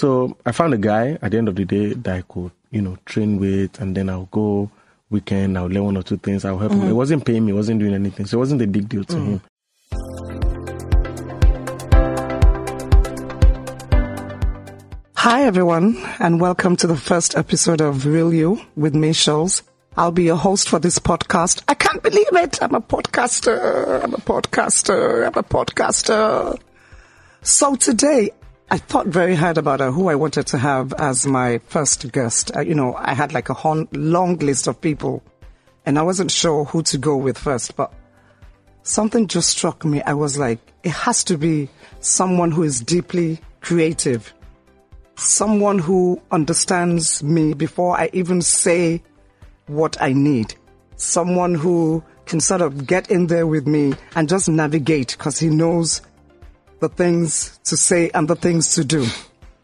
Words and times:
So 0.00 0.34
I 0.46 0.52
found 0.52 0.72
a 0.72 0.78
guy 0.78 1.18
at 1.20 1.30
the 1.30 1.36
end 1.36 1.46
of 1.48 1.56
the 1.56 1.66
day 1.66 1.92
that 1.92 2.16
I 2.16 2.22
could, 2.22 2.52
you 2.70 2.80
know, 2.80 2.96
train 3.04 3.38
with, 3.38 3.78
and 3.82 3.94
then 3.94 4.08
I'll 4.08 4.30
go 4.30 4.70
weekend, 5.10 5.58
I'll 5.58 5.66
learn 5.66 5.84
one 5.84 5.96
or 5.98 6.02
two 6.02 6.16
things, 6.16 6.42
I'll 6.46 6.56
help 6.56 6.72
him. 6.72 6.80
Mm. 6.80 6.88
It 6.88 6.94
wasn't 6.94 7.26
paying 7.26 7.44
me, 7.44 7.52
it 7.52 7.54
wasn't 7.54 7.80
doing 7.80 7.92
anything. 7.92 8.24
So 8.24 8.38
it 8.38 8.40
wasn't 8.40 8.62
a 8.62 8.66
big 8.66 8.88
deal 8.88 9.04
to 9.04 9.14
mm. 9.14 9.26
him. 9.26 9.42
Hi, 15.16 15.42
everyone, 15.42 16.02
and 16.18 16.40
welcome 16.40 16.76
to 16.76 16.86
the 16.86 16.96
first 16.96 17.36
episode 17.36 17.82
of 17.82 18.06
Real 18.06 18.32
You 18.32 18.58
with 18.76 18.94
me, 18.94 19.10
Schullzz. 19.10 19.60
I'll 19.98 20.12
be 20.12 20.22
your 20.22 20.36
host 20.36 20.70
for 20.70 20.78
this 20.78 20.98
podcast. 20.98 21.62
I 21.68 21.74
can't 21.74 22.02
believe 22.02 22.32
it. 22.32 22.62
I'm 22.62 22.74
a 22.74 22.80
podcaster. 22.80 24.02
I'm 24.02 24.14
a 24.14 24.16
podcaster. 24.16 25.26
I'm 25.26 25.34
a 25.34 25.42
podcaster. 25.42 26.58
So 27.42 27.74
today, 27.74 28.30
I 28.70 28.78
thought 28.78 29.06
very 29.06 29.34
hard 29.34 29.58
about 29.58 29.80
uh, 29.80 29.90
who 29.90 30.08
I 30.08 30.14
wanted 30.14 30.46
to 30.48 30.58
have 30.58 30.92
as 30.94 31.26
my 31.26 31.58
first 31.66 32.12
guest. 32.12 32.54
Uh, 32.54 32.60
you 32.60 32.74
know, 32.74 32.94
I 32.94 33.14
had 33.14 33.32
like 33.32 33.48
a 33.48 33.54
hon- 33.54 33.88
long 33.92 34.36
list 34.38 34.68
of 34.68 34.80
people, 34.80 35.22
and 35.84 35.98
I 35.98 36.02
wasn't 36.02 36.30
sure 36.30 36.64
who 36.64 36.82
to 36.84 36.98
go 36.98 37.16
with 37.16 37.36
first, 37.36 37.74
but 37.76 37.92
something 38.82 39.26
just 39.26 39.48
struck 39.48 39.84
me. 39.84 40.02
I 40.02 40.12
was 40.14 40.38
like, 40.38 40.60
it 40.84 40.92
has 40.92 41.24
to 41.24 41.36
be 41.36 41.68
someone 42.00 42.52
who 42.52 42.62
is 42.62 42.80
deeply 42.80 43.40
creative 43.60 44.32
someone 45.20 45.78
who 45.78 46.20
understands 46.30 47.22
me 47.22 47.52
before 47.52 47.98
I 47.98 48.08
even 48.12 48.40
say 48.40 49.02
what 49.66 50.00
I 50.00 50.12
need. 50.12 50.54
Someone 50.96 51.54
who 51.54 52.02
can 52.26 52.40
sort 52.40 52.62
of 52.62 52.86
get 52.86 53.10
in 53.10 53.26
there 53.26 53.46
with 53.46 53.66
me 53.66 53.94
and 54.14 54.28
just 54.28 54.48
navigate 54.48 55.16
because 55.18 55.38
he 55.38 55.48
knows 55.48 56.00
the 56.80 56.88
things 56.88 57.58
to 57.64 57.76
say 57.76 58.10
and 58.14 58.26
the 58.28 58.36
things 58.36 58.74
to 58.74 58.84
do. 58.84 59.06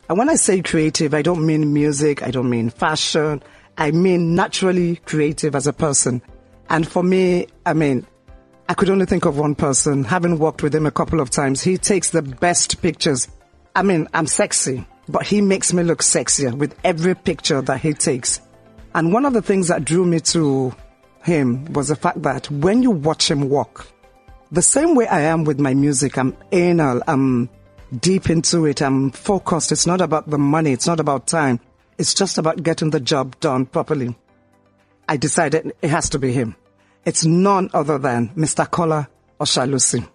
And 0.09 0.19
when 0.19 0.29
I 0.29 0.37
say 0.37 0.63
creative, 0.63 1.15
I 1.15 1.23
don't 1.23 1.45
mean 1.45 1.73
music, 1.73 2.23
I 2.23 2.31
don't 2.31 2.49
mean 2.49 2.71
fashion, 2.71 3.43
I 3.77 3.91
mean 3.91 4.35
naturally 4.35 4.97
creative 4.97 5.55
as 5.55 5.67
a 5.67 5.73
person. 5.73 6.23
And 6.71 6.87
for 6.87 7.03
me, 7.03 7.49
I 7.65 7.73
mean, 7.73 8.07
I 8.69 8.75
could 8.75 8.91
only 8.91 9.07
think 9.07 9.25
of 9.25 9.39
one 9.39 9.55
person. 9.55 10.05
Having 10.05 10.39
worked 10.39 10.63
with 10.63 10.75
him 10.75 10.87
a 10.87 10.91
couple 10.91 11.21
of 11.21 11.31
times, 11.31 11.63
he 11.63 11.77
takes 11.79 12.11
the 12.11 12.23
best 12.23 12.83
pictures. 12.83 13.29
I 13.75 13.83
mean, 13.83 14.09
I'm 14.15 14.27
sexy, 14.27 14.87
but 15.09 15.25
he 15.25 15.41
makes 15.41 15.73
me 15.73 15.83
look 15.83 16.01
sexier 16.01 16.53
with 16.57 16.77
every 16.85 17.15
picture 17.15 17.61
that 17.63 17.81
he 17.81 17.93
takes. 17.93 18.41
And 18.95 19.13
one 19.13 19.25
of 19.25 19.35
the 19.35 19.43
things 19.43 19.69
that 19.69 19.85
drew 19.85 20.05
me 20.05 20.21
to 20.21 20.75
him 21.23 21.65
was 21.73 21.89
the 21.89 21.97
fact 21.97 22.23
that 22.23 22.51
when 22.51 22.83
you 22.83 22.91
watch 22.91 23.31
him 23.31 23.49
walk, 23.49 23.87
the 24.51 24.63
same 24.63 24.95
way 24.95 25.07
I 25.07 25.23
am 25.23 25.45
with 25.45 25.59
my 25.59 25.75
music, 25.75 26.17
I'm 26.19 26.37
anal, 26.53 27.03
I'm 27.07 27.49
deep 28.01 28.31
into 28.31 28.67
it, 28.67 28.81
I'm 28.81 29.11
focused. 29.11 29.73
It's 29.73 29.87
not 29.87 30.01
about 30.01 30.29
the 30.31 30.39
money, 30.39 30.73
it's 30.73 30.87
not 30.87 31.01
about 31.01 31.27
time. 31.27 31.61
It's 31.99 32.15
just 32.15 32.39
about 32.39 32.63
getting 32.63 32.91
the 32.91 33.01
job 33.01 33.39
done 33.41 33.67
properly. 33.67 34.15
I 35.09 35.17
decided 35.17 35.73
it 35.81 35.89
has 35.89 36.11
to 36.11 36.19
be 36.19 36.33
him. 36.33 36.57
It's 37.05 37.25
none 37.25 37.71
other 37.73 37.99
than 37.99 38.31
Mr. 38.31 38.71
Kola 38.71 39.09
Oshalusi. 39.41 40.07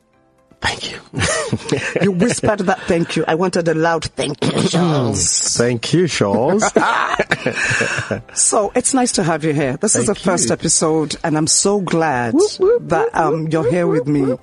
Thank 0.61 0.91
you. 0.91 0.99
You 2.01 2.11
whispered 2.13 2.59
that 2.61 2.79
thank 2.83 3.15
you. 3.15 3.25
I 3.27 3.35
wanted 3.35 3.67
a 3.67 3.73
loud 3.73 4.05
thank 4.05 4.43
you, 4.43 4.63
Charles. 4.69 5.57
Thank 5.57 5.93
you, 5.93 6.07
Charles. 6.07 6.63
So 8.33 8.71
it's 8.75 8.93
nice 8.93 9.11
to 9.13 9.23
have 9.23 9.43
you 9.43 9.53
here. 9.53 9.77
This 9.77 9.95
is 9.95 10.07
the 10.07 10.15
Thank 10.15 10.25
first 10.25 10.47
you. 10.49 10.53
episode, 10.53 11.15
and 11.23 11.37
I'm 11.37 11.47
so 11.47 11.81
glad 11.81 12.33
that 12.33 13.09
um, 13.13 13.47
you're 13.49 13.69
here 13.69 13.87
with 13.87 14.07
me. 14.07 14.37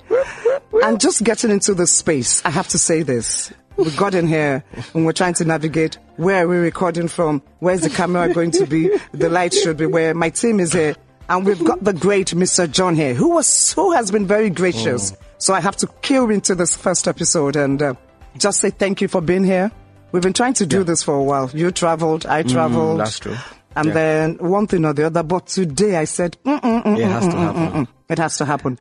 And 0.83 0.99
just 0.99 1.23
getting 1.23 1.49
into 1.51 1.73
the 1.73 1.87
space, 1.87 2.43
I 2.45 2.49
have 2.49 2.67
to 2.69 2.77
say 2.77 3.01
this. 3.03 3.51
We 3.77 3.89
got 3.91 4.13
in 4.13 4.27
here 4.27 4.63
and 4.93 5.05
we're 5.05 5.13
trying 5.13 5.35
to 5.35 5.45
navigate 5.45 5.97
where 6.17 6.43
are 6.43 6.47
we 6.47 6.57
recording 6.57 7.07
from? 7.07 7.41
Where's 7.59 7.81
the 7.81 7.89
camera 7.89 8.33
going 8.33 8.51
to 8.51 8.65
be? 8.65 8.89
The 9.13 9.29
light 9.29 9.53
should 9.53 9.77
be 9.77 9.85
where 9.85 10.13
my 10.13 10.29
team 10.29 10.59
is 10.59 10.73
here. 10.73 10.95
And 11.29 11.45
we've 11.45 11.63
got 11.63 11.83
the 11.83 11.93
great 11.93 12.27
Mr. 12.29 12.69
John 12.69 12.95
here, 12.95 13.13
who 13.13 13.29
was, 13.29 13.71
who 13.73 13.93
has 13.93 14.11
been 14.11 14.27
very 14.27 14.49
gracious. 14.49 15.13
So 15.39 15.53
I 15.53 15.61
have 15.61 15.75
to 15.77 15.87
kill 16.01 16.29
into 16.29 16.53
this 16.53 16.75
first 16.75 17.07
episode 17.07 17.55
and 17.55 17.81
uh, 17.81 17.93
just 18.37 18.59
say 18.59 18.69
thank 18.69 19.01
you 19.01 19.07
for 19.07 19.21
being 19.21 19.43
here. 19.43 19.71
We've 20.11 20.21
been 20.23 20.33
trying 20.33 20.53
to 20.55 20.65
do 20.65 20.83
this 20.83 21.01
for 21.03 21.15
a 21.15 21.23
while. 21.23 21.49
You 21.53 21.71
traveled, 21.71 22.25
I 22.25 22.43
traveled. 22.43 22.95
Mm, 22.99 23.03
that's 23.03 23.19
true. 23.19 23.35
And 23.75 23.87
Yeah. 23.87 23.93
then 23.93 24.37
one 24.39 24.67
thing 24.67 24.83
or 24.85 24.93
the 24.93 25.05
other. 25.05 25.23
But 25.23 25.47
today 25.47 25.95
I 25.95 26.03
said, 26.05 26.35
mm, 26.43 26.59
mm, 26.59 26.83
mm, 26.83 26.97
It 26.99 27.05
has 27.07 27.25
to 27.27 27.31
mm, 27.31 27.35
mm, 27.35 27.39
happen. 27.39 27.61
mm, 27.61 27.73
mm. 27.73 27.87
It 28.09 28.17
has 28.17 28.37
to 28.37 28.45
happen. 28.45 28.79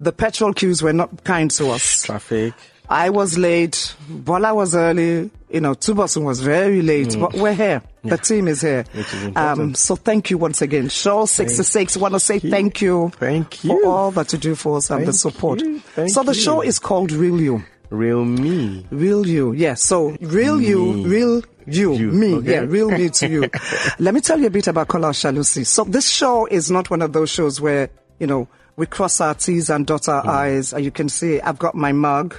The 0.00 0.12
petrol 0.12 0.52
queues 0.52 0.82
were 0.82 0.92
not 0.92 1.22
kind 1.24 1.50
to 1.52 1.70
us. 1.70 2.02
Traffic. 2.02 2.54
I 2.88 3.10
was 3.10 3.38
late. 3.38 3.94
Bola 4.08 4.54
was 4.54 4.74
early. 4.74 5.30
You 5.50 5.60
know, 5.60 5.74
Tubosun 5.74 6.24
was 6.24 6.40
very 6.40 6.82
late. 6.82 7.16
But 7.20 7.34
we're 7.34 7.54
here. 7.54 7.82
The 8.04 8.18
team 8.18 8.48
is 8.48 8.60
here. 8.62 8.84
Mm. 8.84 9.30
Is 9.30 9.36
Um, 9.36 9.74
so 9.74 9.96
thank 9.96 10.30
you 10.30 10.38
once 10.38 10.60
again. 10.60 10.88
Show 10.88 11.24
66 11.26 11.96
want 11.96 12.14
to 12.14 12.20
say 12.20 12.38
thank 12.38 12.80
you. 12.82 13.10
Thank 13.16 13.64
you. 13.64 13.80
For 13.80 13.86
all 13.88 14.10
that 14.12 14.32
you 14.32 14.38
do 14.38 14.54
for 14.54 14.76
us 14.78 14.90
and 14.90 15.06
the 15.06 15.12
support. 15.12 15.60
you. 15.60 15.78
Thank 15.80 16.10
so 16.10 16.22
the 16.22 16.32
you. 16.34 16.40
show 16.40 16.60
is 16.62 16.78
called 16.78 17.12
Real 17.12 17.40
You. 17.40 17.64
Real 17.90 18.24
me. 18.24 18.86
Real 18.90 19.26
you, 19.26 19.52
yes. 19.52 19.82
So 19.82 20.16
real 20.22 20.60
you, 20.60 20.94
Me. 20.94 21.04
real 21.06 21.42
you, 21.66 21.92
You, 21.94 22.10
me, 22.10 22.34
okay. 22.36 22.52
yeah, 22.52 22.60
real 22.60 22.90
me 22.90 23.10
to 23.10 23.28
you. 23.28 23.50
Let 23.98 24.14
me 24.14 24.20
tell 24.22 24.40
you 24.40 24.46
a 24.46 24.50
bit 24.50 24.66
about 24.66 24.88
Kola 24.88 25.10
Oshalusi. 25.10 25.66
So 25.66 25.84
this 25.84 26.08
show 26.08 26.46
is 26.46 26.70
not 26.70 26.88
one 26.90 27.02
of 27.02 27.12
those 27.12 27.28
shows 27.30 27.60
where 27.60 27.90
you 28.18 28.26
know 28.26 28.48
we 28.76 28.86
cross 28.86 29.20
our 29.20 29.34
T's 29.34 29.68
and 29.68 29.86
dot 29.86 30.08
our 30.08 30.26
I's. 30.26 30.72
And 30.72 30.82
you 30.84 30.90
can 30.90 31.10
see 31.10 31.38
I've 31.42 31.58
got 31.58 31.74
my 31.74 31.92
mug. 31.92 32.34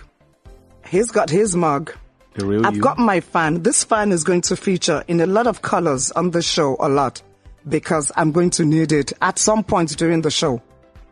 He's 0.87 1.11
got 1.11 1.29
his 1.29 1.55
mug. 1.55 1.93
The 2.35 2.45
real 2.45 2.65
I've 2.65 2.75
you. 2.75 2.81
got 2.81 2.97
my 2.97 3.19
fan. 3.19 3.63
This 3.63 3.83
fan 3.83 4.11
is 4.11 4.23
going 4.23 4.41
to 4.41 4.55
feature 4.55 5.03
in 5.07 5.21
a 5.21 5.25
lot 5.25 5.47
of 5.47 5.61
colors 5.61 6.11
on 6.11 6.31
the 6.31 6.41
show 6.41 6.75
a 6.79 6.89
lot 6.89 7.21
because 7.67 8.11
I'm 8.15 8.31
going 8.31 8.49
to 8.51 8.65
need 8.65 8.91
it 8.91 9.13
at 9.21 9.39
some 9.39 9.63
point 9.63 9.95
during 9.97 10.21
the 10.21 10.31
show. 10.31 10.61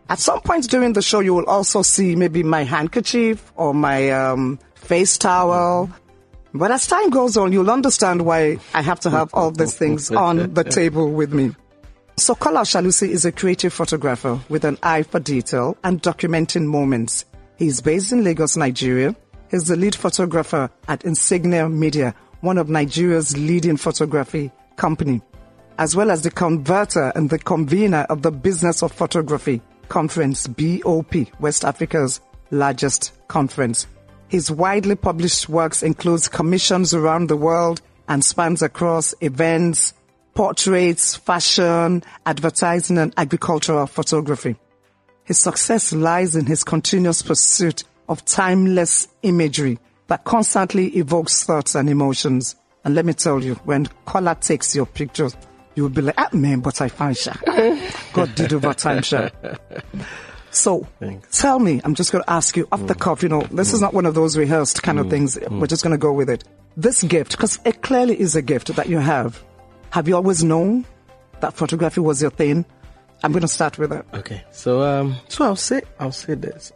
At 0.09 0.19
some 0.19 0.41
point 0.41 0.69
during 0.69 0.93
the 0.93 1.01
show, 1.01 1.19
you 1.19 1.33
will 1.33 1.45
also 1.45 1.83
see 1.83 2.15
maybe 2.15 2.43
my 2.43 2.63
handkerchief 2.63 3.51
or 3.55 3.73
my 3.73 4.09
um, 4.09 4.59
face 4.75 5.17
towel. 5.17 5.89
But 6.53 6.71
as 6.71 6.85
time 6.85 7.09
goes 7.11 7.37
on, 7.37 7.53
you'll 7.53 7.71
understand 7.71 8.25
why 8.25 8.59
I 8.73 8.81
have 8.81 8.99
to 9.01 9.09
have 9.09 9.33
all 9.33 9.51
these 9.51 9.77
things 9.77 10.11
on 10.11 10.53
the 10.53 10.63
table 10.79 11.09
with 11.09 11.33
me. 11.33 11.55
So 12.17 12.35
Kola 12.35 12.61
Oshalusi 12.61 13.07
is 13.09 13.23
a 13.23 13.31
creative 13.31 13.71
photographer 13.71 14.39
with 14.49 14.65
an 14.65 14.77
eye 14.83 15.03
for 15.03 15.19
detail 15.19 15.77
and 15.83 16.01
documenting 16.01 16.65
moments. 16.65 17.23
He's 17.57 17.79
based 17.79 18.11
in 18.11 18.23
Lagos, 18.23 18.57
Nigeria. 18.57 19.15
He's 19.51 19.67
the 19.67 19.75
lead 19.75 19.95
photographer 19.95 20.71
at 20.87 21.03
Insignia 21.03 21.67
Media, 21.67 22.15
one 22.39 22.57
of 22.57 22.69
Nigeria's 22.69 23.37
leading 23.37 23.75
photography 23.75 24.49
company, 24.77 25.21
as 25.77 25.93
well 25.93 26.09
as 26.09 26.21
the 26.21 26.31
converter 26.31 27.11
and 27.15 27.29
the 27.29 27.37
convener 27.37 28.05
of 28.09 28.21
the 28.21 28.31
Business 28.31 28.81
of 28.81 28.93
Photography 28.93 29.61
Conference, 29.89 30.47
BOP, 30.47 31.13
West 31.41 31.65
Africa's 31.65 32.21
largest 32.49 33.11
conference. 33.27 33.87
His 34.29 34.49
widely 34.49 34.95
published 34.95 35.49
works 35.49 35.83
includes 35.83 36.29
commissions 36.29 36.93
around 36.93 37.27
the 37.27 37.35
world 37.35 37.81
and 38.07 38.23
spans 38.23 38.61
across 38.61 39.13
events, 39.19 39.93
portraits, 40.33 41.17
fashion, 41.17 42.03
advertising, 42.25 42.97
and 42.97 43.13
agricultural 43.17 43.87
photography. 43.87 44.55
His 45.25 45.39
success 45.39 45.91
lies 45.91 46.37
in 46.37 46.45
his 46.45 46.63
continuous 46.63 47.21
pursuit 47.21 47.83
of 48.11 48.23
timeless 48.25 49.07
imagery 49.23 49.79
that 50.07 50.25
constantly 50.25 50.87
evokes 50.97 51.45
thoughts 51.45 51.75
and 51.75 51.89
emotions. 51.89 52.55
And 52.83 52.93
let 52.93 53.05
me 53.05 53.13
tell 53.13 53.41
you, 53.41 53.55
when 53.63 53.87
Kola 54.05 54.35
takes 54.35 54.75
your 54.75 54.85
pictures, 54.85 55.35
you 55.75 55.83
will 55.83 55.89
be 55.89 56.01
like, 56.01 56.15
ah, 56.17 56.27
man, 56.33 56.59
but 56.59 56.81
I 56.81 56.89
find 56.89 57.15
Sha. 57.15 57.33
God 58.13 58.35
did 58.35 58.51
over 58.51 58.73
time, 58.73 59.01
Sha. 59.01 59.29
So, 60.49 60.85
Thanks. 60.99 61.39
tell 61.39 61.59
me, 61.59 61.79
I'm 61.85 61.95
just 61.95 62.11
going 62.11 62.25
to 62.25 62.29
ask 62.29 62.57
you 62.57 62.67
off 62.73 62.85
the 62.85 62.95
cuff, 62.95 63.23
you 63.23 63.29
know, 63.29 63.43
this 63.43 63.71
is 63.71 63.79
not 63.79 63.93
one 63.93 64.05
of 64.05 64.13
those 64.13 64.37
rehearsed 64.37 64.83
kind 64.83 64.99
of 64.99 65.09
things. 65.09 65.39
We're 65.49 65.67
just 65.67 65.81
going 65.81 65.91
to 65.91 65.97
go 65.97 66.11
with 66.11 66.29
it. 66.29 66.43
This 66.75 67.03
gift, 67.03 67.31
because 67.31 67.59
it 67.63 67.81
clearly 67.81 68.19
is 68.19 68.35
a 68.35 68.41
gift 68.41 68.75
that 68.75 68.89
you 68.89 68.97
have. 68.97 69.41
Have 69.91 70.09
you 70.09 70.15
always 70.15 70.43
known 70.43 70.85
that 71.39 71.53
photography 71.53 72.01
was 72.01 72.21
your 72.21 72.31
thing? 72.31 72.65
I'm 73.23 73.31
going 73.31 73.41
to 73.41 73.47
start 73.47 73.77
with 73.77 73.91
that. 73.91 74.05
Okay. 74.13 74.43
So 74.51 74.81
um 74.81 75.15
so 75.29 75.45
I'll 75.45 75.55
say 75.55 75.83
I'll 75.99 76.11
say 76.11 76.33
this. 76.33 76.73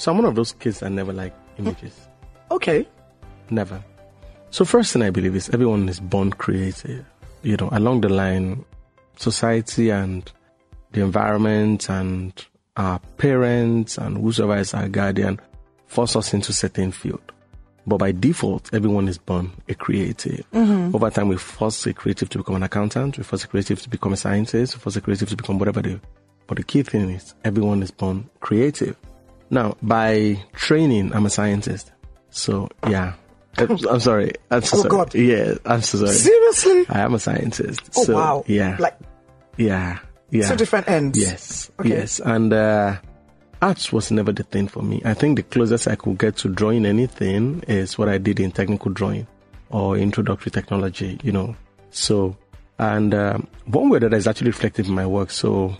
So 0.00 0.10
I'm 0.10 0.16
one 0.16 0.24
of 0.24 0.34
those 0.34 0.52
kids 0.52 0.80
that 0.80 0.88
never 0.88 1.12
like 1.12 1.34
images. 1.58 1.92
Hmm. 2.48 2.54
Okay. 2.54 2.88
Never. 3.50 3.84
So 4.48 4.64
first 4.64 4.94
thing 4.94 5.02
I 5.02 5.10
believe 5.10 5.36
is 5.36 5.50
everyone 5.50 5.90
is 5.90 6.00
born 6.00 6.30
creative. 6.30 7.04
You 7.42 7.58
know, 7.58 7.68
along 7.70 8.00
the 8.00 8.08
line, 8.08 8.64
society 9.16 9.90
and 9.90 10.32
the 10.92 11.02
environment 11.02 11.90
and 11.90 12.32
our 12.78 12.98
parents 13.18 13.98
and 13.98 14.16
whosoever 14.16 14.56
is 14.56 14.72
our 14.72 14.88
guardian 14.88 15.38
force 15.86 16.16
us 16.16 16.32
into 16.32 16.54
certain 16.54 16.92
field. 16.92 17.20
But 17.86 17.98
by 17.98 18.12
default, 18.12 18.72
everyone 18.72 19.06
is 19.06 19.18
born 19.18 19.52
a 19.68 19.74
creative. 19.74 20.50
Mm-hmm. 20.52 20.96
Over 20.96 21.10
time, 21.10 21.28
we 21.28 21.36
force 21.36 21.86
a 21.86 21.92
creative 21.92 22.30
to 22.30 22.38
become 22.38 22.56
an 22.56 22.62
accountant. 22.62 23.18
We 23.18 23.24
force 23.24 23.44
a 23.44 23.48
creative 23.48 23.82
to 23.82 23.90
become 23.90 24.14
a 24.14 24.16
scientist. 24.16 24.76
We 24.76 24.80
force 24.80 24.96
a 24.96 25.02
creative 25.02 25.28
to 25.28 25.36
become 25.36 25.58
whatever 25.58 25.82
they. 25.82 26.00
But 26.46 26.56
the 26.56 26.64
key 26.64 26.84
thing 26.84 27.10
is 27.10 27.34
everyone 27.44 27.82
is 27.82 27.90
born 27.90 28.30
creative. 28.40 28.96
Now, 29.50 29.76
by 29.82 30.40
training, 30.52 31.12
I'm 31.12 31.26
a 31.26 31.30
scientist. 31.30 31.90
So 32.30 32.68
yeah, 32.88 33.14
I'm, 33.58 33.70
I'm 33.88 34.00
sorry. 34.00 34.32
I'm 34.50 34.62
so 34.62 34.78
Oh, 34.78 34.80
sorry. 34.82 34.90
God. 34.90 35.14
Yeah, 35.14 35.54
I'm 35.66 35.82
so 35.82 35.98
sorry. 35.98 36.12
Seriously? 36.12 36.86
I 36.88 37.00
am 37.00 37.14
a 37.14 37.18
scientist. 37.18 37.80
Oh 37.96 38.04
so, 38.04 38.14
wow. 38.14 38.44
Yeah. 38.46 38.76
Like 38.78 38.96
yeah. 39.56 39.98
Yeah. 40.30 40.46
So 40.46 40.54
different 40.56 40.88
ends. 40.88 41.18
Yes. 41.18 41.70
Okay. 41.80 41.88
Yes. 41.88 42.20
And 42.20 42.52
uh, 42.52 42.98
arts 43.60 43.92
was 43.92 44.12
never 44.12 44.30
the 44.32 44.44
thing 44.44 44.68
for 44.68 44.82
me. 44.82 45.02
I 45.04 45.14
think 45.14 45.36
the 45.36 45.42
closest 45.42 45.88
I 45.88 45.96
could 45.96 46.18
get 46.18 46.36
to 46.38 46.48
drawing 46.48 46.86
anything 46.86 47.64
is 47.66 47.98
what 47.98 48.08
I 48.08 48.18
did 48.18 48.38
in 48.38 48.52
technical 48.52 48.92
drawing 48.92 49.26
or 49.70 49.96
introductory 49.96 50.52
technology, 50.52 51.18
you 51.24 51.32
know. 51.32 51.56
So, 51.90 52.36
and 52.78 53.12
um, 53.12 53.48
one 53.66 53.88
way 53.88 53.98
that 53.98 54.14
is 54.14 54.28
actually 54.28 54.50
reflected 54.50 54.86
in 54.86 54.94
my 54.94 55.06
work. 55.06 55.32
So, 55.32 55.76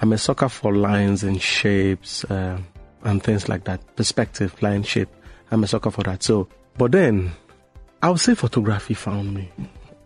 I'm 0.00 0.12
a 0.12 0.18
sucker 0.18 0.48
for 0.48 0.74
lines 0.74 1.22
and 1.22 1.40
shapes 1.40 2.24
um 2.28 2.66
and 3.04 3.22
things 3.22 3.48
like 3.48 3.64
that. 3.64 3.96
Perspective, 3.96 4.60
line, 4.62 4.82
shape. 4.82 5.08
I'm 5.50 5.64
a 5.64 5.66
sucker 5.66 5.90
for 5.90 6.02
that. 6.04 6.22
So, 6.22 6.48
but 6.78 6.92
then 6.92 7.32
I 8.02 8.10
would 8.10 8.20
say 8.20 8.34
photography 8.34 8.94
found 8.94 9.34
me, 9.34 9.50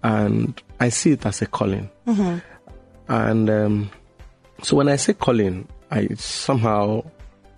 and 0.02 0.60
I 0.80 0.88
see 0.88 1.12
it 1.12 1.24
as 1.24 1.42
a 1.42 1.46
calling. 1.46 1.90
And 3.08 3.50
um, 3.50 3.90
so 4.62 4.76
when 4.76 4.88
I 4.88 4.96
say 4.96 5.14
calling, 5.14 5.68
I 5.90 6.08
somehow 6.16 7.04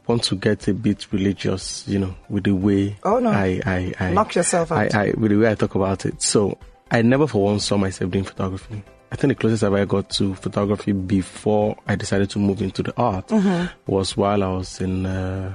want 0.07 0.25
to 0.25 0.37
get 0.37 0.69
a 0.69 0.75
bit 0.75 1.11
religious, 1.13 1.87
you 1.89 1.99
know, 1.99 2.15
with 2.29 2.45
the 2.45 2.55
way 2.55 2.97
Oh, 3.05 3.19
no. 3.19 3.31
I, 3.31 3.61
I, 3.65 3.95
I 4.01 4.13
Knock 4.13 4.35
yourself 4.35 4.73
out. 4.73 4.95
I, 4.95 5.09
I, 5.09 5.11
with 5.17 5.31
the 5.31 5.37
way 5.39 5.51
I 5.51 5.55
talk 5.55 5.75
about 5.75 6.07
it. 6.07 6.23
So 6.23 6.59
I 6.91 7.03
never 7.03 7.27
for 7.27 7.45
once 7.45 7.65
saw 7.65 7.77
myself 7.77 8.11
doing 8.11 8.25
photography. 8.25 8.83
I 9.11 9.17
think 9.17 9.31
the 9.31 9.35
closest 9.37 9.65
I've 9.65 9.73
ever 9.73 9.87
got 9.87 10.11
to 10.11 10.35
photography 10.35 10.93
before 10.93 11.77
I 11.87 11.95
decided 11.97 12.29
to 12.31 12.39
move 12.39 12.61
into 12.61 12.83
the 12.83 12.95
art 12.97 13.31
was 13.87 14.17
while 14.17 14.43
I 14.43 14.49
was 14.49 14.81
in 14.81 15.07
uh, 15.07 15.55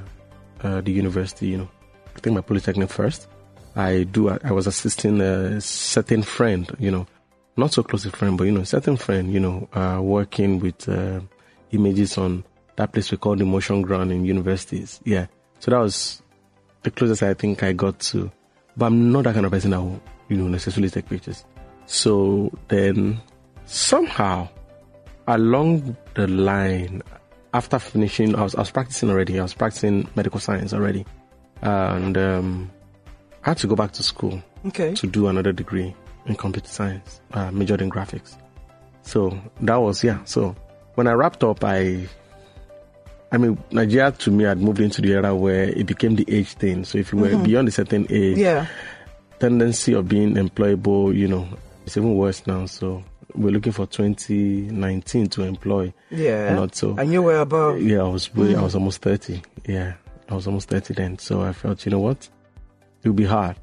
uh, 0.62 0.82
the 0.82 0.92
university. 0.92 1.48
You 1.48 1.58
know, 1.58 1.70
I 2.16 2.20
think 2.20 2.34
my 2.36 2.42
polytechnic 2.42 2.90
first. 2.90 3.28
I 3.76 4.04
do. 4.04 4.30
I 4.30 4.52
was 4.52 4.68
assisting 4.68 5.22
a 5.22 5.60
certain 5.62 6.24
friend. 6.24 6.70
You 6.80 6.92
know, 6.92 7.08
not 7.58 7.74
so 7.74 7.84
close 7.84 8.06
a 8.06 8.12
friend, 8.12 8.38
but 8.38 8.46
you 8.46 8.52
know, 8.52 8.62
a 8.62 8.66
certain 8.66 8.98
friend. 8.98 9.32
You 9.32 9.40
know, 9.40 9.70
uh, 9.74 10.00
working 10.02 10.60
with 10.60 10.88
uh, 10.90 11.22
images 11.72 12.18
on 12.18 12.44
that 12.76 12.92
place 12.92 13.12
we 13.12 13.18
call 13.18 13.36
the 13.36 13.46
motion 13.46 13.82
ground 13.82 14.12
in 14.12 14.26
universities. 14.26 15.00
Yeah. 15.04 15.28
So 15.60 15.72
that 15.72 15.78
was 15.78 16.22
the 16.82 16.92
closest 16.92 17.24
I 17.24 17.34
think 17.34 17.62
I 17.64 17.74
got 17.74 18.00
to. 18.00 18.32
But 18.76 18.88
I'm 18.88 19.12
not 19.12 19.26
that 19.26 19.36
kind 19.36 19.46
of 19.46 19.52
person 19.52 19.72
that 19.72 19.82
will, 19.82 20.02
you 20.30 20.38
know, 20.38 20.48
necessarily 20.48 20.90
take 20.90 21.08
pictures. 21.08 21.46
So 21.86 22.52
then 22.68 23.22
somehow 23.66 24.48
along 25.28 25.96
the 26.16 26.28
line, 26.28 27.02
after 27.54 27.80
finishing, 27.80 28.36
I 28.36 28.44
was, 28.44 28.56
I 28.56 28.60
was 28.60 28.72
practicing 28.72 29.10
already. 29.10 29.40
I 29.40 29.44
was 29.44 29.54
practicing 29.54 30.08
medical 30.16 30.40
science 30.40 30.74
already. 30.74 31.06
And 31.62 32.18
um, 32.18 32.72
I 33.46 33.50
had 33.50 33.58
to 33.60 33.68
go 33.68 33.76
back 33.76 33.92
to 33.94 34.04
school 34.04 34.42
Okay. 34.66 34.94
to 34.96 35.08
do 35.08 35.28
another 35.28 35.52
degree 35.54 35.94
in 36.26 36.36
computer 36.36 36.68
science, 36.70 37.22
uh, 37.34 37.52
majored 37.52 37.82
in 37.82 37.90
graphics. 37.90 38.38
So 39.02 39.38
that 39.62 39.76
was, 39.78 40.04
yeah. 40.04 40.24
So 40.26 40.56
when 40.96 41.08
I 41.08 41.12
wrapped 41.14 41.44
up, 41.44 41.64
I, 41.64 42.08
I 43.32 43.38
mean, 43.38 43.62
Nigeria 43.72 44.12
to 44.12 44.32
me 44.32 44.44
had 44.46 44.60
moved 44.60 44.80
into 44.80 45.02
the 45.02 45.14
era 45.14 45.36
where 45.36 45.64
it 45.70 45.86
became 45.86 46.16
the 46.16 46.26
age 46.28 46.54
thing. 46.54 46.86
So 46.86 46.98
if 46.98 47.12
you 47.12 47.20
were 47.20 47.36
beyond 47.38 47.68
a 47.68 47.72
certain 47.72 48.08
age, 48.10 48.38
Yeah. 48.38 48.68
tendency 49.40 49.94
of 49.94 50.08
being 50.08 50.36
employable, 50.36 51.14
you 51.16 51.28
know, 51.28 51.48
it's 51.86 51.98
even 51.98 52.16
worse 52.16 52.46
now. 52.48 52.66
So 52.68 53.04
we're 53.36 53.52
looking 53.52 53.72
for 53.72 53.86
2019 53.86 55.28
to 55.30 55.44
employ. 55.44 55.94
Yeah. 56.10 56.54
Not 56.54 56.76
so. 56.76 56.96
And 56.98 57.12
you 57.12 57.22
were 57.22 57.40
above. 57.40 57.82
Yeah, 57.82 58.00
I 58.00 58.08
was 58.08 58.34
way, 58.34 58.52
I 58.52 58.58
hmm. 58.58 58.64
was 58.64 58.76
almost 58.76 59.02
30. 59.02 59.42
Yeah, 59.66 59.94
I 60.30 60.36
was 60.36 60.48
almost 60.48 60.70
30 60.70 60.94
then. 60.94 61.20
So 61.20 61.42
I 61.42 61.54
felt, 61.54 61.86
you 61.86 61.92
know 61.92 62.00
what? 62.00 62.30
It 63.04 63.10
would 63.10 63.16
be 63.16 63.26
hard 63.26 63.58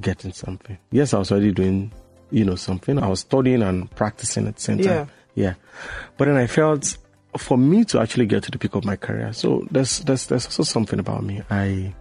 getting 0.00 0.32
something. 0.32 0.78
Yes, 0.90 1.12
I 1.14 1.18
was 1.18 1.32
already 1.32 1.52
doing, 1.52 1.92
you 2.30 2.44
know, 2.44 2.54
something. 2.54 2.98
I 2.98 3.08
was 3.08 3.20
studying 3.20 3.62
and 3.62 3.90
practicing 3.90 4.46
at 4.46 4.56
the 4.56 4.62
same 4.62 4.78
Yeah. 4.78 4.94
time. 4.94 5.10
Yeah. 5.34 5.54
But 6.16 6.26
then 6.26 6.36
I 6.36 6.46
felt 6.46 6.96
for 7.36 7.58
me 7.58 7.84
to 7.86 8.00
actually 8.00 8.26
get 8.26 8.42
to 8.44 8.50
the 8.50 8.58
peak 8.58 8.74
of 8.74 8.84
my 8.84 8.96
career. 8.96 9.32
So 9.32 9.66
there's, 9.70 10.00
there's, 10.00 10.26
there's 10.26 10.46
also 10.46 10.62
something 10.62 10.98
about 10.98 11.24
me. 11.24 11.42
I, 11.50 11.94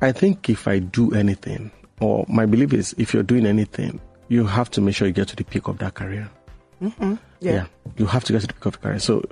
I 0.00 0.12
think 0.12 0.48
if 0.48 0.68
I 0.68 0.78
do 0.78 1.12
anything, 1.14 1.70
or 2.00 2.24
my 2.28 2.46
belief 2.46 2.72
is 2.72 2.94
if 2.98 3.14
you're 3.14 3.22
doing 3.22 3.46
anything, 3.46 4.00
you 4.34 4.44
have 4.46 4.68
to 4.72 4.80
make 4.80 4.94
sure 4.96 5.06
you 5.06 5.14
get 5.14 5.28
to 5.28 5.36
the 5.36 5.44
peak 5.44 5.68
of 5.68 5.78
that 5.78 5.94
career. 5.94 6.28
Yeah. 7.40 7.66
You 7.96 8.06
have 8.06 8.24
to 8.24 8.32
get 8.32 8.40
to 8.42 8.46
the 8.48 8.54
peak 8.54 8.66
of 8.66 8.72
the 8.72 8.78
career. 8.78 8.98
So, 8.98 9.22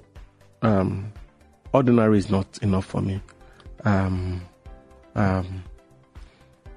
um, 0.63 1.13
ordinary 1.73 2.19
is 2.19 2.31
not 2.31 2.47
enough 2.63 2.87
for 2.87 3.01
me. 3.03 3.21
Um, 3.85 4.41
um, 5.15 5.65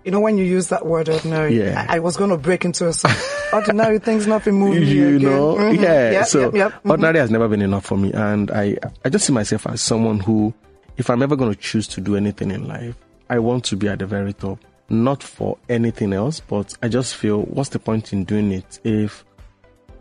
You 0.03 0.11
know, 0.11 0.19
when 0.19 0.37
you 0.37 0.45
use 0.45 0.67
that 0.69 0.85
word 0.85 1.09
ordinary, 1.09 1.57
Yeah. 1.57 1.85
I, 1.89 1.95
I 1.97 1.99
was 1.99 2.15
going 2.17 2.29
to 2.29 2.37
break 2.37 2.63
into 2.65 2.87
a 2.87 2.93
song. 2.93 3.11
ordinary 3.53 3.99
things, 3.99 4.27
not 4.27 4.35
nothing 4.35 4.55
moving 4.55 4.83
you 4.87 5.17
know, 5.19 5.55
Mhm. 5.55 5.81
yeah. 5.81 6.11
Yep, 6.11 6.25
so, 6.27 6.39
yep, 6.41 6.53
yep. 6.53 6.71
Mhm. 6.83 6.89
ordinary 6.91 7.19
has 7.19 7.31
never 7.31 7.47
been 7.47 7.61
enough 7.61 7.85
for 7.85 7.97
me, 7.97 8.11
and 8.13 8.51
I, 8.51 8.77
I 9.05 9.09
just 9.09 9.25
see 9.25 9.33
myself 9.33 9.65
as 9.67 9.81
someone 9.81 10.19
who, 10.19 10.53
if 10.97 11.09
I'm 11.09 11.21
ever 11.23 11.35
going 11.35 11.51
to 11.53 11.59
choose 11.59 11.87
to 11.89 12.01
do 12.01 12.15
anything 12.15 12.51
in 12.51 12.67
life, 12.67 12.95
I 13.29 13.39
want 13.39 13.63
to 13.65 13.75
be 13.75 13.87
at 13.87 13.99
the 13.99 14.05
very 14.05 14.33
top. 14.33 14.59
Not 14.89 15.23
for 15.23 15.57
anything 15.67 16.13
else, 16.13 16.39
but 16.39 16.73
I 16.83 16.87
just 16.89 17.15
feel, 17.15 17.41
what's 17.43 17.69
the 17.69 17.79
point 17.79 18.13
in 18.13 18.23
doing 18.23 18.51
it 18.51 18.79
if 18.83 19.25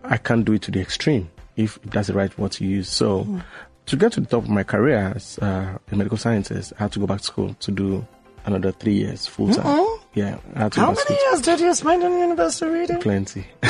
I 0.03 0.17
can't 0.19 0.45
do 0.45 0.53
it 0.53 0.63
to 0.63 0.71
the 0.71 0.81
extreme? 0.81 1.31
If 1.57 1.79
that's 1.85 2.09
the 2.09 2.15
right 2.15 2.37
word 2.39 2.53
to 2.53 2.65
use. 2.67 2.89
So, 2.91 3.25
Mm. 3.25 3.43
to 3.87 3.97
get 3.97 4.13
to 4.13 4.21
the 4.21 4.27
top 4.27 4.43
of 4.45 4.51
my 4.51 4.63
career 4.65 5.13
as 5.17 5.39
uh, 5.39 5.79
in 5.91 5.99
medical 5.99 6.19
sciences, 6.19 6.73
I 6.79 6.83
had 6.85 6.93
to 6.93 6.99
go 6.99 7.07
back 7.07 7.19
to 7.21 7.25
school 7.25 7.55
to 7.61 7.71
do 7.71 8.07
another 8.45 8.73
three 8.73 8.95
years 8.95 9.27
full 9.27 9.53
time. 9.55 9.87
Yeah, 10.15 10.37
I 10.55 10.59
had 10.61 10.73
to 10.73 10.81
How 10.81 10.87
go 10.91 10.95
back 10.97 11.07
to 11.07 11.13
many 11.13 11.23
years 11.25 11.41
did 11.41 11.61
you 11.61 11.75
spend 11.75 12.03
in 12.03 12.13
university 12.19 12.71
reading? 12.71 13.01
Plenty. 13.01 13.47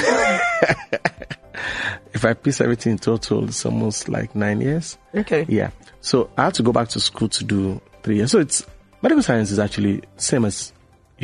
if 2.13 2.25
I 2.25 2.35
piece 2.35 2.61
everything 2.61 2.93
in 2.93 2.99
total, 2.99 3.45
it's 3.45 3.65
almost 3.65 4.09
like 4.09 4.35
nine 4.35 4.61
years. 4.61 4.99
Okay. 5.15 5.47
Yeah. 5.49 5.71
So 6.01 6.31
I 6.37 6.45
had 6.45 6.55
to 6.55 6.63
go 6.63 6.73
back 6.73 6.89
to 6.91 7.01
school 7.01 7.29
to 7.29 7.45
do 7.45 7.81
three 8.03 8.17
years. 8.17 8.31
So 8.33 8.39
it's 8.41 8.65
medical 9.03 9.23
science 9.23 9.51
is 9.51 9.59
actually 9.59 10.03
same 10.17 10.45
as 10.45 10.73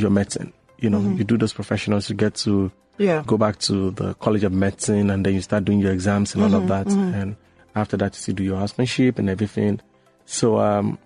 your 0.01 0.11
medicine. 0.11 0.53
You 0.79 0.91
know, 0.91 1.01
you 1.01 1.25
do 1.25 1.37
those 1.37 1.53
professionals, 1.53 2.09
you 2.09 2.17
get 2.17 2.35
to 2.37 2.71
Yeah. 2.99 3.23
go 3.27 3.37
back 3.37 3.59
to 3.61 3.91
the 3.93 4.15
College 4.15 4.45
of 4.45 4.53
Medicine 4.53 5.11
and 5.11 5.25
then 5.25 5.35
you 5.35 5.41
start 5.43 5.65
doing 5.65 5.79
your 5.81 5.93
exams 5.93 6.35
and 6.35 6.43
all 6.45 6.55
of 6.55 6.69
that. 6.69 6.87
And 6.89 7.37
after 7.75 7.97
that, 7.99 8.15
you 8.15 8.21
still 8.21 8.35
do 8.35 8.43
your 8.45 8.59
housemanship 8.59 9.19
and 9.19 9.29
everything. 9.29 9.81
So 10.27 10.59
um, 10.59 10.99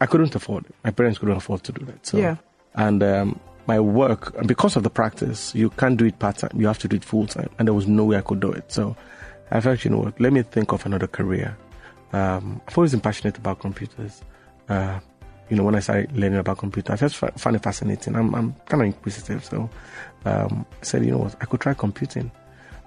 I 0.00 0.06
couldn't 0.06 0.34
afford 0.34 0.66
it. 0.66 0.74
My 0.84 0.90
parents 0.90 1.18
couldn't 1.18 1.36
afford 1.36 1.62
to 1.64 1.72
do 1.72 1.84
that. 1.86 2.06
So, 2.06 2.18
Yeah. 2.18 2.36
And 2.74 3.02
um, 3.02 3.40
my 3.66 3.80
work, 3.80 4.34
because 4.46 4.76
of 4.76 4.82
the 4.82 4.90
practice, 4.90 5.54
you 5.54 5.70
can't 5.70 5.96
do 5.96 6.04
it 6.04 6.18
part 6.18 6.36
time. 6.38 6.52
You 6.54 6.66
have 6.66 6.78
to 6.80 6.88
do 6.88 6.96
it 6.96 7.04
full 7.04 7.26
time. 7.26 7.48
And 7.58 7.66
there 7.66 7.74
was 7.74 7.86
no 7.88 8.04
way 8.04 8.16
I 8.16 8.20
could 8.22 8.40
do 8.40 8.50
it. 8.52 8.70
So 8.70 8.96
I 9.50 9.60
felt, 9.60 9.84
you 9.84 9.90
know 9.90 9.98
what, 9.98 10.20
let 10.20 10.32
me 10.32 10.42
think 10.42 10.72
of 10.72 10.84
another 10.86 11.06
career. 11.06 11.56
Um, 12.12 12.60
I've 12.68 12.76
always 12.78 12.92
been 12.92 13.00
passionate 13.00 13.36
about 13.38 13.60
computers. 13.60 14.22
Uh, 14.68 15.00
you 15.48 15.56
know, 15.56 15.64
when 15.64 15.74
I 15.74 15.80
started 15.80 16.16
learning 16.16 16.38
about 16.38 16.58
computers, 16.58 16.92
I 17.02 17.06
just 17.08 17.16
found 17.16 17.56
it 17.56 17.62
fascinating. 17.62 18.16
I'm, 18.16 18.34
I'm 18.34 18.52
kind 18.66 18.82
of 18.82 18.86
inquisitive. 18.86 19.44
So 19.44 19.68
um, 20.24 20.66
I 20.80 20.84
said, 20.84 21.04
you 21.04 21.12
know 21.12 21.18
what, 21.18 21.36
I 21.40 21.44
could 21.46 21.60
try 21.60 21.74
computing. 21.74 22.30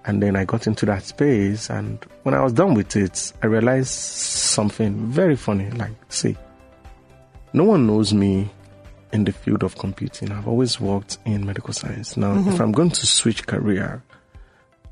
And 0.06 0.22
then 0.22 0.36
I 0.36 0.46
got 0.46 0.66
into 0.68 0.86
that 0.88 1.04
space. 1.04 1.70
And 1.70 2.04
when 2.24 2.34
I 2.34 2.42
was 2.42 2.54
done 2.54 2.74
with 2.74 2.96
it, 2.96 3.34
I 3.44 3.48
realized 3.48 3.90
something 3.90 5.12
very 5.12 5.36
funny. 5.36 5.70
Like, 5.72 5.92
see, 6.10 6.36
no 7.54 7.64
one 7.64 7.86
knows 7.86 8.14
me 8.14 8.50
in 9.14 9.26
the 9.26 9.32
field 9.32 9.64
of 9.64 9.78
computing. 9.78 10.32
I've 10.32 10.48
always 10.48 10.80
worked 10.80 11.18
in 11.26 11.46
medical 11.46 11.74
science. 11.74 12.18
Now, 12.18 12.34
if 12.48 12.60
I'm 12.60 12.72
going 12.72 12.92
to 12.92 13.06
switch 13.06 13.46
career, 13.46 14.02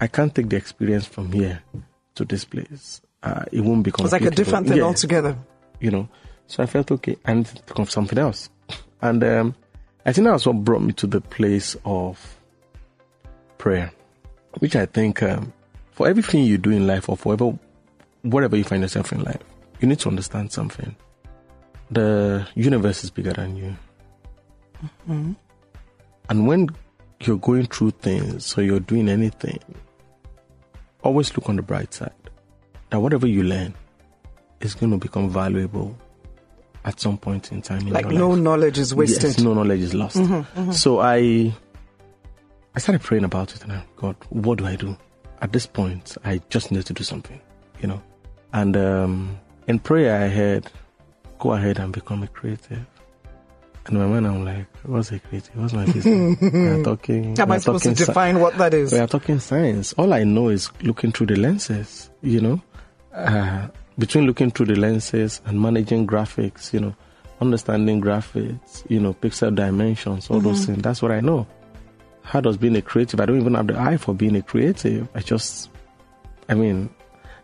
I 0.01 0.07
can't 0.07 0.33
take 0.33 0.49
the 0.49 0.57
experience 0.57 1.05
from 1.05 1.31
here 1.31 1.61
to 2.15 2.25
this 2.25 2.45
place. 2.45 3.01
Uh, 3.23 3.45
it 3.51 3.61
won't 3.61 3.83
be 3.83 3.91
It's 3.97 4.11
like 4.11 4.21
a 4.21 4.31
different 4.31 4.67
thing 4.67 4.77
Yeah 4.77 4.83
altogether. 4.83 5.35
you 5.79 5.91
know. 5.91 6.07
So 6.49 6.63
I 6.63 6.65
felt 6.65 6.91
okay, 6.91 7.15
I 7.25 7.35
need 7.35 7.45
to 7.45 7.53
think 7.61 7.77
of 7.77 7.91
something 7.91 8.17
else. 8.17 8.49
And 9.03 9.23
um, 9.23 9.55
I 10.03 10.11
think 10.11 10.25
that's 10.25 10.47
what 10.47 10.63
brought 10.63 10.81
me 10.81 10.93
to 10.93 11.05
the 11.05 11.21
place 11.21 11.77
of 11.85 12.39
prayer, 13.59 13.91
which 14.57 14.75
I 14.75 14.87
think 14.87 15.21
um, 15.21 15.53
for 15.91 16.07
everything 16.07 16.43
you 16.43 16.57
do 16.57 16.71
in 16.71 16.87
life 16.87 17.07
or 17.07 17.15
forever, 17.15 17.53
whatever 18.23 18.57
you 18.57 18.63
find 18.63 18.81
yourself 18.81 19.11
in 19.11 19.23
life, 19.23 19.43
you 19.79 19.87
need 19.87 19.99
to 19.99 20.09
understand 20.09 20.51
something. 20.51 20.95
The 21.91 22.47
universe 22.55 23.03
is 23.03 23.11
bigger 23.11 23.33
than 23.33 23.55
you. 23.55 23.75
And 25.07 26.47
when 26.47 26.69
you're 27.19 27.37
going 27.37 27.67
through 27.67 27.91
things 27.91 28.57
or 28.57 28.63
you're 28.63 28.79
doing 28.79 29.07
anything, 29.07 29.59
always 31.03 31.35
look 31.37 31.47
on 31.47 31.57
the 31.57 31.61
bright 31.61 31.93
side. 31.93 32.11
That 32.89 33.01
whatever 33.01 33.27
you 33.27 33.43
learn 33.43 33.75
is 34.61 34.73
going 34.73 34.91
to 34.91 34.97
become 34.97 35.29
valuable 35.29 35.95
at 36.89 36.99
some 36.99 37.17
point 37.19 37.51
in 37.51 37.61
time 37.61 37.85
in 37.87 37.93
Like 37.93 38.07
no 38.07 38.29
life. 38.31 38.39
knowledge 38.39 38.79
is 38.79 38.95
wasted. 38.95 39.23
Yes, 39.35 39.39
no 39.39 39.53
knowledge 39.53 39.81
is 39.81 39.93
lost. 39.93 40.17
So 40.73 40.99
I, 40.99 41.53
I 42.75 42.79
started 42.79 43.03
praying 43.03 43.23
about 43.25 43.53
it, 43.55 43.63
and 43.63 43.71
I, 43.73 43.83
God, 43.95 44.15
what 44.29 44.57
do 44.57 44.65
I 44.65 44.75
do? 44.75 44.97
At 45.41 45.51
this 45.53 45.67
point, 45.67 46.17
I 46.25 46.41
just 46.49 46.71
need 46.71 46.85
to 46.87 46.93
do 46.93 47.03
something, 47.03 47.39
you 47.79 47.87
know. 47.87 48.01
And 48.53 48.75
um, 48.75 49.39
in 49.67 49.77
prayer, 49.77 50.19
I 50.23 50.29
heard, 50.29 50.65
go 51.37 51.53
ahead 51.53 51.77
and 51.77 51.93
become 51.93 52.23
a 52.23 52.27
creative. 52.27 52.83
And 53.85 53.97
my 53.99 54.07
mind, 54.07 54.25
I'm 54.27 54.43
like, 54.43 54.65
what's 54.83 55.11
a 55.11 55.19
creative? 55.19 55.55
What's 55.55 55.73
my 55.73 55.85
business? 55.85 56.37
we 56.41 56.67
are 56.67 56.83
talking. 56.83 57.35
How 57.37 57.43
am 57.43 57.51
I 57.51 57.59
supposed 57.59 57.83
to 57.85 57.93
define 57.93 58.39
what 58.39 58.57
that 58.57 58.73
is? 58.73 58.91
we 58.93 58.97
are 58.99 59.07
talking 59.07 59.39
science. 59.39 59.93
All 59.93 60.11
I 60.13 60.23
know 60.23 60.49
is 60.49 60.71
looking 60.81 61.11
through 61.11 61.27
the 61.27 61.35
lenses, 61.35 62.09
you 62.23 62.41
know. 62.41 62.61
Uh, 63.13 63.67
between 63.99 64.25
looking 64.25 64.49
through 64.49 64.65
the 64.67 64.75
lenses 64.75 65.41
and 65.45 65.61
managing 65.61 66.07
graphics, 66.07 66.73
you 66.73 66.79
know, 66.79 66.95
understanding 67.41 68.01
graphics, 68.01 68.89
you 68.89 68.99
know, 68.99 69.13
pixel 69.13 69.53
dimensions, 69.53 70.29
all 70.29 70.39
those 70.39 70.65
things. 70.65 70.81
That's 70.81 71.01
what 71.01 71.11
I 71.11 71.19
know. 71.19 71.45
How 72.23 72.41
does 72.41 72.57
being 72.57 72.75
a 72.75 72.81
creative? 72.81 73.19
I 73.19 73.25
don't 73.25 73.39
even 73.39 73.53
have 73.55 73.67
the 73.67 73.77
eye 73.79 73.97
for 73.97 74.13
being 74.15 74.35
a 74.35 74.41
creative. 74.41 75.07
I 75.15 75.19
just, 75.21 75.69
I 76.47 76.53
mean, 76.53 76.89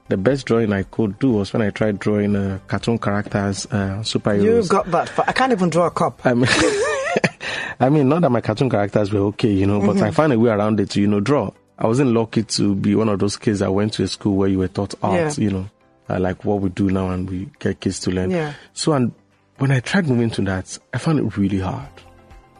the 0.09 0.17
best 0.17 0.45
drawing 0.45 0.71
I 0.73 0.83
could 0.83 1.17
do 1.19 1.31
was 1.33 1.51
when 1.53 1.61
I 1.61 1.69
tried 1.71 1.99
drawing 1.99 2.35
uh, 2.35 2.59
cartoon 2.67 2.97
characters, 2.99 3.65
uh, 3.67 3.99
superheroes. 4.03 4.43
You 4.43 4.67
got 4.67 4.89
that. 4.91 5.09
Far. 5.09 5.25
I 5.27 5.31
can't 5.33 5.51
even 5.51 5.69
draw 5.69 5.87
a 5.87 5.91
cup. 5.91 6.25
I 6.25 6.33
mean, 6.35 6.47
I 7.79 7.89
mean, 7.89 8.07
not 8.09 8.21
that 8.21 8.29
my 8.29 8.41
cartoon 8.41 8.69
characters 8.69 9.11
were 9.11 9.19
okay, 9.27 9.51
you 9.51 9.65
know, 9.65 9.79
but 9.85 9.97
I 10.01 10.11
found 10.11 10.31
a 10.33 10.39
way 10.39 10.49
around 10.51 10.79
it 10.79 10.91
to, 10.91 11.01
you 11.01 11.07
know, 11.07 11.19
draw. 11.19 11.51
I 11.77 11.87
wasn't 11.87 12.11
lucky 12.11 12.43
to 12.43 12.75
be 12.75 12.95
one 12.95 13.09
of 13.09 13.19
those 13.19 13.35
kids 13.37 13.59
that 13.59 13.71
went 13.73 13.93
to 13.93 14.03
a 14.03 14.07
school 14.07 14.35
where 14.37 14.47
you 14.47 14.59
were 14.59 14.67
taught 14.69 14.93
art, 15.03 15.37
Yeah. 15.37 15.43
you 15.43 15.51
know, 15.51 15.69
uh, 16.09 16.19
like 16.19 16.45
what 16.45 16.61
we 16.61 16.69
do 16.69 16.89
now 16.89 17.09
and 17.09 17.29
we 17.29 17.49
get 17.59 17.79
kids 17.79 17.99
to 18.01 18.11
learn. 18.11 18.31
Yeah. 18.31 18.53
So, 18.73 18.93
and 18.93 19.13
when 19.57 19.71
I 19.71 19.79
tried 19.79 20.07
moving 20.07 20.29
to 20.31 20.41
that, 20.43 20.77
I 20.93 20.97
found 20.97 21.19
it 21.19 21.37
really 21.37 21.59
hard. 21.59 21.89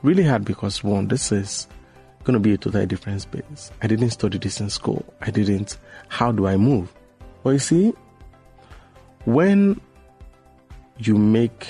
Really 0.02 0.24
hard 0.24 0.46
because 0.46 0.84
one, 0.84 1.08
this 1.08 1.32
is 1.32 1.68
going 2.24 2.34
to 2.34 2.40
be 2.40 2.54
a 2.54 2.58
totally 2.58 2.86
different 2.86 3.22
space. 3.22 3.72
I 3.82 3.88
didn't 3.88 4.10
study 4.12 4.38
this 4.38 4.60
in 4.60 4.70
school. 4.70 5.06
I 5.22 5.32
didn't. 5.32 5.78
How 6.10 6.32
do 6.32 6.48
I 6.48 6.58
move? 6.58 6.94
Well, 7.44 7.54
you 7.54 7.60
see, 7.60 7.94
when 9.26 9.80
you 10.98 11.16
make 11.18 11.68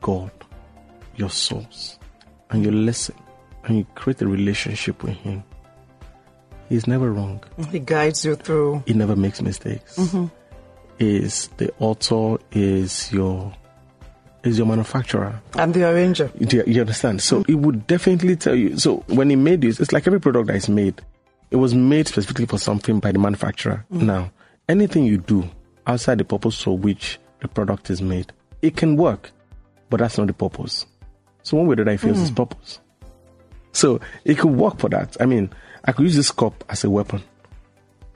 God 0.00 0.30
your 1.16 1.30
source 1.30 1.98
and 2.50 2.64
you 2.64 2.70
listen 2.70 3.14
and 3.64 3.78
you 3.78 3.86
create 3.94 4.20
a 4.22 4.26
relationship 4.26 5.02
with 5.02 5.14
Him, 5.16 5.42
He's 6.68 6.86
never 6.86 7.12
wrong. 7.12 7.42
He 7.70 7.78
guides 7.78 8.24
you 8.24 8.34
through. 8.34 8.82
He 8.86 8.92
never 8.92 9.14
makes 9.14 9.40
mistakes. 9.40 9.98
Is 10.98 11.48
the 11.58 11.72
author 11.78 12.38
is 12.52 13.12
your 13.12 13.52
is 14.44 14.58
your 14.58 14.66
manufacturer. 14.66 15.40
I'm 15.54 15.72
the 15.72 15.84
arranger. 15.84 16.30
You, 16.38 16.64
you 16.66 16.80
understand? 16.80 17.20
So 17.20 17.44
it 17.48 17.56
would 17.56 17.86
definitely 17.86 18.36
tell 18.36 18.54
you. 18.54 18.78
So 18.78 19.04
when 19.08 19.28
he 19.28 19.36
made 19.36 19.60
this, 19.60 19.80
it's 19.80 19.92
like 19.92 20.06
every 20.06 20.20
product 20.20 20.46
that 20.46 20.56
is 20.56 20.68
made. 20.68 21.02
It 21.50 21.56
was 21.56 21.74
made 21.74 22.08
specifically 22.08 22.46
for 22.46 22.58
something 22.58 22.98
by 23.00 23.12
the 23.12 23.18
manufacturer. 23.18 23.84
Mm. 23.92 24.02
Now, 24.02 24.32
anything 24.68 25.04
you 25.04 25.18
do 25.18 25.48
outside 25.86 26.18
the 26.18 26.24
purpose 26.24 26.60
for 26.62 26.76
which 26.76 27.18
the 27.40 27.48
product 27.48 27.90
is 27.90 28.00
made, 28.00 28.32
it 28.62 28.76
can 28.76 28.96
work, 28.96 29.30
but 29.90 29.98
that's 29.98 30.18
not 30.18 30.28
the 30.28 30.32
purpose. 30.32 30.86
So 31.42 31.56
one 31.58 31.66
way 31.66 31.76
that 31.76 31.88
I 31.88 31.96
feel 31.96 32.12
is 32.12 32.18
mm. 32.18 32.22
its 32.22 32.30
purpose. 32.30 32.80
So 33.72 34.00
it 34.24 34.38
could 34.38 34.52
work 34.52 34.78
for 34.78 34.88
that. 34.88 35.16
I 35.20 35.26
mean, 35.26 35.50
I 35.84 35.92
could 35.92 36.04
use 36.04 36.16
this 36.16 36.32
cup 36.32 36.64
as 36.68 36.82
a 36.82 36.90
weapon. 36.90 37.22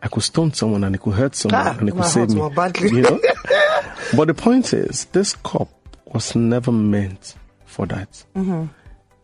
I 0.02 0.08
could 0.08 0.22
stone 0.22 0.52
someone 0.52 0.84
and 0.84 0.94
it 0.94 1.00
could 1.02 1.14
hurt 1.14 1.34
someone 1.34 1.60
Ah, 1.66 1.76
and 1.78 1.88
it 1.88 1.92
could 1.92 2.04
save 2.04 2.30
me. 2.30 2.48
badly. 2.54 2.88
You 2.90 3.02
know? 3.02 3.20
but 4.16 4.26
the 4.28 4.34
point 4.34 4.72
is, 4.72 5.04
this 5.06 5.34
cup 5.36 5.68
was 6.06 6.34
never 6.34 6.72
meant 6.72 7.34
for 7.66 7.86
that. 7.86 8.24
Mm-hmm. 8.34 8.64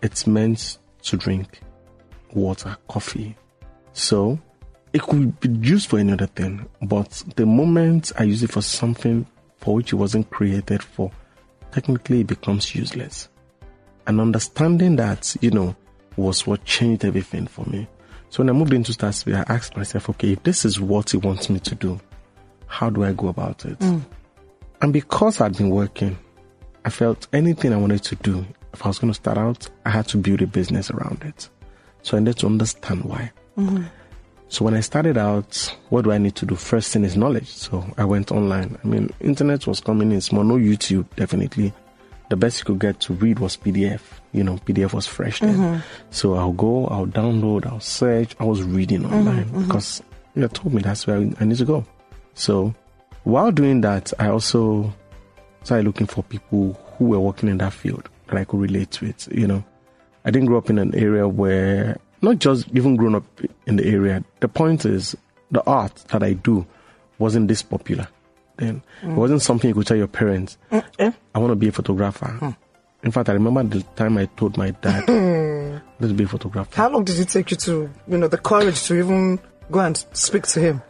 It's 0.02 0.26
meant 0.26 0.78
to 1.04 1.16
drink 1.16 1.61
water, 2.35 2.76
coffee. 2.88 3.35
So 3.95 4.38
it 4.92 5.02
could 5.02 5.40
be 5.40 5.49
used 5.66 5.88
for 5.88 5.99
any 5.99 6.12
other 6.12 6.26
thing. 6.26 6.68
But 6.83 7.23
the 7.37 7.47
moment 7.47 8.12
I 8.18 8.25
use 8.25 8.42
it 8.42 8.50
for 8.52 8.61
something 8.62 9.26
for 9.59 9.75
which 9.76 9.92
it 9.92 9.97
wasn't 9.97 10.28
created 10.30 10.83
for, 10.83 11.11
technically 11.73 12.21
it 12.21 12.26
becomes 12.26 12.75
useless. 12.75 13.28
And 14.06 14.21
understanding 14.21 14.97
that, 14.97 15.35
you 15.40 15.50
know, 15.50 15.75
was 16.16 16.47
what 16.47 16.64
changed 16.64 17.04
everything 17.04 17.47
for 17.47 17.64
me. 17.64 17.88
So 18.37 18.43
when 18.43 18.50
I 18.50 18.52
moved 18.52 18.75
into 18.75 18.93
Starsby, 18.93 19.35
I 19.35 19.50
asked 19.50 19.78
myself, 19.78 20.11
okay, 20.11 20.33
if 20.33 20.43
this 20.43 20.66
is 20.66 20.78
what 20.78 21.09
he 21.09 21.16
wants 21.16 21.49
me 21.49 21.59
to 21.61 21.75
do, 21.75 21.99
how 22.66 22.90
do 22.90 23.02
I 23.02 23.14
go 23.14 23.28
about 23.28 23.64
it? 23.64 23.78
Mm. 23.78 24.02
And 24.83 24.93
because 24.93 25.40
I'd 25.40 25.57
been 25.57 25.71
working, 25.71 26.19
I 26.85 26.90
felt 26.90 27.28
anything 27.33 27.73
I 27.73 27.78
wanted 27.78 28.02
to 28.02 28.16
do, 28.16 28.45
if 28.75 28.85
I 28.85 28.88
was 28.88 28.99
going 28.99 29.11
to 29.11 29.14
start 29.14 29.38
out, 29.38 29.71
I 29.87 29.88
had 29.88 30.07
to 30.09 30.19
build 30.19 30.43
a 30.43 30.47
business 30.47 30.90
around 30.90 31.23
it. 31.25 31.49
So 32.02 32.19
I 32.19 32.21
needed 32.21 32.37
to 32.40 32.47
understand 32.47 33.07
why. 33.07 33.33
Mm-hmm. 33.57 33.85
So 34.49 34.66
when 34.66 34.75
I 34.75 34.81
started 34.81 35.16
out, 35.16 35.75
what 35.88 36.05
do 36.05 36.12
I 36.12 36.19
need 36.19 36.37
to 36.37 36.45
do? 36.45 36.57
First 36.57 36.93
thing 36.93 37.07
is 37.07 37.16
knowledge. 37.16 37.49
So 37.49 37.90
I 37.97 38.05
went 38.05 38.33
online. 38.33 38.76
I 38.85 38.87
mean, 38.87 39.09
internet 39.19 39.66
was 39.66 39.81
coming 39.81 40.12
in 40.12 40.21
small, 40.21 40.45
no 40.45 40.57
YouTube, 40.57 41.07
definitely. 41.16 41.73
The 42.28 42.37
best 42.37 42.59
you 42.59 42.64
could 42.64 42.80
get 42.80 43.00
to 43.00 43.12
read 43.14 43.38
was 43.38 43.56
PDF. 43.56 44.00
You 44.33 44.45
know, 44.45 44.56
PDF 44.56 44.92
was 44.92 45.06
fresh 45.06 45.40
then. 45.40 45.56
Mm-hmm. 45.56 45.80
So 46.11 46.35
I'll 46.35 46.52
go, 46.52 46.87
I'll 46.87 47.06
download, 47.06 47.66
I'll 47.66 47.80
search. 47.80 48.35
I 48.40 48.45
was 48.45 48.62
reading 48.62 49.02
mm-hmm, 49.02 49.14
online 49.14 49.45
mm-hmm. 49.45 49.64
because 49.64 50.02
you 50.35 50.47
told 50.49 50.75
me 50.75 50.83
that's 50.83 51.06
where 51.06 51.18
I 51.18 51.45
need 51.45 51.59
to 51.59 51.64
go. 51.64 51.85
So 52.35 52.75
while 53.25 53.50
doing 53.50 53.80
that, 53.80 54.12
I 54.18 54.28
also 54.28 54.92
started 55.62 55.87
looking 55.87 56.06
for 56.06 56.23
people 56.23 56.78
who 56.97 57.06
were 57.06 57.21
working 57.21 57.49
in 57.49 57.59
that 57.59 57.73
field 57.73 58.09
that 58.26 58.37
I 58.37 58.45
could 58.45 58.61
relate 58.61 58.90
to 58.92 59.06
it. 59.06 59.26
You 59.33 59.47
know, 59.47 59.64
I 60.25 60.30
didn't 60.30 60.47
grow 60.47 60.59
up 60.59 60.71
in 60.71 60.78
an 60.78 60.95
area 60.95 61.26
where, 61.26 61.97
not 62.23 62.38
just 62.38 62.68
even 62.75 62.97
grown 62.97 63.14
up 63.14 63.25
in 63.66 63.76
the 63.76 63.87
area. 63.87 64.25
The 64.40 64.49
point 64.49 64.85
is, 64.85 65.16
the 65.50 65.64
art 65.64 65.95
that 66.09 66.23
I 66.23 66.35
do 66.35 66.66
wasn't 67.18 67.49
this 67.49 67.62
popular 67.62 68.09
then. 68.57 68.83
It 69.03 69.09
wasn't 69.09 69.43
something 69.43 69.69
you 69.69 69.75
could 69.75 69.87
tell 69.87 69.97
your 69.97 70.07
parents, 70.07 70.59
Eh? 70.71 71.13
I 71.35 71.39
want 71.39 71.51
to 71.53 71.57
be 71.57 71.69
a 71.69 71.73
photographer. 71.73 72.55
In 73.03 73.11
fact, 73.13 73.29
I 73.29 73.33
remember 73.35 73.63
the 73.63 73.83
time 73.95 74.17
I 74.19 74.27
told 74.37 74.57
my 74.57 74.71
dad, 74.71 75.09
let's 76.01 76.13
be 76.13 76.25
a 76.25 76.29
photographer. 76.29 76.75
How 76.75 76.89
long 76.91 77.05
did 77.05 77.19
it 77.21 77.29
take 77.29 77.51
you 77.51 77.57
to, 77.59 77.91
you 78.09 78.19
know, 78.19 78.29
the 78.29 78.39
courage 78.39 78.83
to 78.85 78.99
even 78.99 79.39
go 79.71 79.81
and 79.81 79.97
speak 80.13 80.45
to 80.49 80.61
him? 80.61 80.83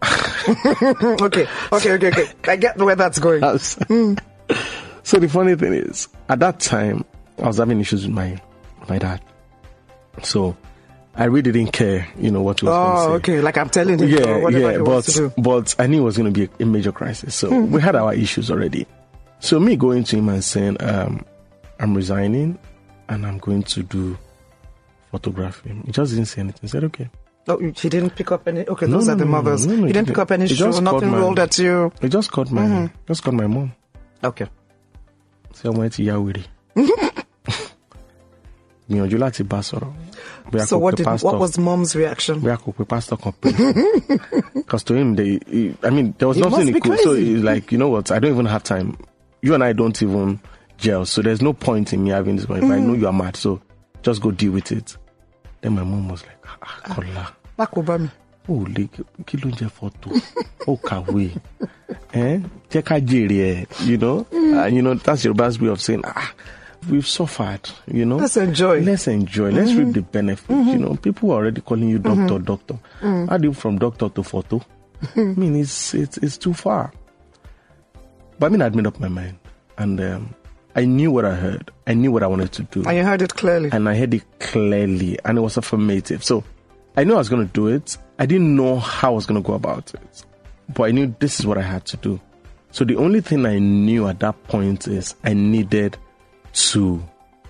okay, 0.04 1.46
okay, 1.72 1.92
okay, 1.92 2.08
okay. 2.08 2.26
I 2.46 2.56
get 2.56 2.76
where 2.78 2.94
that's 2.94 3.18
going. 3.18 3.40
house. 3.42 3.76
so 5.02 5.18
the 5.18 5.28
funny 5.28 5.56
thing 5.56 5.72
is, 5.74 6.08
at 6.28 6.38
that 6.40 6.60
time, 6.60 7.04
I 7.42 7.46
was 7.48 7.56
having 7.58 7.80
issues 7.80 8.06
with 8.06 8.14
my 8.14 8.40
my 8.88 8.98
dad. 8.98 9.20
So 10.22 10.56
I 11.20 11.24
really 11.24 11.50
didn't 11.50 11.72
care, 11.72 12.06
you 12.16 12.30
know, 12.30 12.42
what 12.42 12.60
he 12.60 12.66
was 12.66 12.74
Oh, 12.74 12.78
going 12.78 13.20
to 13.20 13.26
say. 13.26 13.32
okay. 13.34 13.40
Like 13.42 13.58
I'm 13.58 13.68
telling 13.68 13.98
him, 13.98 14.08
Yeah, 14.08 14.38
whatever 14.38 14.70
yeah, 14.70 14.72
he 14.76 14.82
wants 14.82 15.14
to 15.14 15.30
but 15.36 15.42
but 15.42 15.74
I 15.80 15.86
knew 15.88 16.02
it 16.02 16.04
was 16.04 16.16
going 16.16 16.32
to 16.32 16.40
be 16.40 16.46
a, 16.60 16.62
a 16.62 16.66
major 16.66 16.92
crisis. 16.92 17.34
So 17.34 17.50
we 17.60 17.80
had 17.80 17.96
our 17.96 18.14
issues 18.14 18.50
already. 18.52 18.86
So 19.40 19.58
me 19.58 19.74
going 19.76 20.04
to 20.04 20.16
him 20.16 20.28
and 20.28 20.42
saying, 20.44 20.76
um, 20.80 21.24
"I'm 21.80 21.92
resigning, 21.94 22.56
and 23.08 23.26
I'm 23.26 23.38
going 23.38 23.64
to 23.64 23.82
do 23.82 24.16
photography." 25.10 25.74
He 25.86 25.92
just 25.92 26.12
didn't 26.12 26.26
say 26.26 26.40
anything. 26.42 26.60
He 26.62 26.68
said, 26.68 26.84
"Okay." 26.84 27.08
Oh, 27.48 27.58
he 27.58 27.88
didn't 27.88 28.10
pick 28.10 28.30
up 28.30 28.46
any. 28.46 28.66
Okay, 28.66 28.86
No, 28.86 28.92
those 28.98 29.06
no, 29.06 29.12
are 29.14 29.16
the 29.16 29.24
no, 29.24 29.30
no, 29.30 29.36
mothers. 29.42 29.66
no, 29.66 29.74
no, 29.74 29.86
didn't 29.86 30.06
pick 30.08 30.18
up 30.18 30.30
any 30.30 30.46
He 30.46 30.54
shoe. 30.54 30.66
just 30.66 30.82
Nothing 30.82 31.10
my- 31.10 31.18
rolled 31.18 31.38
at 31.40 31.56
you. 31.58 31.90
He 32.00 32.08
just 32.08 32.30
called 32.30 32.52
my 32.52 32.62
Mm-hmm. 32.62 32.86
just 33.06 33.22
called 33.24 33.36
my 33.36 33.46
mom. 33.46 33.72
Okay. 34.22 34.46
So 35.54 35.72
I 35.72 35.76
went 35.78 35.92
to 35.94 36.02
ya 36.04 36.14
wèrè 36.16 36.44
gbìyànjú 38.88 39.18
láti 39.18 39.42
bá 39.44 39.60
sọ̀rọ̀. 39.62 39.92
So 40.66 40.78
what 40.78 40.96
did 40.96 41.04
pastor. 41.04 41.26
what 41.26 41.40
was 41.40 41.58
mom's 41.58 41.94
reaction? 41.94 42.40
bóyá 42.40 42.56
kò 42.56 42.72
pe 42.76 42.84
pastor 42.84 43.18
kan 43.18 43.32
pé. 43.40 43.48
Because 44.54 44.82
to 44.84 44.94
him 44.94 45.14
they 45.14 45.38
he, 45.46 45.74
I 45.84 45.90
mean 45.90 46.14
there 46.18 46.28
was 46.28 46.36
He 46.38 46.42
nothing 46.42 46.68
he 46.74 46.80
could 46.80 46.98
so 47.00 47.12
he's 47.14 47.42
like 47.42 47.70
you 47.72 47.78
know 47.78 47.88
what? 47.88 48.10
I 48.10 48.18
don't 48.18 48.32
even 48.32 48.46
have 48.46 48.64
time. 48.64 48.96
You 49.42 49.54
and 49.54 49.62
I 49.62 49.72
don't 49.74 50.00
even 50.02 50.40
gel 50.78 51.04
so 51.04 51.20
there's 51.22 51.42
no 51.42 51.52
point 51.52 51.92
in 51.92 52.04
me 52.04 52.10
having 52.10 52.36
this 52.36 52.46
conversation 52.46 52.72
I 52.72 52.78
know 52.80 52.94
mm. 52.94 53.00
you 53.00 53.06
are 53.06 53.12
mad 53.12 53.36
so 53.36 53.60
just 54.02 54.22
go 54.22 54.30
deal 54.30 54.52
with 54.52 54.72
it. 54.72 54.96
Then 55.60 55.74
my 55.74 55.84
mom 55.84 56.08
was 56.08 56.22
like 56.24 56.38
ah, 56.46 56.56
ah 56.62 56.94
Kọ́lá 56.94 57.16
ah, 57.16 57.32
Makobami. 57.58 58.10
ó 58.48 58.64
lè 58.74 58.88
kí 59.26 59.36
ló 59.42 59.48
ń 59.50 59.56
jẹ 59.60 59.68
fọ́tò? 59.68 60.08
Ó 60.66 60.76
kàwé. 60.80 61.28
Ẹ 62.12 62.24
eh? 62.32 62.40
jẹ́ 62.70 62.82
ká 62.88 62.96
jèrè 63.00 63.38
ẹ̀ 63.52 63.86
you 63.88 63.98
know? 63.98 64.24
Mm. 64.32 64.64
And 64.64 64.76
you 64.76 64.82
know 64.82 64.94
that's 64.94 65.24
Yoruba's 65.24 65.60
way 65.60 65.68
of 65.68 65.80
saying 65.80 66.02
ah 66.06 66.32
we've 66.90 67.06
suffered 67.06 67.68
you 67.86 68.04
know. 68.04 68.16
Let's 68.16 68.36
enjoy. 68.36 68.80
let's 68.80 69.08
enjoy. 69.08 69.50
Let's 69.50 69.72
reap 69.72 69.88
mm-hmm. 69.88 69.92
the 69.92 70.02
benefit 70.02 70.50
you 70.50 70.56
mm-hmm. 70.56 70.80
know. 70.80 70.94
People 70.96 71.32
are 71.32 71.36
already 71.36 71.60
calling 71.60 71.88
you 71.88 71.98
doctor 71.98 72.20
mm-hmm. 72.20 72.44
doctor. 72.44 72.78
Mm. 73.00 73.28
How 73.28 73.36
do 73.36 73.48
you 73.48 73.54
from 73.54 73.78
doctor 73.78 74.08
to 74.08 74.22
photo? 74.22 74.60
I 75.16 75.20
mean 75.20 75.56
it's 75.56 75.94
it's 75.94 76.18
it's 76.18 76.38
too 76.38 76.54
far. 76.54 76.92
But 78.38 78.46
I 78.46 78.48
mean 78.50 78.62
I'd 78.62 78.74
made 78.74 78.86
up 78.86 79.00
my 79.00 79.08
mind. 79.08 79.38
And 79.76 80.00
um, 80.00 80.34
I 80.74 80.84
knew 80.84 81.10
what 81.10 81.24
I 81.24 81.34
heard. 81.34 81.70
I 81.86 81.94
knew 81.94 82.12
what 82.12 82.22
I 82.22 82.26
wanted 82.26 82.52
to 82.52 82.62
do. 82.64 82.84
And 82.84 82.96
you 82.96 83.04
heard 83.04 83.22
it 83.22 83.34
clearly. 83.34 83.70
and 83.72 83.88
I 83.88 83.96
heard 83.96 84.14
it 84.14 84.24
clearly, 84.40 85.18
and 85.24 85.38
it 85.38 85.40
was 85.40 85.56
affirmative. 85.56 86.22
So 86.24 86.44
I 86.96 87.04
knew 87.04 87.14
I 87.14 87.18
was 87.18 87.28
going 87.28 87.46
to 87.46 87.52
do 87.52 87.68
it. 87.68 87.96
I 88.18 88.26
didn't 88.26 88.54
know 88.54 88.78
how 88.78 89.12
I 89.12 89.14
was 89.14 89.26
going 89.26 89.42
to 89.42 89.46
go 89.46 89.54
about 89.54 89.94
it, 89.94 90.24
but 90.74 90.84
I 90.84 90.90
knew 90.90 91.14
this 91.20 91.40
is 91.40 91.46
what 91.46 91.58
I 91.58 91.62
had 91.62 91.84
to 91.86 91.96
do. 91.96 92.20
So 92.70 92.84
the 92.84 92.96
only 92.96 93.20
thing 93.20 93.46
I 93.46 93.58
knew 93.58 94.08
at 94.08 94.20
that 94.20 94.42
point 94.44 94.88
is 94.88 95.14
I 95.24 95.32
needed 95.32 95.96
to 96.52 97.02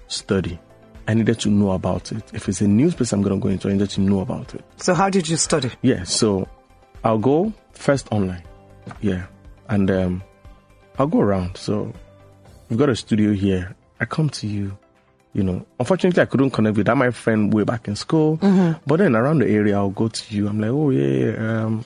study. 0.09 0.59
I 1.07 1.15
needed 1.15 1.41
to 1.41 1.49
know 1.49 1.73
about 1.73 2.13
it. 2.13 2.23
If 2.35 2.49
it's 2.49 2.61
a 2.61 2.69
new 2.69 2.91
space 2.91 3.13
I'm 3.13 3.23
going 3.23 3.39
to 3.39 3.43
go 3.43 3.49
into, 3.49 3.69
I 3.69 3.73
needed 3.73 3.91
to 3.91 4.01
know 4.01 4.21
about 4.21 4.55
it. 4.55 4.65
So 4.77 4.95
how 4.95 5.09
did 5.09 5.29
you 5.29 5.37
study? 5.37 5.71
Yeah, 5.83 6.05
so 6.05 6.47
I'll 7.03 7.19
go 7.19 7.53
first 7.73 8.09
online. 8.13 8.43
Yeah. 9.01 9.27
And 9.69 9.91
um, 9.91 10.23
I'll 10.99 11.07
go 11.07 11.21
around. 11.21 11.57
So 11.57 11.93
we've 12.69 12.79
got 12.79 12.89
a 12.89 12.97
studio 12.97 13.33
here 13.33 13.75
I 14.01 14.05
come 14.05 14.31
to 14.31 14.47
you. 14.47 14.77
You 15.35 15.43
know, 15.45 15.67
unfortunately, 15.79 16.23
I 16.23 16.27
couldn't 16.27 16.51
connect 16.51 16.77
with 16.77 16.87
that 16.87 16.97
my 16.97 17.11
friend 17.11 17.53
way 17.53 17.63
back 17.63 17.87
in 17.87 17.97
school. 17.97 18.39
But 18.87 18.97
then 18.97 19.15
around 19.15 19.41
the 19.41 19.49
area, 19.49 19.77
I'll 19.77 19.91
go 19.91 20.09
to 20.09 20.35
you. 20.35 20.49
I'm 20.49 20.59
like, 20.59 20.71
oh 20.71 20.91
yeah, 20.91 21.37
um, 21.37 21.85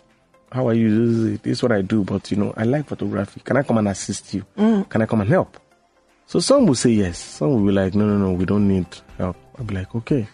how 0.51 0.69
are 0.69 0.75
you? 0.75 0.89
This 0.89 1.17
is, 1.17 1.41
this 1.41 1.53
is 1.59 1.63
what 1.63 1.73
I 1.73 1.83
do. 1.83 2.05
But 2.05 2.31
you 2.31 2.37
know, 2.37 2.55
I 2.57 2.65
like 2.65 2.87
photography. 2.87 3.41
Can 3.45 3.57
I 3.57 3.63
come 3.63 3.79
and 3.79 3.89
assist 3.89 4.33
you? 4.33 4.45
Can 4.57 5.03
I 5.03 5.07
come 5.07 5.21
and 5.21 5.29
help? 5.31 5.59
So 6.33 6.41
some 6.41 6.65
will 6.65 6.75
say 6.75 6.89
yes. 6.93 7.19
Some 7.19 7.51
will 7.51 7.67
be 7.67 7.73
like, 7.73 7.95
no, 7.95 8.07
no, 8.07 8.17
no, 8.17 8.33
we 8.33 8.47
don't 8.47 8.67
need 8.67 8.87
help. 9.19 9.37
I'll 9.59 9.67
be 9.67 9.75
like, 9.75 9.95
okay. 9.95 10.27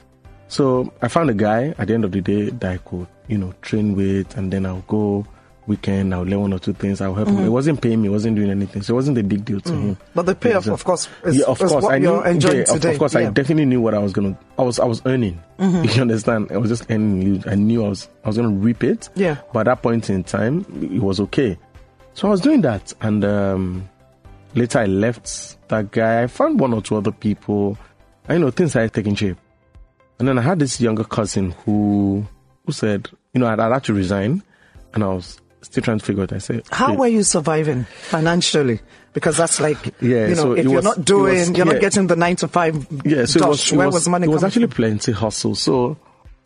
So 0.47 0.93
I 1.03 1.09
found 1.09 1.29
a 1.29 1.35
guy 1.35 1.75
at 1.77 1.89
the 1.89 1.95
end 1.95 2.05
of 2.05 2.13
the 2.13 2.21
day 2.21 2.51
that 2.51 2.71
I 2.71 2.77
could, 2.77 3.09
you 3.27 3.37
know, 3.37 3.53
train 3.63 3.97
with, 3.97 4.37
and 4.37 4.53
then 4.53 4.65
I'll 4.65 4.85
go 4.87 5.27
weekend. 5.67 6.15
I'll 6.15 6.23
learn 6.23 6.41
one 6.41 6.53
or 6.53 6.61
two 6.61 6.73
things. 6.73 7.01
I'll 7.01 7.17
help 7.17 7.27
him. 7.27 7.39
Mm. 7.39 7.47
It 7.47 7.49
wasn't 7.49 7.83
paying 7.83 8.01
me. 8.01 8.07
It 8.07 8.13
wasn't 8.13 8.37
doing 8.37 8.49
anything. 8.49 8.83
So 8.83 8.93
it 8.93 8.95
wasn't 8.95 9.19
a 9.19 9.25
big 9.25 9.45
deal 9.45 9.61
to 9.61 9.73
mm. 9.73 9.83
him. 9.83 9.97
But 10.15 10.27
the 10.27 10.37
payoff, 10.37 10.67
So- 10.67 10.75
of 10.75 10.85
course, 10.85 11.09
is, 11.25 11.39
yeah, 11.39 11.47
of 11.47 11.59
course. 11.59 11.85
I 11.87 11.99
knew. 11.99 12.15
yeah, 12.15 12.29
of- 12.29 12.67
today. 12.69 12.93
Of 12.93 12.99
course, 13.01 13.17
I 13.17 13.31
definitely 13.31 13.67
knew 13.67 13.81
what 13.81 13.95
I 13.95 13.99
was 13.99 14.13
gonna. 14.13 14.39
I 14.57 14.63
was. 14.63 14.79
I 14.79 14.85
was 14.85 15.03
earning. 15.05 15.43
Mm-hmm. 15.59 15.83
You 15.97 16.03
understand? 16.03 16.53
I 16.53 16.59
was 16.59 16.71
just 16.71 16.89
earning. 16.93 17.43
I 17.49 17.57
knew 17.57 17.85
I 17.85 17.89
was. 17.89 18.09
I 18.23 18.29
was 18.29 18.37
gonna 18.37 18.51
reap 18.51 18.85
it. 18.85 19.09
Yeah. 19.17 19.39
But 19.53 19.67
at 19.67 19.73
that 19.73 19.83
point 19.83 20.11
in 20.11 20.23
time, 20.23 20.65
it 20.81 21.03
was 21.03 21.19
okay. 21.19 21.59
So 22.15 22.29
I 22.29 22.31
was 22.31 22.41
doing 22.41 22.61
that, 22.61 22.93
and 23.01 23.25
um, 23.25 23.89
later 24.55 24.81
I 24.81 24.87
left 24.87 25.57
that 25.69 25.91
guy. 25.91 26.23
I 26.23 26.27
found 26.27 26.61
one 26.61 26.73
or 26.73 26.83
two 26.83 26.97
other 26.97 27.13
people. 27.13 27.79
I 28.29 28.35
you 28.35 28.39
know 28.39 28.51
things 28.51 28.71
started 28.71 28.93
taking 28.93 29.15
shape, 29.15 29.39
and 30.19 30.29
then 30.29 30.39
I 30.39 30.43
had 30.43 30.59
this 30.59 30.81
younger 30.81 31.05
cousin 31.05 31.53
who 31.65 32.27
who 32.67 32.73
said, 32.73 33.09
you 33.33 33.41
know, 33.41 33.47
I'd, 33.47 33.61
I'd 33.61 33.73
actually 33.73 33.97
resign, 33.97 34.43
and 34.95 35.03
I 35.03 35.09
was 35.09 35.41
still 35.63 35.83
trying 35.83 35.99
to 35.99 36.05
figure 36.05 36.25
it. 36.25 36.33
I 36.33 36.39
said, 36.39 36.63
How 36.71 36.89
"Okay, 36.89 36.97
were 36.97 37.07
you 37.07 37.23
surviving 37.23 37.85
financially? 37.85 38.81
Because 39.13 39.37
that's 39.37 39.61
like, 39.61 39.79
Yeah, 40.01 40.29
you 40.29 40.35
know, 40.35 40.43
so 40.43 40.53
if 40.53 40.65
you're 40.65 40.83
not 40.83 41.05
doing, 41.05 41.39
was- 41.39 41.51
you're 41.51 41.67
not 41.67 41.81
getting 41.81 42.07
the 42.07 42.17
nine 42.17 42.37
to 42.37 42.49
five. 42.49 42.87
Yeah, 43.05 43.25
so 43.25 43.41
it 43.41 43.49
was, 43.49 43.73
it 43.73 43.77
where 43.77 43.87
was, 43.87 43.95
was, 43.95 44.09
money 44.09 44.27
it 44.27 44.31
was 44.31 44.45
actually 44.45 44.67
from? 44.67 44.77
plenty 44.77 45.13
hustle. 45.13 45.55
So 45.55 45.97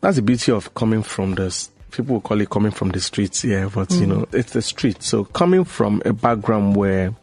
that's 0.01 0.15
the 0.15 0.21
beauty 0.21 0.51
of 0.51 0.73
coming 0.73 1.03
from 1.03 1.35
the 1.35 1.45
s- 1.45 1.69
people 1.91 2.15
will 2.15 2.21
call 2.21 2.41
it 2.41 2.49
coming 2.49 2.71
from 2.71 2.89
the 2.89 2.99
streets. 2.99 3.43
Yeah, 3.43 3.69
but 3.73 3.91
you 3.91 4.01
mm. 4.01 4.07
know, 4.07 4.25
it's 4.31 4.53
the 4.53 4.61
street. 4.61 5.03
So 5.03 5.25
coming 5.25 5.63
from 5.63 6.01
a 6.05 6.13
background 6.13 6.75
where, 6.75 7.13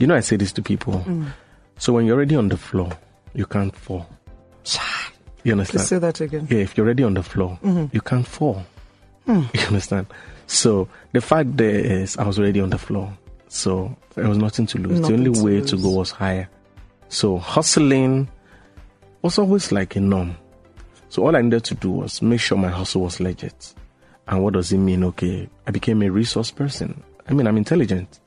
you 0.00 0.06
know, 0.06 0.16
I 0.16 0.20
say 0.20 0.36
this 0.36 0.52
to 0.54 0.62
people. 0.62 0.94
Mm. 1.06 1.26
So 1.76 1.92
when 1.92 2.06
you're 2.06 2.16
already 2.16 2.34
on 2.34 2.48
the 2.48 2.56
floor, 2.56 2.90
you 3.34 3.46
can't 3.46 3.76
fall. 3.76 4.08
You 5.44 5.52
understand? 5.52 5.80
Understand? 5.80 5.86
say 5.88 5.98
that 5.98 6.20
again. 6.20 6.48
Yeah, 6.50 6.58
if 6.58 6.76
you're 6.76 6.86
already 6.86 7.04
on 7.04 7.14
the 7.14 7.22
floor, 7.22 7.58
mm-hmm. 7.62 7.86
you 7.94 8.00
can't 8.00 8.26
fall. 8.26 8.64
Mm. 9.26 9.54
You 9.54 9.66
understand? 9.66 10.06
So 10.46 10.88
the 11.12 11.20
fact 11.20 11.56
there 11.56 11.70
is, 11.70 12.16
I 12.16 12.26
was 12.26 12.38
already 12.38 12.60
on 12.60 12.70
the 12.70 12.78
floor, 12.78 13.16
so 13.48 13.96
there 14.14 14.28
was 14.28 14.38
nothing 14.38 14.66
to 14.66 14.78
lose. 14.78 15.00
Nothing 15.00 15.22
the 15.22 15.28
only 15.28 15.38
to 15.38 15.44
way 15.44 15.60
to 15.60 15.76
go 15.76 15.90
was 15.90 16.10
higher. 16.10 16.48
So 17.08 17.38
hustling 17.38 18.28
was 19.22 19.38
always 19.38 19.70
like 19.72 19.96
a 19.96 20.00
norm. 20.00 20.36
So 21.08 21.26
all 21.26 21.36
I 21.36 21.42
needed 21.42 21.64
to 21.64 21.74
do 21.74 21.90
was 21.90 22.22
make 22.22 22.40
sure 22.40 22.58
my 22.58 22.68
hustle 22.68 23.02
was 23.02 23.20
legit. 23.20 23.74
And 24.28 24.42
what 24.42 24.54
does 24.54 24.72
it 24.72 24.78
mean? 24.78 25.04
Okay, 25.04 25.48
I 25.66 25.70
became 25.70 26.02
a 26.02 26.08
resource 26.08 26.50
person. 26.50 27.02
I 27.28 27.32
mean, 27.32 27.46
I'm 27.46 27.56
intelligent. 27.56 28.19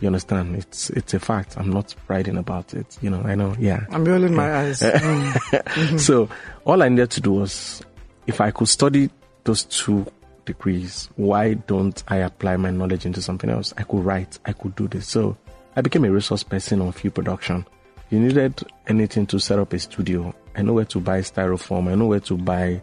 You 0.00 0.06
understand? 0.06 0.56
It's 0.56 0.90
it's 0.90 1.12
a 1.14 1.20
fact. 1.20 1.56
I'm 1.58 1.70
not 1.70 1.94
writing 2.08 2.38
about 2.38 2.72
it. 2.74 2.96
You 3.02 3.10
know, 3.10 3.22
I 3.22 3.34
know. 3.34 3.54
Yeah. 3.58 3.84
I'm 3.90 4.04
rolling 4.04 4.34
my 4.34 4.54
eyes. 4.54 4.80
Mm. 4.80 5.98
So 6.00 6.28
all 6.64 6.82
I 6.82 6.88
needed 6.88 7.10
to 7.12 7.20
do 7.20 7.32
was, 7.32 7.82
if 8.26 8.40
I 8.40 8.50
could 8.50 8.68
study 8.68 9.10
those 9.44 9.64
two 9.64 10.06
degrees, 10.46 11.10
why 11.16 11.54
don't 11.54 12.02
I 12.08 12.16
apply 12.16 12.56
my 12.56 12.70
knowledge 12.70 13.04
into 13.04 13.20
something 13.20 13.50
else? 13.50 13.74
I 13.76 13.82
could 13.82 14.04
write, 14.04 14.38
I 14.46 14.52
could 14.52 14.74
do 14.74 14.88
this. 14.88 15.06
So 15.06 15.36
I 15.76 15.82
became 15.82 16.04
a 16.04 16.10
resource 16.10 16.42
person 16.42 16.80
on 16.80 16.92
film 16.92 17.12
production. 17.12 17.66
You 18.10 18.20
needed 18.20 18.62
anything 18.88 19.26
to 19.26 19.38
set 19.38 19.58
up 19.58 19.72
a 19.72 19.78
studio. 19.78 20.34
I 20.56 20.62
know 20.62 20.72
where 20.72 20.84
to 20.86 21.00
buy 21.00 21.20
styrofoam. 21.20 21.88
I 21.88 21.94
know 21.94 22.06
where 22.06 22.20
to 22.20 22.36
buy 22.36 22.82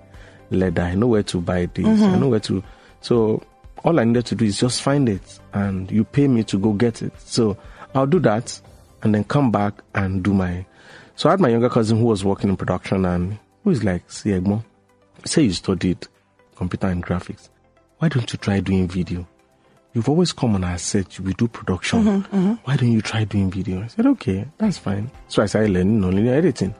leather. 0.52 0.84
I 0.84 0.96
know 0.96 1.08
where 1.08 1.24
to 1.24 1.42
buy 1.42 1.66
this. 1.66 1.86
I 2.02 2.18
know 2.18 2.30
where 2.30 2.40
to. 2.42 2.64
So 3.02 3.44
all 3.84 4.00
I 4.00 4.04
needed 4.04 4.26
to 4.28 4.36
do 4.36 4.46
is 4.46 4.60
just 4.60 4.82
find 4.82 5.08
it, 5.08 5.40
and 5.54 5.90
you 5.92 6.04
pay 6.04 6.28
me 6.28 6.44
to 6.46 6.58
go 6.58 6.74
get 6.74 7.02
it. 7.02 7.14
So 7.20 7.58
I'll 7.96 8.08
do 8.08 8.20
that, 8.20 8.60
and 9.04 9.14
then 9.14 9.24
come 9.24 9.52
back 9.52 9.82
and 9.96 10.24
do 10.24 10.34
my. 10.34 10.66
So 11.16 11.30
I 11.30 11.34
had 11.34 11.40
my 11.40 11.50
younger 11.50 11.70
cousin 11.70 11.98
who 11.98 12.06
was 12.06 12.24
working 12.24 12.50
in 12.50 12.58
production, 12.58 13.06
and 13.06 13.38
who 13.64 13.72
is 13.72 13.84
like, 13.84 14.10
"See, 14.12 14.32
Egmo, 14.32 14.64
say 15.26 15.44
you 15.44 15.54
studied 15.54 16.08
computer 16.56 16.88
and 16.88 17.04
graphics. 17.04 17.50
Why 18.00 18.10
don't 18.10 18.32
you 18.32 18.38
try 18.38 18.60
doing 18.60 18.88
video? 18.88 19.28
You've 19.94 20.10
always 20.10 20.32
come 20.34 20.54
on 20.54 20.64
our 20.64 20.78
set. 20.78 21.20
We 21.20 21.34
do 21.34 21.48
production. 21.48 22.04
Mm-hmm, 22.04 22.36
mm-hmm. 22.36 22.54
Why 22.66 22.76
don't 22.76 22.92
you 22.92 23.02
try 23.02 23.24
doing 23.24 23.50
video?" 23.50 23.82
I 23.82 23.88
said, 23.88 24.06
"Okay, 24.06 24.46
that's 24.58 24.78
fine." 24.78 25.10
So 25.28 25.42
I 25.42 25.46
started 25.48 25.72
learning 25.72 26.02
nonlinear 26.02 26.34
editing. 26.34 26.76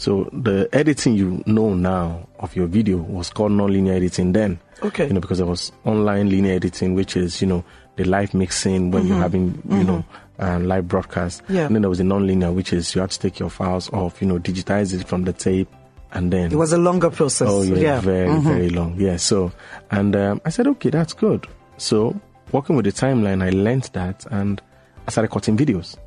So 0.00 0.30
the 0.32 0.66
editing 0.72 1.14
you 1.14 1.42
know 1.44 1.74
now 1.74 2.26
of 2.38 2.56
your 2.56 2.66
video 2.66 2.96
was 2.96 3.28
called 3.28 3.52
non-linear 3.52 3.92
editing 3.92 4.32
then. 4.32 4.58
Okay. 4.82 5.06
You 5.06 5.12
know, 5.12 5.20
because 5.20 5.36
there 5.36 5.46
was 5.46 5.72
online 5.84 6.30
linear 6.30 6.54
editing, 6.54 6.94
which 6.94 7.18
is, 7.18 7.42
you 7.42 7.46
know, 7.46 7.62
the 7.96 8.04
live 8.04 8.32
mixing 8.32 8.92
when 8.92 9.06
you're 9.06 9.18
having, 9.18 9.62
you 9.68 9.84
know, 9.84 10.02
uh, 10.38 10.58
live 10.60 10.88
broadcast. 10.88 11.42
Yeah. 11.50 11.66
And 11.66 11.74
then 11.74 11.82
there 11.82 11.90
was 11.90 11.98
the 11.98 12.04
non-linear, 12.04 12.50
which 12.50 12.72
is 12.72 12.94
you 12.94 13.02
have 13.02 13.10
to 13.10 13.18
take 13.18 13.38
your 13.38 13.50
files 13.50 13.92
off, 13.92 14.22
you 14.22 14.26
know, 14.26 14.38
digitize 14.38 14.98
it 14.98 15.06
from 15.06 15.24
the 15.24 15.34
tape 15.34 15.68
and 16.12 16.32
then. 16.32 16.50
It 16.50 16.56
was 16.56 16.72
a 16.72 16.78
longer 16.78 17.10
process. 17.10 17.48
Oh 17.50 17.60
yeah, 17.60 17.76
yeah. 17.76 18.00
very 18.00 18.40
very 18.40 18.70
long. 18.70 18.98
Yeah. 18.98 19.18
So, 19.18 19.52
and 19.90 20.16
um, 20.16 20.40
I 20.46 20.48
said, 20.48 20.66
okay, 20.66 20.88
that's 20.88 21.12
good. 21.12 21.46
So, 21.76 22.18
working 22.52 22.74
with 22.74 22.86
the 22.86 22.92
timeline, 22.92 23.42
I 23.44 23.50
learned 23.50 23.90
that, 23.92 24.24
and 24.30 24.62
I 25.06 25.10
started 25.10 25.30
cutting 25.30 25.58
videos. 25.58 25.98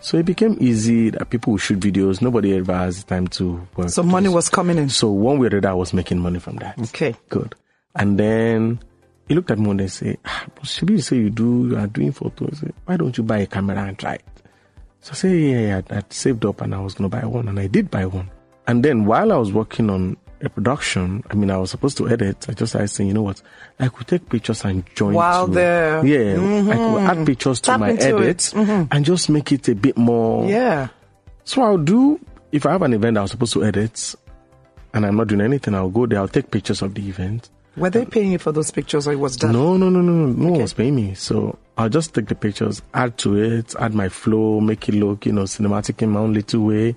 So 0.00 0.18
it 0.18 0.26
became 0.26 0.56
easy 0.60 1.10
that 1.10 1.30
people 1.30 1.54
would 1.54 1.62
shoot 1.62 1.80
videos. 1.80 2.20
Nobody 2.20 2.54
ever 2.56 2.74
has 2.74 3.02
time 3.04 3.26
to 3.28 3.66
work. 3.76 3.88
So 3.88 4.02
money 4.02 4.28
was 4.28 4.48
coming 4.48 4.78
in. 4.78 4.88
So 4.88 5.10
one 5.10 5.38
way 5.38 5.46
or 5.46 5.50
the 5.50 5.58
other, 5.58 5.70
I 5.70 5.74
was 5.74 5.92
making 5.92 6.18
money 6.18 6.38
from 6.38 6.56
that. 6.56 6.78
Okay. 6.78 7.14
Good. 7.28 7.54
And 7.94 8.18
then 8.18 8.80
he 9.26 9.34
looked 9.34 9.50
at 9.50 9.58
me 9.58 9.70
and 9.70 9.90
say, 9.90 10.16
ah, 10.24 10.46
Shabi, 10.62 10.90
you 10.90 11.00
say 11.00 11.16
you 11.16 11.30
do, 11.30 11.68
you 11.70 11.76
are 11.78 11.86
doing 11.86 12.12
photos. 12.12 12.62
Why 12.84 12.96
don't 12.96 13.16
you 13.16 13.24
buy 13.24 13.38
a 13.38 13.46
camera 13.46 13.78
and 13.78 13.98
try 13.98 14.14
it? 14.14 14.24
So 15.00 15.12
I 15.12 15.14
said, 15.14 15.32
yeah, 15.32 15.58
yeah, 15.58 15.60
yeah. 15.60 15.82
I'd 15.90 16.12
saved 16.12 16.44
up 16.44 16.60
and 16.60 16.74
I 16.74 16.80
was 16.80 16.94
going 16.94 17.10
to 17.10 17.16
buy 17.16 17.24
one. 17.24 17.48
And 17.48 17.58
I 17.58 17.66
did 17.66 17.90
buy 17.90 18.06
one. 18.06 18.30
And 18.66 18.84
then 18.84 19.06
while 19.06 19.32
I 19.32 19.36
was 19.36 19.52
working 19.52 19.88
on 19.90 20.16
a 20.46 20.50
production, 20.50 21.22
I 21.30 21.34
mean, 21.34 21.50
I 21.50 21.58
was 21.58 21.70
supposed 21.72 21.96
to 21.98 22.08
edit. 22.08 22.46
I 22.48 22.52
just 22.52 22.72
started 22.72 22.88
saying, 22.88 23.08
you 23.08 23.14
know 23.14 23.22
what? 23.22 23.42
I 23.78 23.88
could 23.88 24.06
take 24.06 24.28
pictures 24.28 24.64
and 24.64 24.84
join 24.94 25.12
While 25.14 25.46
to, 25.46 25.52
there. 25.52 26.06
Yeah. 26.06 26.34
I 26.70 26.76
could 26.76 27.18
add 27.18 27.26
pictures 27.26 27.60
to 27.62 27.70
Tap 27.72 27.80
my 27.80 27.90
into 27.90 28.04
edit 28.04 28.52
it. 28.54 28.88
and 28.90 29.04
just 29.04 29.28
make 29.28 29.52
it 29.52 29.68
a 29.68 29.74
bit 29.74 29.96
more. 29.98 30.48
Yeah. 30.48 30.88
So 31.44 31.62
I'll 31.62 31.78
do, 31.78 32.18
if 32.52 32.64
I 32.64 32.72
have 32.72 32.82
an 32.82 32.94
event 32.94 33.18
I 33.18 33.22
was 33.22 33.32
supposed 33.32 33.52
to 33.52 33.64
edit 33.64 34.14
and 34.94 35.04
I'm 35.04 35.16
not 35.16 35.26
doing 35.28 35.42
anything, 35.42 35.74
I'll 35.74 35.90
go 35.90 36.06
there, 36.06 36.18
I'll 36.20 36.28
take 36.28 36.50
pictures 36.50 36.80
of 36.82 36.94
the 36.94 37.06
event. 37.06 37.50
Were 37.76 37.90
they 37.90 38.06
paying 38.06 38.32
you 38.32 38.38
for 38.38 38.52
those 38.52 38.70
pictures 38.70 39.06
or 39.06 39.12
it 39.12 39.16
was 39.16 39.36
done? 39.36 39.52
No, 39.52 39.76
no, 39.76 39.90
no, 39.90 40.00
no, 40.00 40.12
no. 40.12 40.26
No 40.32 40.50
one 40.52 40.62
was 40.62 40.72
paying 40.72 40.94
me. 40.94 41.12
So 41.12 41.58
I'll 41.76 41.90
just 41.90 42.14
take 42.14 42.26
the 42.26 42.34
pictures, 42.34 42.80
add 42.94 43.18
to 43.18 43.36
it, 43.36 43.74
add 43.78 43.92
my 43.92 44.08
flow, 44.08 44.60
make 44.60 44.88
it 44.88 44.94
look, 44.94 45.26
you 45.26 45.32
know, 45.32 45.42
cinematic 45.42 46.00
in 46.00 46.10
my 46.10 46.20
own 46.20 46.32
little 46.32 46.64
way. 46.64 46.96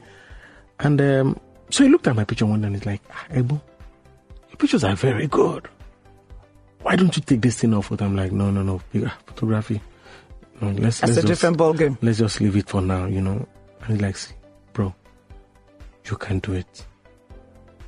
And 0.80 1.02
um, 1.02 1.40
so 1.70 1.84
he 1.84 1.90
looked 1.90 2.08
at 2.08 2.16
my 2.16 2.24
picture 2.24 2.46
one 2.46 2.62
day 2.62 2.68
and 2.68 2.76
he's 2.76 2.86
like, 2.86 3.02
ah, 3.12 3.26
Ebo, 3.32 3.62
your 4.50 4.58
pictures 4.58 4.84
are 4.84 4.96
very 4.96 5.28
good. 5.28 5.68
Why 6.82 6.96
don't 6.96 7.16
you 7.16 7.22
take 7.22 7.42
this 7.42 7.60
thing 7.60 7.74
off 7.74 7.90
with? 7.92 8.02
I'm 8.02 8.16
like, 8.16 8.32
no, 8.32 8.50
no, 8.52 8.64
no, 8.64 8.80
photography. 9.28 9.82
No, 10.62 10.70
let's, 10.72 11.00
That's 11.00 11.14
let's 11.16 11.18
a 11.24 11.28
just, 11.28 11.28
different 11.28 11.58
ballgame. 11.58 11.98
let's 12.02 12.20
just 12.20 12.42
leave 12.42 12.56
it 12.56 12.68
for 12.70 12.82
now, 12.82 13.06
you 13.06 13.22
know. 13.22 13.48
And 13.82 13.92
he's 13.92 14.02
like, 14.02 14.18
bro, 14.74 14.94
you 16.10 16.18
can 16.18 16.40
do 16.40 16.54
it. 16.54 16.86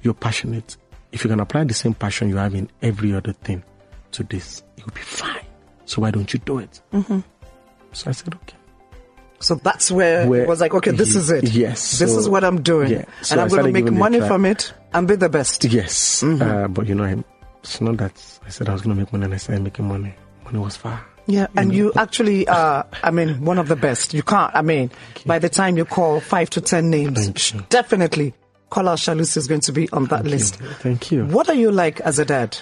You're 0.03 0.13
passionate. 0.13 0.77
If 1.11 1.23
you 1.23 1.29
can 1.29 1.39
apply 1.39 1.65
the 1.65 1.73
same 1.73 1.93
passion 1.93 2.29
you 2.29 2.37
have 2.37 2.55
in 2.55 2.69
every 2.81 3.13
other 3.13 3.33
thing 3.33 3.63
to 4.11 4.23
this, 4.23 4.63
you'll 4.77 4.87
be 4.93 5.01
fine. 5.01 5.45
So 5.85 6.01
why 6.01 6.11
don't 6.11 6.31
you 6.31 6.39
do 6.39 6.59
it? 6.59 6.81
Mm-hmm. 6.93 7.19
So 7.91 8.09
I 8.09 8.13
said, 8.13 8.33
okay. 8.35 8.55
So 9.41 9.55
that's 9.55 9.91
where, 9.91 10.27
Where- 10.27 10.43
it 10.43 10.47
was 10.47 10.61
like, 10.61 10.73
okay, 10.75 10.91
this 10.91 11.15
is 11.15 11.29
it. 11.31 11.43
yes, 11.51 11.99
This 11.99 12.13
so- 12.13 12.19
is 12.19 12.29
what 12.29 12.43
I'm 12.43 12.61
doing. 12.61 12.91
yeah, 12.91 13.05
so 13.21 13.33
and 13.33 13.41
I 13.41 13.43
I'm 13.43 13.49
going 13.49 13.65
to 13.65 13.71
make 13.71 13.91
money 13.91 14.19
from 14.21 14.45
it 14.45 14.71
and 14.93 15.07
be 15.07 15.15
the 15.15 15.29
best. 15.29 15.65
Yes. 15.65 16.21
Mm-hmm. 16.23 16.41
Uh, 16.41 16.67
but 16.67 16.87
you 16.87 16.95
know, 16.95 17.23
it's 17.63 17.81
not 17.81 17.97
that 17.97 18.13
I 18.45 18.49
said 18.49 18.69
I 18.69 18.73
was 18.73 18.81
going 18.81 18.95
to 18.95 19.01
make 19.01 19.11
money 19.11 19.25
and 19.25 19.33
I 19.33 19.37
started 19.37 19.63
making 19.63 19.87
money. 19.87 20.13
Money 20.45 20.59
was 20.59 20.75
far. 20.77 21.03
Yeah, 21.27 21.47
and 21.55 21.73
you 21.73 21.91
actually 21.97 22.47
are, 22.47 22.85
I 23.03 23.11
mean, 23.11 23.45
one 23.45 23.57
of 23.59 23.67
the 23.67 23.75
best. 23.75 24.13
You 24.13 24.23
can't, 24.23 24.53
I 24.55 24.61
mean, 24.61 24.89
by 25.25 25.39
the 25.39 25.49
time 25.49 25.77
you 25.77 25.85
call 25.85 26.19
five 26.19 26.49
to 26.51 26.61
ten 26.61 26.89
names, 26.89 27.23
Thank 27.25 27.53
you. 27.53 27.65
definitely 27.69 28.33
Kola 28.69 28.97
Shalus 28.97 29.37
is 29.37 29.47
going 29.47 29.61
to 29.61 29.71
be 29.71 29.89
on 29.91 30.05
that 30.05 30.25
list. 30.25 30.55
Thank 30.79 31.11
you. 31.11 31.25
What 31.25 31.47
are 31.49 31.53
you 31.55 31.71
like 31.71 31.99
as 32.01 32.19
a 32.19 32.25
dad? 32.25 32.57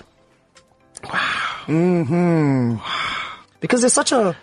Wow. 1.03 1.19
hmm 1.65 2.75
Because 3.59 3.81
there's 3.81 3.93
such 3.93 4.11
a, 4.11 4.35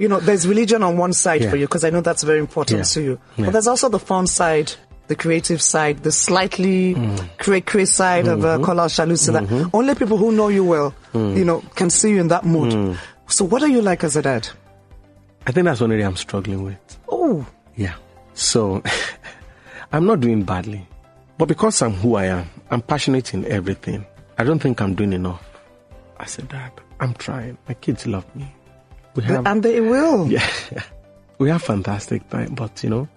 you 0.00 0.08
know, 0.08 0.18
there's 0.18 0.48
religion 0.48 0.82
on 0.82 0.96
one 0.96 1.12
side 1.12 1.42
Yeah. 1.42 1.50
for 1.50 1.56
you, 1.56 1.66
because 1.66 1.84
I 1.84 1.90
know 1.90 2.00
that's 2.00 2.22
very 2.24 2.38
important 2.40 2.78
Yeah. 2.80 2.84
to 2.94 3.00
you. 3.02 3.18
Yeah. 3.36 3.44
But 3.46 3.52
there's 3.52 3.68
also 3.68 3.88
the 3.88 3.98
fun 4.00 4.26
side, 4.26 4.72
the 5.08 5.14
creative 5.14 5.60
side, 5.60 6.02
the 6.02 6.10
slightly 6.12 6.94
Mm. 6.94 7.28
cray 7.38 7.60
cray 7.60 7.84
side 7.84 8.26
of 8.26 8.40
Mm-hmm. 8.40 8.62
uh, 8.62 8.66
Kola 8.66 8.88
Shalus, 8.88 9.20
so 9.26 9.32
that 9.32 9.44
only 9.74 9.94
people 9.94 10.16
who 10.16 10.32
know 10.32 10.48
you 10.48 10.64
well, 10.64 10.94
Mm. 11.12 11.36
you 11.36 11.44
know, 11.44 11.62
can 11.74 11.90
see 11.90 12.10
you 12.10 12.20
in 12.20 12.28
that 12.28 12.44
mood. 12.46 12.96
So 13.28 13.44
what 13.44 13.62
are 13.62 13.68
you 13.68 13.82
like 13.82 14.02
as 14.02 14.16
a 14.16 14.22
dad? 14.22 14.48
I 15.46 15.52
think 15.52 15.64
that's 15.66 15.80
one 15.80 15.92
area 15.92 16.06
I'm 16.06 16.16
struggling 16.16 16.64
with. 16.64 16.78
Oh, 17.08 17.44
Yeah. 17.76 17.94
So 18.34 18.82
I'm 19.92 20.06
not 20.06 20.20
doing 20.20 20.42
badly. 20.44 20.86
But 21.38 21.46
because 21.48 21.80
I'm 21.82 21.92
who 21.94 22.16
I 22.16 22.26
am, 22.26 22.46
I'm 22.70 22.82
passionate 22.82 23.32
in 23.34 23.44
everything. 23.46 24.04
I 24.38 24.44
don't 24.44 24.58
think 24.60 24.80
I'm 24.80 24.94
doing 24.94 25.12
enough. 25.12 25.42
I 26.18 26.26
said, 26.26 26.48
Dad, 26.48 26.70
I'm 27.00 27.14
trying. 27.14 27.56
My 27.66 27.74
kids 27.74 28.06
love 28.06 28.24
me. 28.36 28.52
We 29.14 29.24
have, 29.24 29.46
And 29.46 29.62
they 29.62 29.80
will. 29.80 30.26
yeah, 30.30 30.46
we 31.38 31.48
have 31.48 31.62
fantastic 31.62 32.28
time, 32.30 32.54
but 32.54 32.82
you 32.84 32.90
know, 32.90 33.08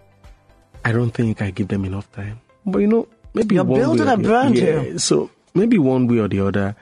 I 0.84 0.91
don't 0.91 1.12
think 1.12 1.41
I 1.41 1.51
give 1.51 1.67
them 1.67 1.86
enough 1.86 2.12
time. 2.12 2.39
But 2.65 2.79
you 2.79 2.88
know, 2.88 3.08
maybe 3.34 3.56
You're 3.56 3.63
one 3.63 3.79
building 3.79 4.08
a 4.08 4.17
brand 4.17 4.58
yeah, 4.58 4.82
here. 4.82 4.99
So 4.99 5.29
maybe 5.53 5.77
one 5.77 6.08
way 6.08 6.19
or 6.19 6.27
the 6.27 6.39
other, 6.41 6.75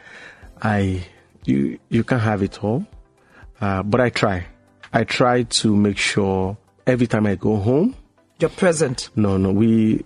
I 0.61 1.03
you 1.45 1.79
you 1.89 2.03
can't 2.03 2.21
have 2.21 2.41
it 2.43 2.63
all, 2.63 2.85
uh, 3.59 3.83
but 3.83 3.99
I 4.01 4.09
try. 4.09 4.45
I 4.93 5.03
try 5.03 5.43
to 5.43 5.75
make 5.75 5.97
sure 5.97 6.57
every 6.85 7.07
time 7.07 7.25
I 7.25 7.35
go 7.35 7.55
home, 7.57 7.95
You're 8.39 8.49
present. 8.49 9.09
no, 9.15 9.37
no, 9.37 9.51
we. 9.51 10.05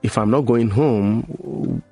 If 0.00 0.16
I'm 0.16 0.30
not 0.30 0.42
going 0.42 0.70
home, 0.70 1.82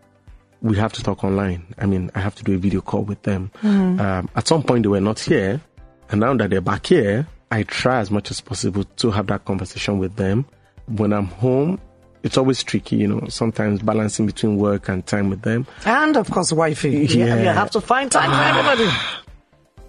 we 0.62 0.76
have 0.76 0.92
to 0.92 1.02
talk 1.02 1.24
online. 1.24 1.74
I 1.76 1.86
mean, 1.86 2.10
I 2.14 2.20
have 2.20 2.36
to 2.36 2.44
do 2.44 2.54
a 2.54 2.56
video 2.56 2.80
call 2.80 3.02
with 3.02 3.22
them. 3.22 3.50
Um, 3.64 4.28
at 4.34 4.46
some 4.46 4.62
point, 4.62 4.84
they 4.84 4.88
were 4.88 5.00
not 5.00 5.18
here, 5.18 5.60
and 6.10 6.20
now 6.20 6.34
that 6.34 6.50
they're 6.50 6.60
back 6.60 6.86
here, 6.86 7.26
I 7.50 7.62
try 7.62 8.00
as 8.00 8.10
much 8.10 8.30
as 8.30 8.40
possible 8.40 8.84
to 8.84 9.10
have 9.10 9.26
that 9.28 9.44
conversation 9.44 9.98
with 9.98 10.16
them. 10.16 10.46
When 10.86 11.12
I'm 11.12 11.26
home, 11.26 11.80
it's 12.22 12.36
always 12.36 12.62
tricky, 12.62 12.96
you 12.96 13.06
know. 13.06 13.26
Sometimes 13.28 13.82
balancing 13.82 14.26
between 14.26 14.56
work 14.56 14.88
and 14.88 15.06
time 15.06 15.30
with 15.30 15.42
them. 15.42 15.66
And 15.84 16.16
of 16.16 16.30
course, 16.30 16.52
wifey. 16.52 17.06
Yeah. 17.06 17.26
Yeah. 17.26 17.36
You 17.42 17.48
have 17.48 17.70
to 17.72 17.80
find 17.80 18.10
time 18.10 18.30
for 18.30 18.58
everybody. 18.58 18.90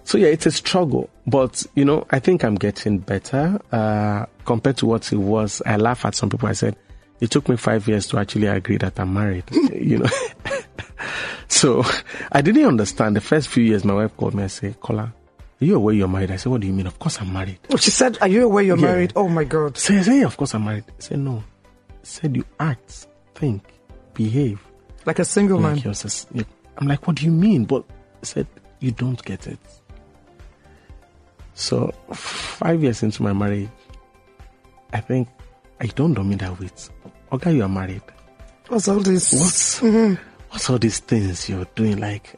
So 0.04 0.16
yeah, 0.16 0.28
it's 0.28 0.46
a 0.46 0.50
struggle, 0.50 1.10
but 1.26 1.66
you 1.74 1.84
know, 1.84 2.06
I 2.10 2.18
think 2.18 2.42
I'm 2.42 2.54
getting 2.54 2.96
better 2.96 3.60
uh, 3.72 4.24
compared 4.46 4.78
to 4.78 4.86
what 4.86 5.12
it 5.12 5.18
was. 5.18 5.60
I 5.66 5.76
laugh 5.76 6.06
at 6.06 6.14
some 6.14 6.30
people. 6.30 6.48
I 6.48 6.52
said 6.52 6.76
it 7.20 7.30
took 7.30 7.46
me 7.46 7.56
five 7.56 7.86
years 7.86 8.06
to 8.06 8.18
actually 8.18 8.46
agree 8.46 8.78
that 8.78 8.98
I'm 8.98 9.12
married. 9.12 9.44
you 9.74 9.98
know, 9.98 10.08
so 11.48 11.84
I 12.32 12.40
didn't 12.40 12.64
understand 12.64 13.16
the 13.16 13.20
first 13.20 13.48
few 13.48 13.62
years. 13.62 13.84
My 13.84 13.92
wife 13.92 14.16
called 14.16 14.34
me 14.34 14.44
and 14.44 14.50
said, 14.50 14.80
"Kola, 14.80 15.12
are 15.60 15.64
you 15.64 15.76
aware 15.76 15.94
you're 15.94 16.08
married?" 16.08 16.30
I 16.30 16.36
said, 16.36 16.50
"What 16.50 16.60
do 16.60 16.66
you 16.66 16.72
mean? 16.72 16.86
Of 16.86 16.98
course 16.98 17.20
I'm 17.20 17.32
married." 17.32 17.58
Oh, 17.70 17.76
she 17.76 17.90
said, 17.90 18.18
Are 18.20 18.28
you 18.28 18.44
aware 18.44 18.62
you're 18.64 18.78
Yeah. 18.78 18.86
married? 18.86 19.12
Oh 19.16 19.28
my 19.28 19.44
God. 19.44 19.76
Said, 19.76 20.06
"Yeah, 20.06 20.24
of 20.26 20.36
course 20.36 20.54
I'm 20.54 20.64
married." 20.64 20.84
Said, 20.98 21.18
"No." 21.20 21.42
Said, 22.02 22.36
"You 22.36 22.44
act, 22.60 23.06
think, 23.34 23.62
behave 24.14 24.60
Like 25.04 25.18
a 25.18 25.24
single 25.24 25.58
man. 25.60 25.74
like 25.76 25.84
yours." 25.84 26.04
is- 26.04 26.26
yeah. 26.32 26.42
I'm 26.78 26.86
like, 26.86 27.06
"What 27.06 27.16
do 27.16 27.24
you 27.26 27.32
mean?" 27.32 27.64
But 27.64 27.84
said, 28.22 28.46
"You 28.80 28.92
don't 28.92 29.22
get 29.24 29.46
it." 29.46 29.58
So 31.54 31.92
five 32.12 32.82
years 32.82 33.02
into 33.02 33.22
my 33.22 33.32
marriage, 33.32 33.68
I 34.92 35.00
think 35.00 35.28
I 35.80 35.86
don't 35.86 36.12
know 36.12 36.22
me 36.24 36.36
that 36.36 36.58
with. 36.58 36.90
Okay, 37.32 37.54
you 37.56 37.62
are 37.62 37.68
married. 37.68 38.02
What's 38.68 38.86
all 38.88 39.00
this? 39.00 39.32
What's 39.32 39.80
mm-hmm. 39.80 40.14
what's 40.50 40.70
all 40.70 40.78
these 40.78 41.00
things 41.00 41.48
you're 41.48 41.66
doing? 41.74 41.98
Like, 41.98 42.34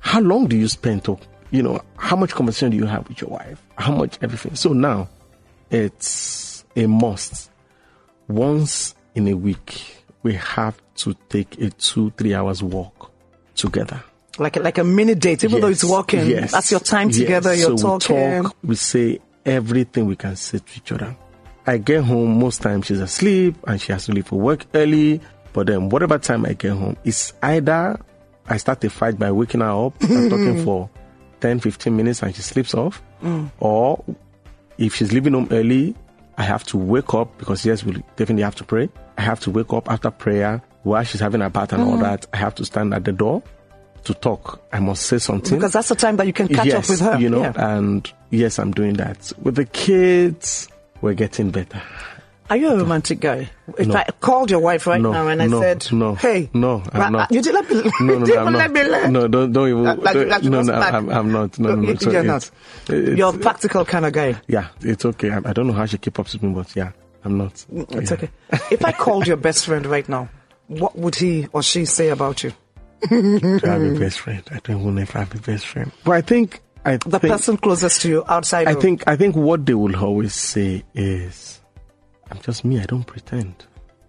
how 0.00 0.20
long 0.20 0.46
do 0.46 0.56
you 0.56 0.68
spend 0.68 1.04
to, 1.04 1.18
you 1.54 1.62
know, 1.62 1.80
how 1.96 2.16
much 2.16 2.32
conversation 2.32 2.70
do 2.70 2.76
you 2.76 2.86
have 2.86 3.08
with 3.08 3.20
your 3.20 3.30
wife? 3.30 3.62
How 3.78 3.92
much 3.94 4.18
everything? 4.20 4.56
So 4.56 4.72
now, 4.72 5.08
it's 5.70 6.64
a 6.74 6.86
must. 6.86 7.48
Once 8.26 8.96
in 9.14 9.28
a 9.28 9.34
week, 9.34 10.04
we 10.24 10.34
have 10.34 10.80
to 10.96 11.14
take 11.28 11.60
a 11.60 11.70
two 11.70 12.10
three 12.16 12.34
hours 12.34 12.60
walk 12.60 13.12
together. 13.54 14.02
Like 14.36 14.56
a, 14.56 14.60
like 14.60 14.78
a 14.78 14.84
mini 14.84 15.14
date, 15.14 15.44
even 15.44 15.60
though 15.60 15.68
it's 15.68 15.84
walking. 15.84 16.26
yes, 16.26 16.50
That's 16.50 16.72
your 16.72 16.80
time 16.80 17.10
yes. 17.10 17.18
together. 17.18 17.54
You're 17.54 17.78
so 17.78 17.98
talking. 18.00 18.16
We 18.16 18.42
talk, 18.42 18.56
we 18.64 18.74
say 18.74 19.20
everything 19.46 20.06
we 20.06 20.16
can 20.16 20.34
say 20.34 20.58
to 20.58 20.76
each 20.76 20.90
other. 20.90 21.16
I 21.68 21.78
get 21.78 22.02
home, 22.02 22.40
most 22.40 22.62
times 22.62 22.86
she's 22.86 22.98
asleep 22.98 23.54
and 23.68 23.80
she 23.80 23.92
has 23.92 24.06
to 24.06 24.12
leave 24.12 24.26
for 24.26 24.40
work 24.40 24.66
early. 24.74 25.20
But 25.52 25.68
then, 25.68 25.88
whatever 25.88 26.18
time 26.18 26.46
I 26.46 26.54
get 26.54 26.72
home, 26.72 26.96
it's 27.04 27.32
either 27.44 28.00
I 28.48 28.56
start 28.56 28.82
a 28.82 28.90
fight 28.90 29.20
by 29.20 29.30
waking 29.30 29.60
her 29.60 29.86
up 29.86 30.02
and 30.02 30.28
talking 30.28 30.64
for 30.64 30.90
10, 31.44 31.60
15 31.60 31.94
minutes 31.94 32.22
and 32.22 32.34
she 32.34 32.40
sleeps 32.40 32.72
off, 32.72 33.02
mm. 33.22 33.50
or 33.60 34.02
if 34.78 34.94
she's 34.94 35.12
leaving 35.12 35.34
home 35.34 35.46
early, 35.50 35.94
I 36.38 36.42
have 36.42 36.64
to 36.64 36.78
wake 36.78 37.12
up 37.12 37.36
because 37.36 37.66
yes, 37.66 37.84
we 37.84 37.92
definitely 38.16 38.44
have 38.44 38.54
to 38.54 38.64
pray. 38.64 38.88
I 39.18 39.20
have 39.20 39.40
to 39.40 39.50
wake 39.50 39.70
up 39.74 39.90
after 39.90 40.10
prayer 40.10 40.62
while 40.84 41.04
she's 41.04 41.20
having 41.20 41.42
a 41.42 41.50
bath 41.50 41.74
and 41.74 41.82
all 41.82 41.98
mm. 41.98 42.00
that. 42.00 42.24
I 42.32 42.38
have 42.38 42.54
to 42.54 42.64
stand 42.64 42.94
at 42.94 43.04
the 43.04 43.12
door 43.12 43.42
to 44.04 44.14
talk. 44.14 44.58
I 44.72 44.80
must 44.80 45.02
say 45.04 45.18
something 45.18 45.58
because 45.58 45.74
that's 45.74 45.90
the 45.90 45.94
time 45.96 46.16
that 46.16 46.26
you 46.26 46.32
can 46.32 46.48
catch 46.48 46.64
yes, 46.64 46.76
up 46.76 46.88
with 46.88 47.00
her. 47.00 47.20
You 47.20 47.28
know, 47.28 47.42
Yeah. 47.42 47.52
and 47.76 48.10
yes, 48.30 48.58
I'm 48.58 48.72
doing 48.72 48.94
that. 48.94 49.30
With 49.42 49.56
the 49.56 49.66
kids, 49.66 50.68
we're 51.02 51.12
getting 51.12 51.50
better. 51.50 51.82
Are 52.50 52.56
you 52.58 52.68
a 52.70 52.76
romantic 52.76 53.20
guy? 53.20 53.48
If 53.78 53.86
No. 53.86 53.94
I 53.96 54.04
called 54.20 54.50
your 54.50 54.60
wife 54.60 54.86
right 54.86 55.00
No, 55.00 55.12
now 55.12 55.28
and 55.28 55.40
I 55.42 55.46
no, 55.46 55.60
said, 55.62 55.86
no, 55.92 56.14
"Hey, 56.14 56.50
no, 56.52 56.82
I'm 56.92 57.12
not. 57.12 57.32
you 57.32 57.40
did 57.40 57.54
let 57.54 57.70
me, 57.70 57.76
No, 57.76 57.90
no, 58.00 58.18
no, 58.18 58.26
didn't 58.26 58.46
I'm 58.46 58.52
let 58.54 58.70
not. 58.70 58.84
me 58.84 58.90
learn." 58.90 59.12
No, 59.12 59.28
don't, 59.28 59.52
don't 59.52 59.68
even. 59.68 59.84
Like- 59.84 60.14
don't- 60.14 60.28
like 60.28 60.42
no, 60.44 60.62
no. 60.62 60.72
I'm, 60.74 61.08
I'm 61.08 61.32
not. 61.32 61.58
No, 61.58 61.74
no, 61.74 61.92
no. 61.92 62.10
You're 62.12 62.22
not. 62.22 62.50
it's- 62.88 63.16
You're 63.18 63.34
a 63.34 63.38
practical 63.38 63.84
kind 63.86 64.04
of 64.04 64.12
guy. 64.12 64.38
Yeah, 64.46 64.68
it's 64.82 65.04
okay. 65.06 65.30
I, 65.30 65.38
I 65.38 65.52
don't 65.54 65.66
know 65.66 65.72
how 65.72 65.86
she 65.86 65.96
keep 65.96 66.18
up 66.18 66.30
with 66.30 66.42
me, 66.42 66.52
but 66.52 66.76
yeah, 66.76 66.92
I'm 67.24 67.38
not. 67.38 67.54
Mm, 67.72 67.90
it's 67.96 68.10
Yeah. 68.10 68.16
okay. 68.18 68.30
If 68.70 68.84
I 68.84 68.92
called 68.92 69.26
your 69.26 69.38
best 69.38 69.64
friend 69.64 69.86
right 69.86 70.06
now, 70.08 70.28
what 70.68 70.98
would 70.98 71.14
he 71.14 71.46
or 71.52 71.62
she 71.62 71.86
say 71.86 72.10
about 72.10 72.44
you? 72.44 72.52
to 73.08 73.60
have 73.64 73.82
a 73.82 73.98
best 73.98 74.20
friend. 74.20 74.42
I 74.50 74.60
don't 74.62 74.80
even 74.80 74.94
know 74.96 75.02
if 75.02 75.14
I 75.16 75.20
have 75.20 75.34
a 75.34 75.38
best 75.38 75.66
friend. 75.66 75.90
But 76.04 76.12
I 76.12 76.20
think 76.20 76.60
I 76.84 76.96
The 76.98 77.18
think, 77.18 77.32
person 77.32 77.56
closest 77.56 78.02
to 78.02 78.08
you 78.08 78.24
outside 78.28 78.68
I 78.68 78.72
of 78.72 78.80
think 78.82 79.04
I 79.06 79.16
think 79.16 79.34
what 79.36 79.64
they 79.66 79.74
will 79.74 79.96
always 79.96 80.34
say 80.34 80.84
is, 80.94 81.60
"I'm 82.34 82.42
just 82.42 82.64
me. 82.64 82.80
I 82.80 82.84
don't 82.86 83.04
pretend." 83.06 83.64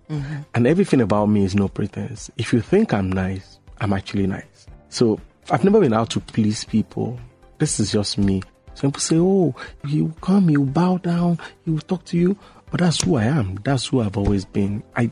Mm-hmm. 0.10 0.36
And 0.54 0.68
everything 0.68 1.02
about 1.02 1.28
me 1.28 1.44
is 1.44 1.56
no 1.56 1.68
pretense. 1.68 2.30
If 2.38 2.54
you 2.54 2.62
think 2.62 2.94
I'm 2.94 3.12
nice, 3.12 3.60
I'm 3.82 3.92
actually 3.94 4.28
nice. 4.28 4.68
So 4.90 5.20
I've 5.50 5.64
never 5.64 5.80
been 5.80 5.94
out 5.94 6.10
to 6.12 6.20
please 6.20 6.64
people. 6.64 7.20
This 7.58 7.80
is 7.80 7.92
just 7.92 8.18
me. 8.18 8.42
Some 8.76 8.92
people 8.92 9.02
say, 9.02 9.18
"Oh, 9.18 9.56
you 9.88 10.14
come, 10.22 10.50
you 10.50 10.64
bow 10.64 10.98
down, 10.98 11.40
he 11.64 11.72
will 11.72 11.80
talk 11.80 12.06
to 12.06 12.18
you," 12.18 12.38
but 12.72 12.82
that's 12.82 13.02
who 13.02 13.16
I 13.16 13.24
am. 13.24 13.56
That's 13.64 13.88
who 13.88 14.02
I've 14.02 14.18
always 14.18 14.46
been. 14.46 14.84
I 14.96 15.10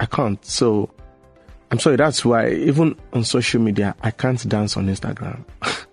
I 0.00 0.06
can't. 0.06 0.44
So 0.44 0.90
I'm 1.70 1.78
sorry. 1.78 1.96
That's 1.96 2.24
why 2.24 2.50
even 2.50 2.94
on 3.12 3.24
social 3.24 3.60
media, 3.62 3.94
I 4.02 4.10
can't 4.10 4.46
dance 4.48 4.76
on 4.76 4.86
Instagram. 4.88 5.44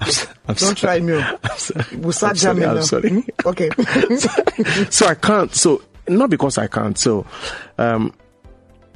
I'm, 0.00 0.10
so- 0.10 0.28
I'm 0.48 0.54
Don't 0.54 0.58
sorry. 0.58 0.74
try 0.74 1.00
me. 1.00 1.14
I'm 1.44 1.58
sorry. 1.58 1.96
We'll 1.96 2.12
start 2.12 2.30
I'm 2.32 2.36
sorry, 2.36 2.60
jamming 2.60 2.78
I'm 2.78 2.82
sorry. 2.84 3.24
Okay. 3.46 3.70
so 4.90 5.06
I 5.06 5.14
can't. 5.14 5.54
So 5.54 5.82
not 6.08 6.30
because 6.30 6.58
I 6.58 6.66
can't. 6.66 6.98
So 6.98 7.26
um, 7.78 8.14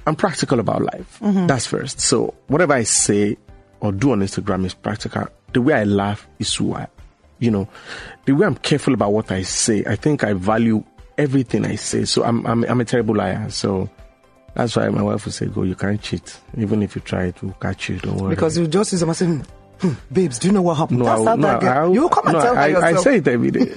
I'm 0.07 0.16
practical 0.16 0.61
about 0.61 0.83
life. 0.83 1.19
Mm-hmm. 1.21 1.47
That's 1.47 1.66
first. 1.66 2.01
So 2.01 2.35
whatever 2.49 2.75
I 2.75 2.85
say 2.85 3.37
or 3.81 3.92
do 3.92 4.12
on 4.12 4.21
Instagram 4.21 4.64
is 4.64 4.75
practical. 4.75 5.27
The 5.53 5.62
way 5.62 5.75
I 5.75 5.85
laugh 5.85 6.27
is 6.38 6.55
who 6.55 6.75
I, 6.75 6.87
you 7.38 7.51
know, 7.51 7.69
the 8.25 8.33
way 8.33 8.47
I'm 8.47 8.57
careful 8.57 8.95
about 8.95 9.12
what 9.12 9.31
I 9.31 9.42
say. 9.42 9.85
I 9.87 9.97
think 9.97 10.25
I 10.25 10.33
value 10.33 10.85
everything 11.19 11.64
I 11.64 11.77
say. 11.77 12.05
So 12.05 12.25
I'm 12.25 12.47
I'm, 12.47 12.64
I'm 12.64 12.81
a 12.81 12.85
terrible 12.85 13.14
liar. 13.16 13.51
So. 13.51 13.90
That's 14.55 14.75
why 14.75 14.88
my 14.88 15.03
wife 15.03 15.27
would 15.27 15.35
say, 15.35 15.45
"Go, 15.49 15.64
you 15.64 15.75
can't 15.75 16.01
cheat. 16.01 16.40
Even 16.57 16.83
if 16.83 16.97
you 16.97 17.03
try, 17.03 17.25
it 17.25 17.42
will 17.42 17.53
catch 17.61 17.90
you. 17.90 17.99
Don't 17.99 18.16
worry." 18.16 18.31
because 18.31 18.57
you 18.57 18.66
just 18.66 18.90
use 18.90 19.03
a 19.03 19.07
hmm, 19.07 19.42
babes, 20.12 20.38
do 20.38 20.48
you 20.48 20.52
know 20.52 20.62
what 20.62 20.76
happened? 20.76 21.00
No, 21.00 21.04
That's 21.04 21.26
I, 21.26 21.36
no. 21.36 21.48
I, 21.48 21.92
you 21.92 22.08
come 22.08 22.26
and 22.26 22.32
no, 22.34 22.40
tell 22.40 22.58
I, 22.58 22.66
yourself. 22.68 22.98
I 22.98 23.02
say 23.02 23.16
it 23.18 23.28
every 23.28 23.50
day. 23.50 23.74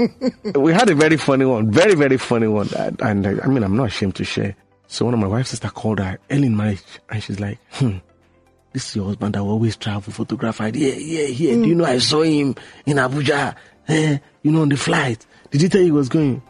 we 0.56 0.74
had 0.74 0.90
a 0.90 0.96
very 0.96 1.18
funny 1.18 1.46
one, 1.46 1.72
very, 1.72 1.96
very 1.96 2.18
funny 2.18 2.48
one. 2.48 2.68
That, 2.68 3.02
and 3.02 3.26
uh, 3.26 3.36
I 3.44 3.48
mean, 3.48 3.64
I'm 3.64 3.76
not 3.76 3.88
ashamed 3.88 4.16
to 4.16 4.24
share. 4.24 4.56
So 4.88 5.06
one 5.06 5.14
of 5.14 5.20
my 5.20 5.28
wife's 5.28 5.52
sister 5.52 5.70
called 5.70 6.00
her 6.00 6.18
early 6.32 6.48
in 6.48 6.58
marriage, 6.58 6.82
and 7.10 7.22
she's 7.22 7.40
like, 7.40 7.60
"Hmm, 7.72 7.98
this 8.74 8.90
is 8.90 8.96
your 8.96 9.06
husband 9.06 9.36
that 9.36 9.44
will 9.44 9.52
always 9.52 9.76
travel, 9.76 10.12
photograph. 10.14 10.62
I 10.62 10.68
yeah, 10.68 10.94
yeah, 10.96 11.28
yeah. 11.28 11.54
Do 11.54 11.68
you 11.68 11.76
know 11.76 11.86
I 11.86 12.00
saw 12.00 12.22
him 12.22 12.56
in 12.86 12.98
Abuja? 12.98 13.56
Eh, 13.88 14.18
you 14.44 14.52
know, 14.52 14.62
on 14.62 14.70
the 14.70 14.78
flight. 14.78 15.26
Did 15.52 15.62
he 15.62 15.70
tell 15.70 15.82
you 15.82 15.86
he 15.88 15.92
was 15.92 16.10
going?" 16.10 16.42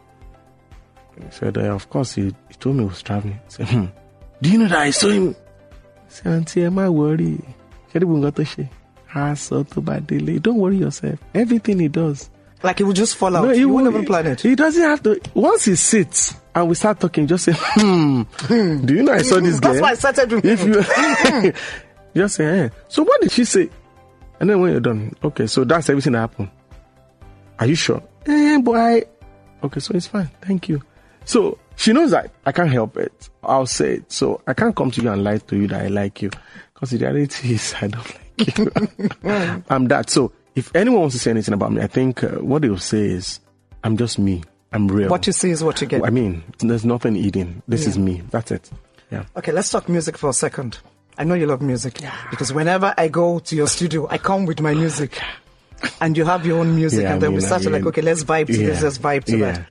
He 1.18 1.32
said, 1.32 1.58
uh, 1.58 1.74
"Of 1.76 1.90
course, 1.90 2.14
he, 2.14 2.24
he 2.48 2.54
told 2.60 2.76
me 2.78 2.84
he 2.84 2.90
was 2.90 3.02
traveling." 3.02 3.34
I 3.46 3.50
said, 3.50 3.68
"Hmm, 3.68 3.86
do 4.42 4.50
you 4.50 4.58
know 4.60 4.68
that 4.68 4.80
I 4.80 4.92
saw 4.92 5.10
him?" 5.10 5.36
I 5.36 6.10
said, 6.10 6.28
"Auntie, 6.34 6.64
am 6.64 6.80
I 6.80 6.88
worried? 6.90 7.44
Ṣé 7.94 8.00
níbo 8.02 8.16
nǹkan 8.20 8.32
tó 8.36 8.44
ṣe? 8.44 8.70
Tó 9.14 9.82
bá 9.82 10.00
délé. 10.00 10.42
Don't 10.42 10.58
worry 10.58 10.78
yourself. 10.78 11.20
Everything 11.34 11.80
he 11.80 11.88
does." 11.88 12.30
like 12.62 12.82
it 12.82 12.84
will 12.84 12.92
just 12.94 13.16
fall 13.16 13.34
out. 13.38 13.46
No, 13.46 13.52
you 13.54 13.70
won't 13.70 13.86
won't- 13.86 13.96
even 13.96 14.06
plan 14.06 14.28
it. 14.28 14.42
He 14.42 14.54
doesn't 14.54 14.84
have 14.84 15.02
to. 15.04 15.18
Once 15.34 15.64
he 15.64 15.76
sits 15.76 16.36
and 16.54 16.68
we 16.68 16.76
start 16.76 17.00
talking, 17.00 17.26
just 17.26 17.46
say, 17.46 17.54
"Hmm, 17.56 18.24
do 18.86 18.94
you 18.96 19.04
know 19.04 19.14
I 19.14 19.22
saw 19.22 19.40
this 19.40 19.62
guy? 19.62 19.70
That's 19.80 19.82
why 19.82 19.92
I 19.92 19.94
started 19.94 20.32
with 20.34 20.44
If 20.46 20.66
you 20.66 21.54
just 22.16 22.36
say, 22.36 22.46
eh. 22.66 22.70
"So 22.90 23.04
what 23.04 23.22
did 23.22 23.32
she 23.32 23.46
say?" 23.46 23.70
And 24.42 24.50
then 24.50 24.60
when 24.60 24.72
you're 24.72 24.82
done, 24.82 25.14
okay, 25.24 25.48
so 25.48 25.64
that's 25.64 25.90
everything 25.90 26.14
that 26.14 26.20
happened. 26.20 26.50
Are 27.60 27.66
you 27.66 27.76
sure? 27.76 28.02
Eh, 28.26 28.58
boy. 28.60 29.04
Okay, 29.64 29.80
so 29.80 29.94
it's 29.94 30.08
fine. 30.08 30.30
Thank 30.42 30.68
you. 30.70 30.82
So 31.26 31.58
she 31.78 31.92
knows 31.94 32.12
that 32.12 32.32
I 32.46 32.52
can't 32.52 32.72
help 32.72 32.98
it. 32.98 33.30
I'll 33.44 33.66
say 33.68 33.96
it. 33.96 34.12
So 34.12 34.42
I 34.48 34.54
can't 34.54 34.76
come 34.76 34.92
to 34.92 35.02
you 35.02 35.10
and 35.10 35.24
lie 35.24 35.38
to 35.38 35.56
you 35.58 35.68
that 35.68 35.82
I 35.84 35.88
like 35.88 36.22
you, 36.22 36.30
because 36.74 36.90
the 36.92 36.98
reality 36.98 37.54
is 37.54 37.74
I 37.82 37.88
don't 37.88 38.06
like. 38.06 38.29
I'm 39.70 39.88
that. 39.88 40.10
So 40.10 40.32
if 40.56 40.76
anyone 40.76 41.02
wants 41.02 41.16
to 41.16 41.20
say 41.20 41.32
anything 41.32 41.54
about 41.54 41.72
me, 41.72 41.82
I 41.82 41.88
think 41.88 42.24
uh, 42.24 42.30
what 42.40 42.62
they'll 42.62 42.78
say 42.78 43.06
is 43.06 43.40
I'm 43.84 43.98
just 43.98 44.20
me. 44.20 44.44
I'm 44.72 44.88
real. 44.88 45.10
What 45.10 45.26
you 45.26 45.34
see 45.34 45.50
is 45.50 45.64
what 45.64 45.82
you 45.82 45.88
get. 45.88 46.06
I 46.06 46.10
mean, 46.10 46.44
there's 46.60 46.86
nothing 46.86 47.16
eating. 47.16 47.62
This 47.68 47.88
is 47.88 47.98
me. 47.98 48.22
That's 48.30 48.52
it. 48.52 48.70
Yeah. 49.12 49.26
Okay, 49.36 49.52
let's 49.52 49.72
talk 49.72 49.90
music 49.90 50.18
for 50.18 50.30
a 50.30 50.34
second. 50.34 50.80
I 51.18 51.24
know 51.24 51.34
you 51.34 51.48
love 51.48 51.62
music 51.62 52.00
because 52.30 52.54
whenever 52.54 52.94
I 52.98 53.08
go 53.08 53.40
to 53.40 53.56
your 53.56 53.68
studio, 53.68 54.08
I 54.10 54.18
come 54.20 54.46
with 54.46 54.62
my 54.62 54.74
music, 54.74 55.20
and 56.00 56.16
you 56.16 56.24
have 56.24 56.46
your 56.46 56.60
own 56.60 56.76
music, 56.76 57.02
Yeah, 57.02 57.14
and 57.14 57.22
then 57.22 57.28
I 57.28 57.32
we 57.32 57.38
mean, 57.40 57.46
start 57.46 57.64
to 57.64 57.70
I 57.70 57.74
like, 57.74 57.86
okay, 57.88 58.02
let's 58.02 58.24
vibe 58.24 58.48
to 58.48 58.58
this, 58.58 58.82
let's 58.84 58.98
vibe 59.00 59.24
to 59.26 59.38
yeah. 59.38 59.52
that. 59.54 59.66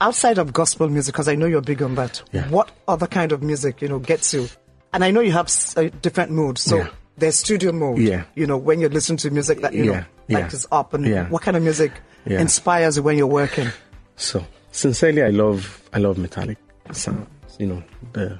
Outside 0.00 0.38
of 0.38 0.52
gospel 0.52 0.88
music, 0.88 1.12
because 1.12 1.28
I 1.28 1.34
know 1.34 1.46
you're 1.46 1.60
big 1.60 1.82
on 1.82 1.94
that. 1.96 2.22
Yeah. 2.32 2.48
What 2.48 2.70
other 2.88 3.06
kind 3.06 3.32
of 3.32 3.42
music, 3.42 3.82
you 3.82 3.88
know, 3.88 3.98
gets 3.98 4.32
you? 4.32 4.48
And 4.92 5.04
I 5.04 5.10
know 5.10 5.20
you 5.20 5.32
have 5.32 5.48
uh, 5.76 5.90
different 6.02 6.32
moods. 6.32 6.62
So 6.62 6.78
Yeah. 6.78 6.88
There's 7.20 7.36
studio 7.36 7.72
mode. 7.72 7.98
Yeah. 7.98 8.24
You 8.34 8.46
know, 8.46 8.56
when 8.56 8.80
you 8.80 8.88
listen 8.88 9.16
to 9.18 9.30
music 9.30 9.60
that 9.60 9.72
you 9.74 9.84
know, 9.84 9.92
Yeah, 9.92 10.04
like 10.28 10.44
yeah, 10.50 10.56
is 10.58 10.66
up, 10.72 10.94
and 10.94 11.06
yeah. 11.06 11.28
what 11.28 11.42
kind 11.42 11.56
of 11.56 11.62
music 11.62 11.92
Yeah. 12.26 12.40
inspires 12.40 12.96
you 12.96 13.02
when 13.02 13.16
you're 13.16 13.26
working? 13.26 13.68
So 14.16 14.44
sincerely, 14.72 15.22
I 15.22 15.30
love 15.30 15.82
I 15.92 15.98
love 15.98 16.18
metallic 16.18 16.58
sounds. 16.92 17.26
You 17.58 17.66
know 17.66 17.82
the 18.12 18.38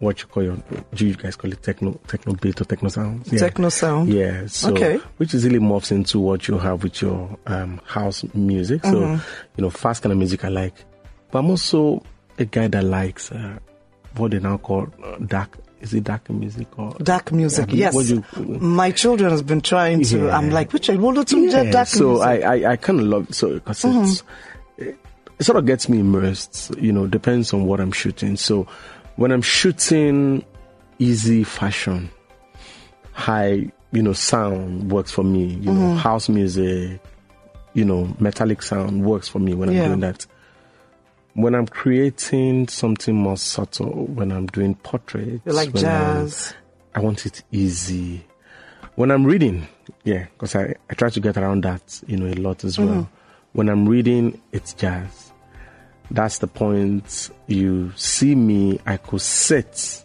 what 0.00 0.20
you 0.20 0.26
call 0.26 0.42
your 0.42 0.56
do 0.94 1.06
you 1.06 1.14
guys 1.14 1.36
call 1.36 1.52
it 1.52 1.62
techno 1.62 1.92
techno 2.08 2.34
beat 2.34 2.60
or 2.60 2.64
techno 2.64 2.88
sounds? 2.88 3.32
Yeah. 3.32 3.38
Techno 3.38 3.68
sound. 3.68 4.08
Yeah. 4.12 4.46
So 4.48 4.72
Okay. 4.72 4.98
which 5.18 5.32
easily 5.34 5.58
morphs 5.60 5.92
into 5.92 6.18
what 6.18 6.48
you 6.48 6.58
have 6.58 6.82
with 6.82 7.00
your 7.02 7.38
um, 7.46 7.80
house 7.86 8.24
music. 8.34 8.82
So 8.84 8.92
Mm-hmm. 9.00 9.22
you 9.56 9.62
know 9.62 9.70
fast 9.70 10.02
kind 10.02 10.12
of 10.12 10.18
music 10.18 10.44
I 10.44 10.48
like, 10.48 10.74
but 11.30 11.38
I'm 11.38 11.50
also 11.50 12.02
a 12.38 12.44
guy 12.44 12.66
that 12.68 12.82
likes 12.84 13.30
uh, 13.30 13.58
what 14.16 14.32
they 14.32 14.40
now 14.40 14.56
call 14.58 14.88
uh, 15.04 15.16
dark. 15.26 15.56
Is 15.82 15.92
it 15.92 16.04
dark 16.04 16.30
music 16.30 16.68
or 16.78 16.92
Dark 17.02 17.32
music, 17.32 17.66
Yeah, 17.72 17.90
yes. 17.92 18.08
you- 18.08 18.24
My 18.38 18.92
children 18.92 19.30
has 19.32 19.42
been 19.42 19.60
trying 19.60 20.02
to. 20.04 20.26
Yeah. 20.26 20.36
I'm 20.36 20.50
like, 20.50 20.72
which 20.72 20.88
one? 20.88 21.02
What 21.02 21.26
do 21.26 21.40
yeah, 21.40 21.70
dark 21.70 21.88
so 21.88 22.10
music? 22.10 22.26
I, 22.26 22.40
I, 22.42 22.72
I 22.72 22.76
kind 22.76 23.00
of 23.00 23.06
love 23.06 23.34
so 23.34 23.54
because 23.54 23.84
it's 23.84 24.22
it, 24.78 24.96
it 25.40 25.44
sort 25.44 25.58
of 25.58 25.66
gets 25.66 25.88
me 25.88 25.98
immersed. 25.98 26.72
You 26.78 26.92
know, 26.92 27.08
depends 27.08 27.52
on 27.52 27.66
what 27.66 27.80
I'm 27.80 27.90
shooting. 27.90 28.36
So 28.36 28.68
when 29.16 29.32
I'm 29.32 29.42
shooting 29.42 30.44
easy 31.00 31.42
fashion, 31.42 32.10
high 33.12 33.72
you 33.90 34.02
know 34.02 34.12
sound 34.12 34.92
works 34.92 35.10
for 35.10 35.24
me. 35.24 35.46
You 35.46 35.72
know, 35.72 35.80
mm-hmm. 35.80 35.96
house 35.96 36.28
music, 36.28 37.00
you 37.74 37.84
know, 37.84 38.14
metallic 38.20 38.62
sound 38.62 39.04
works 39.04 39.26
for 39.26 39.40
me 39.40 39.52
when 39.54 39.68
I'm 39.68 39.74
doing 39.74 40.00
that. 40.00 40.26
When 41.34 41.54
I'm 41.54 41.66
creating 41.66 42.68
something 42.68 43.14
more 43.14 43.36
subtle, 43.38 44.06
when 44.06 44.30
I'm 44.32 44.46
doing 44.46 44.74
portraits, 44.76 45.40
You 45.46 45.52
like 45.52 45.72
jazz. 45.72 46.52
I 46.94 47.00
want 47.00 47.24
it 47.24 47.42
easy. 47.50 48.26
When 48.96 49.10
I'm 49.10 49.24
reading, 49.24 49.66
yeah, 50.04 50.26
because 50.32 50.54
I, 50.54 50.74
I 50.90 50.94
try 50.94 51.08
to 51.08 51.20
get 51.20 51.38
around 51.38 51.64
that, 51.64 52.02
you 52.06 52.18
know, 52.18 52.26
a 52.26 52.36
lot 52.36 52.64
as 52.64 52.78
well. 52.78 53.08
When 53.52 53.68
I'm 53.70 53.88
reading, 53.88 54.40
it's 54.52 54.74
jazz. 54.74 55.32
That's 56.10 56.38
the 56.38 56.46
point. 56.46 57.30
You 57.46 57.92
see 57.96 58.34
me, 58.34 58.78
I 58.84 58.98
could 58.98 59.22
sit. 59.22 60.02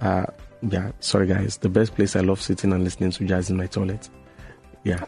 Uh, 0.00 0.26
yeah, 0.68 0.90
sorry 0.98 1.28
guys. 1.28 1.58
The 1.58 1.68
best 1.68 1.94
place 1.94 2.16
I 2.16 2.20
love 2.20 2.42
sitting 2.42 2.72
and 2.72 2.82
listening 2.82 3.12
to 3.12 3.24
jazz 3.24 3.46
is 3.50 3.52
my 3.52 3.66
toilet. 3.66 4.08
Yeah, 4.82 5.04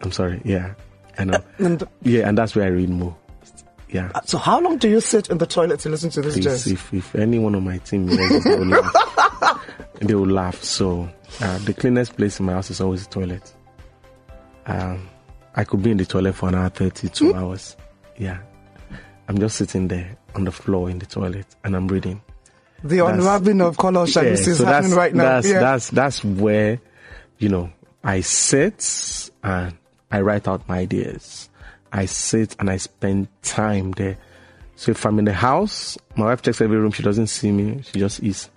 I'm 0.00 0.10
sorry. 0.10 0.40
Yeah, 0.44 0.74
and 1.18 1.36
um, 1.36 1.42
And 1.58 1.84
yeah, 2.02 2.28
and 2.28 2.36
that's 2.36 2.56
where 2.56 2.64
I 2.64 2.70
read 2.70 2.90
more. 2.90 3.16
Yeah. 3.88 4.10
so, 4.24 4.38
how 4.38 4.60
long 4.60 4.78
do 4.78 4.88
you 4.88 5.00
sit 5.00 5.28
in 5.30 5.38
the 5.38 5.46
toilet 5.46 5.80
to 5.80 5.88
listen 5.88 6.10
to 6.10 6.20
this 6.22 6.34
Please, 6.34 6.44
jazz? 6.44 6.66
if, 6.66 6.92
if 6.92 7.14
any 7.14 7.38
one 7.38 7.54
of 7.54 7.62
my 7.62 7.78
team 7.78 8.08
hears 8.08 8.42
they 8.44 8.56
will 8.58 8.66
laugh. 8.66 9.66
they 10.00 10.14
will 10.14 10.26
laugh. 10.26 10.62
So 10.62 11.08
uh, 11.40 11.58
the 11.58 11.72
cleanest 11.72 12.16
place 12.16 12.40
in 12.40 12.46
my 12.46 12.52
house 12.54 12.70
is 12.70 12.80
always 12.80 13.06
the 13.06 13.12
toilet. 13.12 13.54
Um, 14.66 15.08
I 15.54 15.64
could 15.64 15.82
be 15.82 15.90
in 15.92 15.96
the 15.98 16.04
toilet 16.04 16.34
for 16.34 16.48
an 16.48 16.56
hour, 16.56 16.68
32 16.68 17.30
Hmm? 17.32 17.38
hours. 17.38 17.76
Yeah. 18.18 18.38
I'm 19.28 19.38
just 19.38 19.56
sitting 19.56 19.88
there 19.88 20.16
on 20.34 20.44
the 20.44 20.52
floor 20.52 20.90
in 20.90 20.98
the 20.98 21.06
toilet 21.06 21.46
and 21.64 21.74
I'm 21.76 21.88
reading. 21.88 22.22
The 22.84 23.04
unwrapping 23.06 23.60
of 23.60 23.76
color 23.76 24.06
shadows 24.06 24.46
is 24.46 24.58
so 24.58 24.64
happening 24.66 24.90
that's, 24.90 24.96
right 24.96 25.14
now. 25.14 25.22
That's, 25.24 25.48
yeah. 25.48 25.60
that's, 25.60 25.90
that's 25.90 26.24
where, 26.24 26.80
you 27.38 27.48
know, 27.48 27.70
I 28.04 28.20
sit 28.20 29.30
and 29.42 29.76
I 30.10 30.20
write 30.20 30.46
out 30.46 30.68
my 30.68 30.78
ideas. 30.78 31.48
I 31.96 32.04
sit 32.06 32.54
and 32.58 32.68
I 32.68 32.76
spend 32.76 33.28
time 33.42 33.92
there. 33.92 34.18
So 34.76 34.90
if 34.90 35.04
I'm 35.06 35.18
in 35.18 35.24
the 35.24 35.32
house, 35.32 35.96
my 36.16 36.26
wife 36.26 36.42
checks 36.42 36.60
every 36.60 36.76
room. 36.76 36.92
She 36.92 37.02
doesn't 37.02 37.28
see 37.28 37.50
me. 37.50 37.82
She 37.82 37.98
just 37.98 38.22
eats. 38.22 38.50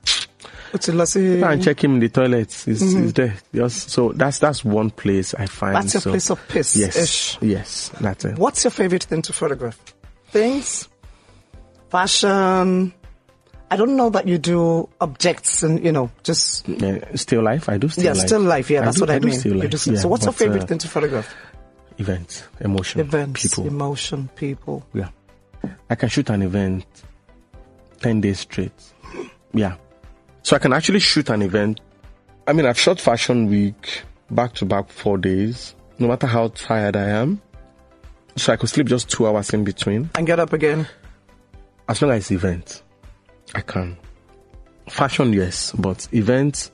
Utsilasi- 0.74 1.42
And 1.50 1.64
check 1.64 1.82
him 1.84 1.96
in 1.96 2.00
the 2.00 2.10
toilet. 2.10 2.52
He's, 2.52 2.82
he's 2.82 3.14
there. 3.14 3.36
Just, 3.56 3.90
so 3.90 4.12
that's 4.12 4.40
that's 4.40 4.64
one 4.66 4.92
place 4.92 5.34
I 5.34 5.46
find. 5.46 5.78
Mm-hmm. 5.78 5.82
That's 5.82 5.94
your 5.94 6.02
so, 6.02 6.12
place 6.12 6.30
of 6.30 6.48
peace. 6.50 6.76
Yes, 6.76 6.98
ish. 6.98 7.38
yes, 7.42 7.92
that's 8.02 8.26
it. 8.26 8.38
What's 8.38 8.64
your 8.66 8.72
favorite 8.72 9.04
thing 9.04 9.22
to 9.24 9.34
photograph? 9.34 9.80
Things, 10.28 10.90
fashion. 11.90 12.94
I 13.72 13.76
don't 13.78 13.96
know 13.96 14.10
that 14.10 14.28
you 14.28 14.38
do 14.38 14.90
objects 15.00 15.64
and 15.64 15.84
you 15.84 15.92
know 15.92 16.12
just 16.24 16.68
still 17.16 17.42
life. 17.42 17.70
I 17.70 17.78
do 17.78 17.88
still 17.88 18.04
yeah, 18.04 18.12
life. 18.12 18.28
still 18.28 18.42
life. 18.42 18.70
Yeah, 18.70 18.82
that's 18.82 18.98
do, 18.98 19.02
what 19.04 19.10
I, 19.10 19.20
do 19.20 19.28
mean. 19.28 19.40
Still 19.40 19.56
life. 19.56 19.70
do 19.70 19.78
still- 19.78 19.94
yeah, 19.94 20.02
so, 20.02 20.08
what's 20.10 20.26
your 20.26 20.34
but, 20.34 20.40
favorite 20.40 20.64
uh, 20.64 20.68
thing 20.68 20.78
to 20.80 20.88
photograph? 20.88 21.34
Events, 22.00 22.44
emotion, 22.62 23.02
Events, 23.02 23.42
people. 23.50 23.68
emotion, 23.68 24.30
people. 24.36 24.86
Yeah. 24.94 25.10
I 25.90 25.96
can 25.96 26.10
shoot 26.10 26.30
an 26.30 26.42
event 26.42 26.86
10 28.02 28.22
days 28.22 28.40
straight. 28.40 28.72
Yeah. 29.54 29.76
So 30.42 30.56
I 30.56 30.60
can 30.60 30.72
actually 30.74 31.00
shoot 31.00 31.30
an 31.30 31.42
event. 31.42 31.82
I 32.48 32.54
mean, 32.54 32.66
I've 32.66 32.80
shot 32.80 33.00
Fashion 33.02 33.48
Week 33.48 34.04
back 34.32 34.54
to 34.56 34.66
back 34.66 34.90
four 34.90 35.18
days, 35.18 35.76
no 36.00 36.08
matter 36.08 36.26
how 36.26 36.48
tired 36.50 36.96
I 36.96 37.10
am. 37.10 37.42
So 38.38 38.54
I 38.54 38.56
could 38.56 38.70
sleep 38.70 38.88
just 38.88 39.10
two 39.10 39.28
hours 39.28 39.54
in 39.54 39.66
between. 39.66 40.10
And 40.16 40.26
get 40.26 40.40
up 40.40 40.54
again. 40.54 40.88
As 41.90 42.02
long 42.02 42.12
as 42.12 42.20
it's 42.22 42.32
event, 42.32 42.84
I 43.54 43.62
can. 43.62 43.98
Fashion, 44.88 45.34
yes, 45.34 45.74
but 45.74 46.08
events, 46.14 46.72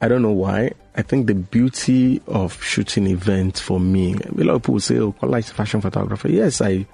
I 0.00 0.08
don't 0.08 0.22
know 0.22 0.32
why. 0.32 0.72
I 0.96 1.02
think 1.02 1.26
the 1.26 1.34
beauty 1.34 2.22
of 2.26 2.62
shooting 2.62 3.06
events 3.06 3.60
for 3.60 3.78
me, 3.78 4.14
a 4.14 4.44
lot 4.44 4.56
of 4.56 4.62
people 4.62 4.80
say, 4.80 4.98
oh, 4.98 5.12
Kola 5.12 5.38
is 5.38 5.50
a 5.50 5.54
fashion 5.54 5.80
photographer. 5.80 6.28
Yes, 6.28 6.60
I, 6.60 6.86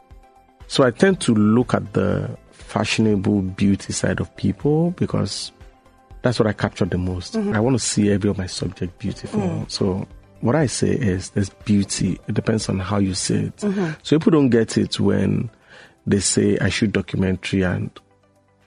so 0.66 0.82
I 0.84 0.90
tend 0.90 1.20
to 1.22 1.34
look 1.34 1.72
at 1.72 1.92
the 1.92 2.36
fashionable 2.50 3.42
beauty 3.42 3.92
side 3.92 4.20
of 4.20 4.34
people 4.36 4.90
because 4.92 5.52
that's 6.22 6.40
what 6.40 6.48
I 6.48 6.52
capture 6.52 6.84
the 6.84 6.98
most. 6.98 7.34
Mm-hmm. 7.34 7.54
I 7.54 7.60
want 7.60 7.78
to 7.78 7.84
see 7.84 8.10
every 8.10 8.28
of 8.28 8.38
my 8.38 8.46
subject 8.46 8.98
beautiful. 8.98 9.40
Mm. 9.40 9.70
So 9.70 10.06
what 10.40 10.56
I 10.56 10.66
say 10.66 10.90
is 10.90 11.30
there's 11.30 11.50
beauty. 11.50 12.18
It 12.26 12.34
depends 12.34 12.68
on 12.68 12.80
how 12.80 12.98
you 12.98 13.14
see 13.14 13.36
it. 13.36 13.56
Mm-hmm. 13.58 13.92
So 14.02 14.18
people 14.18 14.32
don't 14.32 14.50
get 14.50 14.76
it 14.76 14.98
when 14.98 15.48
they 16.06 16.20
say 16.20 16.58
I 16.58 16.68
shoot 16.68 16.92
documentary 16.92 17.62
and 17.62 17.90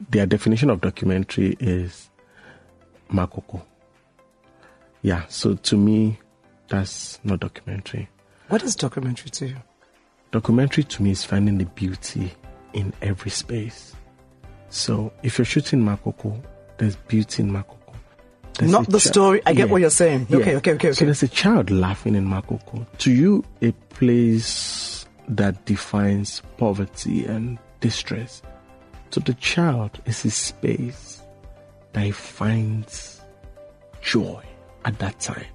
their 0.09 0.25
definition 0.25 0.69
of 0.69 0.79
documentary 0.79 1.57
is 1.59 2.09
makoko. 3.11 3.61
Yeah, 5.01 5.23
so 5.29 5.53
to 5.55 5.77
me, 5.77 6.19
that's 6.67 7.19
not 7.23 7.39
documentary. 7.39 8.09
What 8.49 8.63
is 8.63 8.75
documentary 8.75 9.29
to 9.31 9.47
you? 9.47 9.55
Documentary 10.31 10.83
to 10.83 11.03
me 11.03 11.11
is 11.11 11.23
finding 11.23 11.57
the 11.57 11.65
beauty 11.65 12.31
in 12.73 12.93
every 13.01 13.31
space. 13.31 13.95
So 14.69 15.11
if 15.23 15.37
you're 15.37 15.45
shooting 15.45 15.81
makoko, 15.81 16.39
there's 16.77 16.95
beauty 16.95 17.43
in 17.43 17.51
makoko. 17.51 17.75
There's 18.57 18.71
Not 18.71 18.87
the 18.87 18.99
chi- 18.99 19.09
story. 19.09 19.41
I 19.45 19.53
get 19.53 19.67
Yeah. 19.67 19.71
what 19.71 19.81
you're 19.81 19.89
saying. 19.89 20.27
Yeah. 20.29 20.37
Okay, 20.37 20.55
okay, 20.57 20.73
okay, 20.73 20.91
So 20.91 20.97
okay. 20.99 21.05
there's 21.05 21.23
a 21.23 21.27
child 21.29 21.71
laughing 21.71 22.13
in 22.15 22.25
Makoko. 22.27 22.85
To 22.99 23.11
you, 23.11 23.43
a 23.61 23.71
place 23.89 25.05
that 25.29 25.63
defines 25.65 26.41
poverty 26.57 27.25
and 27.25 27.57
distress. 27.79 28.41
To 29.11 29.21
the 29.21 29.33
child, 29.35 30.01
it's 30.05 30.25
a 30.25 30.31
space 30.31 31.21
that 31.93 32.03
he 32.03 32.11
finds 32.11 33.21
joy 34.01 34.43
at 34.85 34.97
that 34.99 35.19
time. 35.19 35.45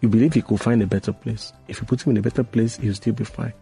You 0.00 0.08
believe 0.08 0.34
he 0.34 0.42
could 0.42 0.60
find 0.60 0.82
a 0.82 0.86
better 0.86 1.12
place. 1.12 1.52
If 1.68 1.80
you 1.80 1.86
put 1.86 2.02
him 2.04 2.10
in 2.10 2.16
a 2.18 2.22
better 2.22 2.44
place, 2.44 2.76
he'll 2.76 2.94
still 2.94 3.14
be 3.14 3.24
fine. 3.24 3.54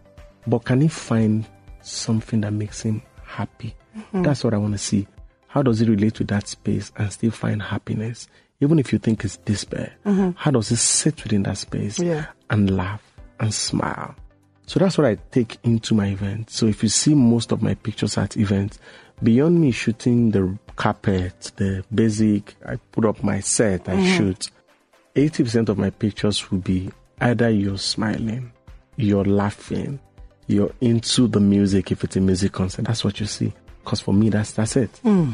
But 0.45 0.65
can 0.65 0.81
he 0.81 0.87
find 0.89 1.45
something 1.81 2.41
that 2.41 2.51
makes 2.51 2.81
him 2.81 3.01
happy? 3.23 3.75
Mm-hmm. 3.97 4.23
That's 4.23 4.43
what 4.43 4.53
I 4.53 4.57
want 4.57 4.73
to 4.73 4.77
see. 4.77 5.07
How 5.47 5.61
does 5.61 5.79
he 5.79 5.85
relate 5.87 6.15
to 6.15 6.23
that 6.25 6.47
space 6.47 6.91
and 6.97 7.11
still 7.11 7.31
find 7.31 7.61
happiness? 7.61 8.27
Even 8.59 8.79
if 8.79 8.91
you 8.91 8.99
think 8.99 9.23
it's 9.23 9.37
despair, 9.37 9.93
mm-hmm. 10.05 10.31
how 10.35 10.51
does 10.51 10.69
he 10.69 10.75
sit 10.75 11.23
within 11.23 11.43
that 11.43 11.57
space 11.57 11.99
Yeah. 11.99 12.25
and 12.49 12.75
laugh 12.75 13.01
and 13.39 13.53
smile? 13.53 14.15
So 14.65 14.79
that's 14.79 14.97
what 14.97 15.05
I 15.05 15.15
take 15.31 15.57
into 15.63 15.93
my 15.93 16.07
event. 16.07 16.49
So 16.49 16.65
if 16.65 16.81
you 16.83 16.89
see 16.89 17.13
most 17.13 17.51
of 17.51 17.61
my 17.61 17.75
pictures 17.75 18.17
at 18.17 18.37
events, 18.37 18.79
beyond 19.21 19.59
me 19.59 19.71
shooting 19.71 20.31
the 20.31 20.57
carpet, 20.75 21.51
the 21.57 21.83
basic, 21.93 22.55
I 22.65 22.77
put 22.91 23.05
up 23.05 23.23
my 23.23 23.39
set, 23.41 23.87
I 23.87 23.95
mm-hmm. 23.95 24.17
shoot. 24.17 24.49
80% 25.15 25.69
of 25.69 25.77
my 25.77 25.89
pictures 25.91 26.49
will 26.49 26.59
be 26.59 26.91
either 27.21 27.49
you're 27.49 27.77
smiling, 27.77 28.51
you're 28.95 29.25
laughing, 29.25 29.99
you're 30.47 30.71
into 30.81 31.27
the 31.27 31.39
music 31.39 31.91
if 31.91 32.03
it's 32.03 32.15
a 32.15 32.21
music 32.21 32.51
concert. 32.51 32.85
That's 32.85 33.03
what 33.03 33.19
you 33.19 33.25
see. 33.25 33.53
Because 33.83 33.99
for 33.99 34.13
me, 34.13 34.29
that's 34.29 34.53
that's 34.53 34.75
it. 34.75 34.89
Hmm. 35.03 35.33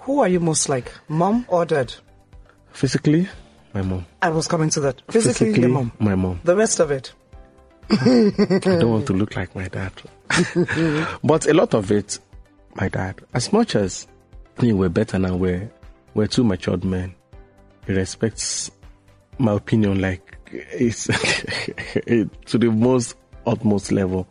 Who 0.00 0.20
are 0.20 0.28
you 0.28 0.40
most 0.40 0.68
like, 0.68 0.92
mom 1.08 1.44
or 1.48 1.66
dad? 1.66 1.92
Physically, 2.72 3.28
my 3.74 3.82
mom. 3.82 4.06
I 4.22 4.30
was 4.30 4.48
coming 4.48 4.70
to 4.70 4.80
that. 4.80 5.02
Physically, 5.10 5.60
your 5.60 5.68
mom. 5.68 5.92
my 5.98 6.14
mom. 6.14 6.40
The 6.44 6.56
rest 6.56 6.80
of 6.80 6.90
it. 6.90 7.12
I 7.90 8.60
don't 8.62 8.90
want 8.90 9.06
to 9.08 9.12
look 9.12 9.36
like 9.36 9.54
my 9.54 9.68
dad. 9.68 9.92
but 11.24 11.46
a 11.46 11.54
lot 11.54 11.74
of 11.74 11.90
it, 11.90 12.18
my 12.74 12.88
dad, 12.88 13.20
as 13.34 13.52
much 13.52 13.76
as 13.76 14.06
we 14.58 14.72
we're 14.72 14.88
better 14.88 15.18
now, 15.18 15.36
we're, 15.36 15.70
we're 16.14 16.26
two 16.26 16.44
matured 16.44 16.84
men. 16.84 17.14
He 17.86 17.94
respects 17.94 18.70
my 19.38 19.52
opinion 19.52 20.00
like 20.00 20.36
it's 20.52 21.06
to 22.46 22.58
the 22.58 22.70
most 22.70 23.16
utmost 23.46 23.92
level. 23.92 24.26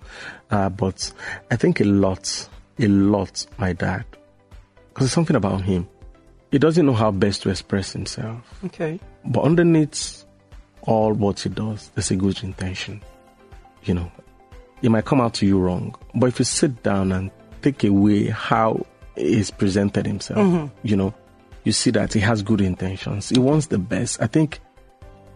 Uh, 0.50 0.70
but 0.70 1.12
I 1.52 1.56
think 1.56 1.82
a 1.82 1.86
lot, 1.86 2.50
a 2.80 2.88
lot, 2.88 3.46
my 3.58 3.74
dad, 3.74 4.06
because 4.90 5.06
there's 5.06 5.12
something 5.12 5.36
about 5.36 5.62
him. 5.62 5.88
He 6.52 6.60
doesn't 6.60 6.86
know 6.86 6.94
how 6.94 7.12
best 7.12 7.42
to 7.44 7.50
express 7.50 7.92
himself. 7.92 8.42
Okay. 8.66 9.00
But 9.26 9.44
underneath 9.44 10.24
all 10.84 11.14
what 11.14 11.42
he 11.42 11.50
does, 11.50 11.92
there's 11.94 12.12
a 12.12 12.16
good 12.16 12.42
intention. 12.44 13.02
You 13.84 13.96
know, 13.96 14.12
it 14.82 14.90
might 14.90 15.06
come 15.06 15.20
out 15.20 15.34
to 15.36 15.46
you 15.46 15.60
wrong, 15.60 15.96
but 16.16 16.28
if 16.28 16.40
you 16.40 16.46
sit 16.46 16.84
down 16.84 17.12
and 17.12 17.32
take 17.62 17.84
away 17.84 18.28
how 18.28 18.86
he's 19.16 19.52
presented 19.52 20.06
himself, 20.06 20.72
you 20.84 20.96
know, 20.96 21.14
you 21.64 21.74
see 21.74 21.92
that 21.92 22.14
he 22.14 22.20
has 22.22 22.42
good 22.42 22.62
intentions. 22.62 23.30
He 23.30 23.40
wants 23.40 23.68
the 23.68 23.78
best. 23.78 24.22
I 24.22 24.28
think. 24.28 24.60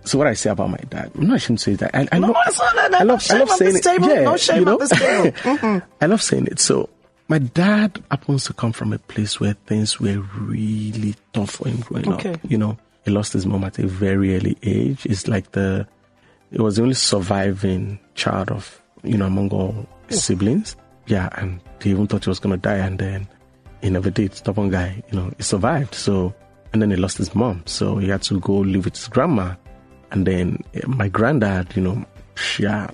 So 0.04 0.18
what 0.18 0.28
I 0.28 0.34
say 0.34 0.50
about 0.50 0.70
my 0.72 0.78
dad, 0.90 1.16
no, 1.16 1.36
I 1.36 1.38
shouldn't 1.38 1.62
say 1.62 1.76
that. 1.76 1.94
I, 1.96 2.08
I 2.12 2.20
No, 2.20 2.28
love, 2.28 2.36
no, 2.76 2.88
no, 2.90 2.98
I 2.98 3.04
love, 3.04 3.26
I 3.30 3.38
love 3.38 3.50
on 3.52 3.58
saying 3.58 3.74
this 3.74 3.86
it. 3.86 3.90
table. 3.90 4.08
Yeah, 4.10 4.22
No 4.24 4.38
shame 4.38 4.60
you 4.60 4.66
know? 4.66 4.74
on 4.74 4.80
this 4.80 4.90
table. 4.90 5.32
Mhm. 5.44 5.84
I 6.02 6.06
love 6.08 6.22
saying 6.24 6.48
it. 6.48 6.60
So 6.60 6.90
my 7.28 7.38
dad 7.40 8.04
happens 8.10 8.46
to 8.46 8.54
come 8.54 8.72
from 8.72 8.94
a 8.94 8.98
place 9.00 9.40
where 9.40 9.54
things 9.68 10.00
were 10.00 10.20
really 10.40 11.16
tough 11.34 11.52
for 11.52 11.68
him 11.68 11.82
growing 11.82 12.12
Okay. 12.14 12.34
up. 12.34 12.40
You 12.48 12.58
know, 12.58 12.78
he 13.06 13.12
lost 13.12 13.34
his 13.34 13.46
mom 13.46 13.64
at 13.64 13.78
a 13.80 13.88
very 13.88 14.36
early 14.36 14.58
age. 14.64 15.06
It's 15.06 15.28
like 15.28 15.52
the, 15.52 15.88
it 16.52 16.60
was 16.62 16.76
the 16.78 16.82
only 16.84 16.96
surviving 16.96 18.00
child 18.16 18.50
of, 18.52 18.82
you 19.04 19.18
know, 19.18 19.28
among 19.28 19.50
all 19.52 19.88
his 20.08 20.24
siblings. 20.24 20.76
Yeah, 21.08 21.30
and 21.34 21.62
he 21.82 21.92
even 21.92 22.08
thought 22.08 22.24
he 22.26 22.30
was 22.30 22.40
going 22.40 22.52
to 22.56 22.62
die 22.62 22.78
and 22.78 22.98
then 23.00 23.28
he 23.82 23.90
never 23.90 24.10
did. 24.10 24.34
Stubborn 24.36 24.70
guy, 24.70 25.04
you 25.12 25.18
know, 25.20 25.32
he 25.38 25.44
survived. 25.44 25.94
So, 25.96 26.34
and 26.74 26.82
then 26.82 26.90
he 26.92 26.98
lost 26.98 27.18
his 27.18 27.34
mom. 27.36 27.64
So 27.66 27.98
he 27.98 28.10
had 28.10 28.22
to 28.24 28.40
go 28.40 28.54
live 28.58 28.86
with 28.86 28.96
his 28.96 29.08
grandma. 29.08 29.56
And 30.12 30.26
then 30.26 30.63
eh, 30.74 30.82
my 30.88 31.08
granddad, 31.08 31.76
you 31.76 31.82
know, 31.82 32.06
yeah, 32.60 32.89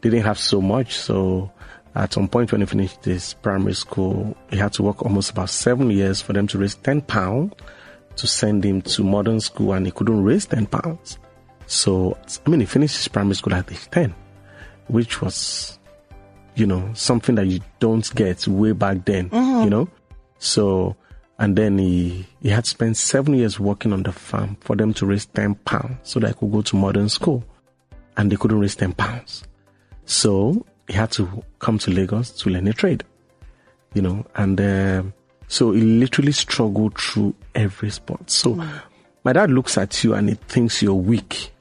didn't 0.00 0.22
have 0.22 0.38
so 0.38 0.60
much. 0.60 0.96
So 0.96 1.50
at 1.94 2.12
some 2.12 2.28
point 2.28 2.52
when 2.52 2.60
he 2.60 2.66
finished 2.66 3.04
his 3.04 3.34
primary 3.34 3.74
school, 3.74 4.36
he 4.50 4.56
had 4.56 4.72
to 4.74 4.82
work 4.82 5.02
almost 5.02 5.30
about 5.30 5.50
seven 5.50 5.90
years 5.90 6.20
for 6.20 6.32
them 6.32 6.46
to 6.48 6.58
raise 6.58 6.74
10 6.76 7.02
pounds 7.02 7.54
to 8.16 8.26
send 8.26 8.64
him 8.64 8.82
to 8.82 9.04
modern 9.04 9.40
school 9.40 9.72
and 9.72 9.86
he 9.86 9.92
couldn't 9.92 10.22
raise 10.22 10.46
10 10.46 10.66
pounds. 10.66 11.18
So, 11.66 12.16
I 12.46 12.50
mean, 12.50 12.60
he 12.60 12.66
finished 12.66 12.96
his 12.96 13.08
primary 13.08 13.34
school 13.34 13.54
at 13.54 13.70
age 13.70 13.90
10, 13.90 14.14
which 14.88 15.20
was, 15.20 15.78
you 16.54 16.66
know, 16.66 16.90
something 16.94 17.34
that 17.34 17.46
you 17.46 17.60
don't 17.80 18.14
get 18.14 18.46
way 18.46 18.72
back 18.72 19.04
then, 19.04 19.28
you 19.32 19.70
know? 19.70 19.88
So, 20.38 20.96
and 21.38 21.56
then 21.56 21.78
he, 21.78 22.26
he 22.40 22.48
had 22.48 22.66
spent 22.66 22.96
seven 22.96 23.34
years 23.34 23.60
working 23.60 23.92
on 23.92 24.02
the 24.02 24.12
farm 24.12 24.56
for 24.60 24.74
them 24.76 24.94
to 24.94 25.06
raise 25.06 25.26
10 25.26 25.54
pounds 25.56 25.96
so 26.02 26.18
that 26.20 26.28
he 26.28 26.34
could 26.34 26.50
go 26.52 26.62
to 26.62 26.76
modern 26.76 27.08
school. 27.08 27.44
And 28.16 28.32
they 28.32 28.36
couldn't 28.36 28.58
raise 28.60 28.74
10 28.74 28.94
pounds. 28.94 29.44
So 30.06 30.64
he 30.88 30.94
had 30.94 31.10
to 31.12 31.44
come 31.58 31.78
to 31.80 31.90
Lagos 31.90 32.30
to 32.30 32.48
learn 32.50 32.66
a 32.68 32.72
trade, 32.72 33.04
you 33.94 34.00
know, 34.02 34.24
and 34.34 34.60
um 34.60 35.12
so 35.48 35.72
he 35.72 35.80
literally 35.82 36.32
struggled 36.32 36.98
through 36.98 37.34
every 37.54 37.90
sport. 37.90 38.30
So 38.30 38.54
my 39.22 39.32
dad 39.32 39.50
looks 39.50 39.76
at 39.78 40.02
you 40.02 40.14
and 40.14 40.28
he 40.30 40.34
thinks 40.36 40.82
you're 40.82 40.94
weak 40.94 41.52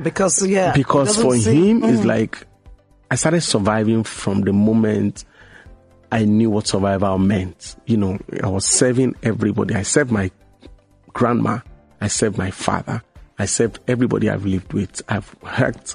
Because 0.00 0.46
yeah, 0.46 0.72
because 0.72 1.16
for 1.20 1.36
seem- 1.36 1.82
him 1.82 1.90
it's 1.94 2.04
like 2.04 2.46
I 3.10 3.16
started 3.16 3.40
surviving 3.40 4.04
from 4.04 4.42
the 4.42 4.52
moment 4.52 5.24
I 6.12 6.24
knew 6.24 6.50
what 6.50 6.66
survival 6.66 7.18
meant. 7.18 7.76
You 7.86 7.96
know, 7.96 8.18
I 8.42 8.48
was 8.48 8.66
serving 8.66 9.14
everybody. 9.22 9.74
I 9.74 9.82
served 9.82 10.10
my 10.10 10.30
grandma. 11.12 11.60
I 12.00 12.08
served 12.08 12.36
my 12.38 12.50
father. 12.50 13.02
I 13.38 13.44
served 13.46 13.78
everybody 13.88 14.28
I've 14.28 14.44
lived 14.44 14.72
with. 14.72 15.02
I've 15.08 15.34
worked 15.42 15.94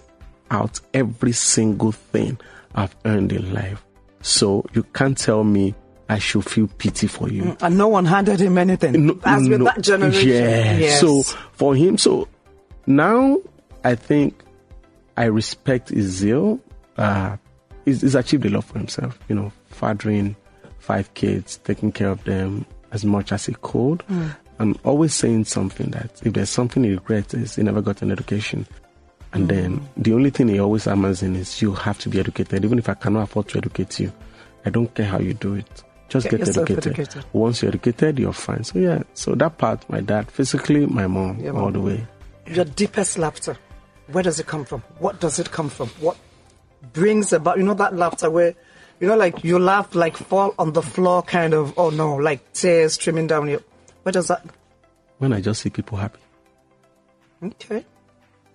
out 0.51 0.79
every 0.93 1.31
single 1.33 1.91
thing 1.91 2.39
I've 2.73 2.95
earned 3.05 3.33
in 3.33 3.53
life. 3.53 3.83
So 4.21 4.65
you 4.73 4.83
can't 4.83 5.17
tell 5.17 5.43
me 5.43 5.75
I 6.09 6.19
should 6.19 6.45
feel 6.45 6.67
pity 6.67 7.07
for 7.07 7.29
you. 7.29 7.57
and 7.61 7.77
no 7.77 7.87
one 7.87 8.05
handed 8.05 8.39
him 8.39 8.57
anything. 8.57 9.07
No- 9.07 9.19
As 9.23 9.47
with 9.49 9.59
no- 9.59 9.65
that 9.65 9.81
generation. 9.81 10.29
Yeah. 10.29 10.77
Yes. 10.77 10.99
So 11.01 11.23
for 11.53 11.75
him, 11.75 11.97
so 11.97 12.27
now 12.87 13.39
I 13.83 13.95
think 13.95 14.41
I 15.17 15.25
respect 15.25 15.89
his 15.89 16.05
zeal. 16.07 16.59
Uh, 16.97 17.37
he's, 17.85 18.01
he's 18.01 18.15
achieved 18.15 18.45
a 18.45 18.49
lot 18.49 18.63
for 18.65 18.77
himself. 18.77 19.17
You 19.29 19.35
know, 19.35 19.51
fathering 19.75 20.35
five 20.79 21.13
kids, 21.13 21.57
taking 21.63 21.91
care 21.91 22.09
of 22.09 22.23
them 22.23 22.65
as 22.91 23.03
much 23.05 23.31
as 23.31 23.45
he 23.45 23.55
could. 23.61 24.01
Hmm. 24.03 24.27
I'm 24.59 24.79
always 24.83 25.13
saying 25.13 25.45
something 25.45 25.91
that 25.91 26.21
if 26.23 26.33
there's 26.33 26.49
something 26.49 26.83
he 26.83 26.91
regrets 26.91 27.33
is 27.33 27.55
he 27.55 27.63
never 27.63 27.81
got 27.81 28.01
an 28.01 28.11
education. 28.11 28.65
And 29.33 29.43
hmm. 29.43 29.47
then 29.47 29.89
the 29.97 30.13
only 30.13 30.29
thing 30.29 30.47
he 30.47 30.59
always 30.59 30.85
hammers 30.85 31.21
in 31.21 31.35
is 31.35 31.61
you 31.61 31.73
have 31.73 31.99
to 31.99 32.09
be 32.09 32.19
educated. 32.19 32.63
Even 32.63 32.79
if 32.79 32.87
I 32.87 32.93
cannot 32.93 33.23
afford 33.23 33.49
to 33.49 33.57
educate 33.57 33.99
you, 33.99 34.11
I 34.65 34.69
don't 34.69 34.93
care 34.93 35.05
how 35.05 35.19
you 35.19 35.33
do 35.33 35.55
it. 35.55 35.83
Just 36.07 36.29
Get 36.29 36.39
get, 36.39 36.49
educated. 36.49 36.87
educated. 36.87 37.25
Once 37.33 37.61
you're 37.61 37.69
educated, 37.69 38.19
you're 38.19 38.33
fine. 38.33 38.63
So 38.63 38.79
yeah, 38.79 39.03
so 39.13 39.33
that 39.35 39.57
part, 39.57 39.89
my 39.89 40.01
dad, 40.01 40.29
physically, 40.29 40.85
my 40.85 41.07
mom, 41.07 41.39
Your 41.39 41.55
all 41.55 41.63
mom. 41.63 41.73
the 41.73 41.81
way. 41.81 42.07
Your 42.47 42.65
deepest 42.65 43.17
laughter, 43.17 43.57
where 44.11 44.23
does 44.23 44.39
it 44.39 44.45
come 44.45 44.65
from? 44.65 44.81
What 44.99 45.19
does 45.19 45.39
it 45.39 45.51
come 45.51 45.69
from? 45.69 45.89
What 45.99 46.17
brings 46.93 47.33
about, 47.33 47.57
you 47.57 47.63
know, 47.63 47.73
that 47.73 47.95
laughter 47.95 48.29
where, 48.29 48.53
you 48.99 49.07
know, 49.07 49.15
like 49.17 49.43
you 49.43 49.59
laugh, 49.59 49.93
like 49.95 50.15
fall 50.17 50.53
on 50.57 50.73
the 50.73 50.81
floor, 50.81 51.21
kind 51.23 51.53
of, 51.53 51.73
oh 51.77 51.89
no, 51.89 52.15
like 52.15 52.53
tears 52.53 52.93
streaming 52.93 53.27
down 53.27 53.47
your. 53.47 53.61
Where 54.03 54.11
does 54.13 54.27
that? 54.27 54.45
When 55.17 55.33
I 55.33 55.41
just 55.41 55.61
see 55.61 55.69
people 55.69 55.97
happy, 55.97 56.19
Okay. 57.43 57.85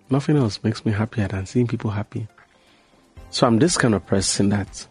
nothing 0.09 0.37
else 0.37 0.59
makes 0.63 0.85
me 0.85 0.91
happier 0.91 1.27
than 1.27 1.45
seeing 1.45 1.67
people 1.67 1.91
happy. 1.91 2.27
So 3.29 3.47
I'm 3.47 3.59
this 3.59 3.77
kind 3.77 3.93
of 3.95 4.05
person 4.05 4.49
that 4.49 4.87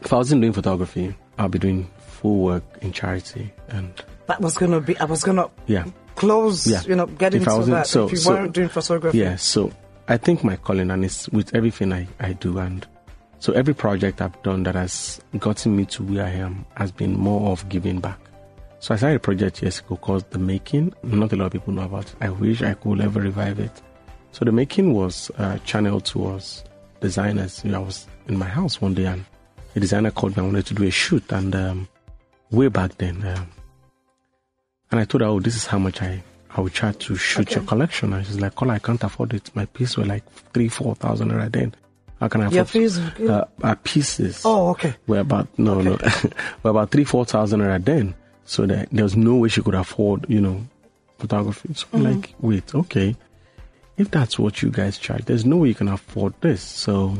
if 0.00 0.12
I 0.12 0.16
wasn't 0.16 0.40
doing 0.42 0.52
photography, 0.52 1.14
I'll 1.38 1.48
be 1.48 1.58
doing 1.58 1.88
full 1.98 2.38
work 2.40 2.64
in 2.82 2.92
charity 2.92 3.52
and 3.68 3.92
That 4.26 4.40
was 4.40 4.56
gonna 4.56 4.80
be. 4.80 4.96
I 4.98 5.04
was 5.04 5.22
gonna 5.24 5.48
yeah. 5.66 5.84
close. 6.16 6.66
Yeah. 6.66 6.82
You 6.86 6.94
know, 6.96 7.06
get 7.06 7.34
If 7.34 7.42
I 7.42 7.44
into 7.44 7.56
wasn't- 7.56 7.76
that. 7.76 7.86
so- 7.86 8.04
if 8.06 8.12
you 8.12 8.16
so- 8.18 8.30
weren't 8.32 8.52
doing 8.52 8.68
photography. 8.68 9.18
Yeah, 9.18 9.36
so 9.36 9.72
I 10.08 10.16
think 10.18 10.44
my 10.44 10.56
calling 10.56 10.90
and 10.90 11.04
it's 11.04 11.28
with 11.30 11.54
everything 11.54 11.92
I, 11.92 12.06
I 12.20 12.32
do 12.34 12.58
and 12.58 12.86
so 13.42 13.52
every 13.54 13.74
project 13.74 14.22
I've 14.22 14.40
done 14.44 14.62
that 14.62 14.76
has 14.76 15.20
gotten 15.40 15.74
me 15.74 15.84
to 15.86 16.04
where 16.04 16.24
I 16.24 16.30
am 16.30 16.64
has 16.76 16.92
been 16.92 17.18
more 17.18 17.50
of 17.50 17.68
giving 17.68 17.98
back. 17.98 18.20
So 18.78 18.94
I 18.94 18.96
started 18.96 19.16
a 19.16 19.18
project 19.18 19.62
years 19.62 19.80
ago 19.80 19.96
called 19.96 20.30
The 20.30 20.38
Making. 20.38 20.92
Not 21.02 21.32
a 21.32 21.36
lot 21.36 21.46
of 21.46 21.52
people 21.52 21.72
know 21.72 21.82
about 21.82 22.04
it. 22.06 22.14
I 22.20 22.30
wish 22.30 22.62
I 22.62 22.74
could 22.74 23.00
ever 23.00 23.20
revive 23.20 23.58
it. 23.58 23.82
So 24.30 24.44
The 24.44 24.52
Making 24.52 24.94
was 24.94 25.28
uh, 25.38 25.58
channeled 25.64 26.04
towards 26.04 26.62
designers. 27.00 27.64
You 27.64 27.72
know, 27.72 27.82
I 27.82 27.84
was 27.84 28.06
in 28.28 28.38
my 28.38 28.46
house 28.46 28.80
one 28.80 28.94
day 28.94 29.06
and 29.06 29.24
a 29.74 29.80
designer 29.80 30.12
called 30.12 30.36
me. 30.36 30.44
I 30.44 30.46
wanted 30.46 30.66
to 30.66 30.74
do 30.74 30.84
a 30.84 30.90
shoot 30.92 31.24
and 31.32 31.52
um, 31.56 31.88
way 32.52 32.68
back 32.68 32.96
then, 32.98 33.26
um, 33.26 33.48
and 34.92 35.00
I 35.00 35.04
told 35.04 35.22
her, 35.22 35.26
"Oh, 35.26 35.40
this 35.40 35.56
is 35.56 35.66
how 35.66 35.78
much 35.80 36.00
I 36.00 36.22
I 36.54 36.60
will 36.60 36.68
try 36.70 36.92
to 36.92 37.16
shoot 37.16 37.48
Okay. 37.48 37.56
your 37.56 37.64
collection." 37.64 38.12
And 38.12 38.24
she's 38.24 38.38
like, 38.40 38.54
"Kola, 38.54 38.74
I 38.74 38.78
can't 38.78 39.02
afford 39.02 39.34
it. 39.34 39.50
My 39.56 39.64
piece 39.66 39.96
were 39.96 40.04
like 40.04 40.22
three, 40.52 40.68
four 40.68 40.94
thousand 40.94 41.30
naira 41.32 41.50
then. 41.50 41.74
How 42.22 42.28
can 42.28 42.40
I 42.42 42.44
afford?" 42.44 42.54
Your 42.54 42.64
fees. 42.64 42.98
Uh, 42.98 43.46
our 43.64 43.74
pieces 43.74 44.42
oh, 44.44 44.70
okay. 44.70 44.94
We're 45.08 45.20
about 45.20 45.48
no, 45.58 45.80
no, 45.82 45.98
we're 46.62 46.70
about 46.70 46.92
three, 46.92 47.02
four 47.02 47.24
thousand 47.24 47.60
naira 47.60 47.84
then. 47.84 48.14
So 48.44 48.64
that 48.66 48.90
there 48.92 49.02
was 49.02 49.16
no 49.16 49.34
way 49.34 49.48
she 49.48 49.60
could 49.60 49.74
afford, 49.74 50.26
you 50.28 50.40
know, 50.40 50.62
photography. 51.18 51.74
So 51.74 51.86
I'm 51.92 52.04
like, 52.04 52.34
wait, 52.38 52.72
okay, 52.74 53.16
if 53.96 54.10
that's 54.10 54.38
what 54.38 54.62
you 54.62 54.70
guys 54.70 54.98
charge, 54.98 55.24
there's 55.24 55.44
no 55.44 55.56
way 55.56 55.68
you 55.68 55.74
can 55.74 55.88
afford 55.88 56.34
this. 56.42 56.62
So, 56.62 57.16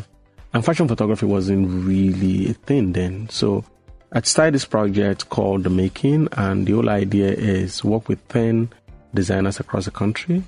and 0.54 0.64
fashion 0.64 0.86
photography 0.86 1.26
wasn't 1.26 1.66
really 1.84 2.50
a 2.50 2.54
thing 2.54 2.92
then. 2.92 3.28
So 3.28 3.64
I 4.12 4.20
started 4.20 4.54
this 4.54 4.64
project 4.64 5.30
called 5.30 5.64
The 5.64 5.70
Making, 5.70 6.28
and 6.32 6.64
the 6.66 6.72
whole 6.72 6.90
idea 6.90 7.30
is 7.30 7.82
work 7.82 8.08
with 8.08 8.26
10 8.28 8.70
designers 9.14 9.58
across 9.58 9.86
the 9.86 9.90
country 9.90 10.44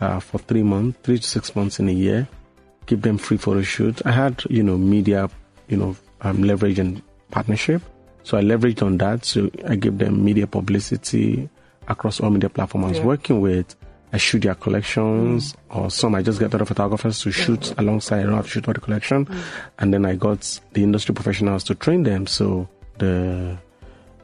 uh, 0.00 0.20
for 0.20 0.38
three 0.38 0.62
months, 0.62 0.98
three 1.02 1.18
to 1.18 1.26
six 1.26 1.54
months 1.56 1.78
in 1.80 1.88
a 1.88 1.92
year, 1.92 2.28
give 2.86 3.02
them 3.02 3.18
free 3.18 3.36
photo 3.36 3.62
shoots. 3.62 4.02
I 4.04 4.12
had, 4.12 4.42
you 4.48 4.62
know, 4.62 4.78
media, 4.78 5.28
you 5.68 5.76
know, 5.76 5.96
um, 6.22 6.42
leverage 6.42 6.78
and 6.78 7.02
partnership. 7.30 7.82
So 8.22 8.38
I 8.38 8.42
leveraged 8.42 8.82
on 8.82 8.98
that. 8.98 9.24
So 9.24 9.50
I 9.68 9.76
gave 9.76 9.98
them 9.98 10.24
media 10.24 10.46
publicity 10.46 11.48
across 11.88 12.20
all 12.20 12.30
media 12.30 12.48
platforms 12.48 12.84
I 12.86 12.88
was 12.88 12.98
Yeah. 12.98 13.04
working 13.04 13.40
with. 13.40 13.74
I 14.12 14.18
shoot 14.18 14.42
their 14.42 14.54
collections, 14.54 15.54
or 15.68 15.90
some 15.90 16.14
I 16.14 16.22
just 16.22 16.38
get 16.38 16.54
other 16.54 16.64
photographers 16.64 17.20
to 17.22 17.32
shoot 17.32 17.74
alongside. 17.76 18.20
I 18.20 18.22
don't 18.22 18.34
have 18.34 18.44
to 18.46 18.50
shoot 18.50 18.66
all 18.68 18.72
the 18.74 18.80
collection, 18.80 19.26
and 19.80 19.92
then 19.92 20.06
I 20.06 20.14
got 20.14 20.60
the 20.72 20.82
industry 20.84 21.12
professionals 21.14 21.64
to 21.64 21.74
train 21.74 22.04
them. 22.04 22.26
So 22.28 22.68
the 22.98 23.58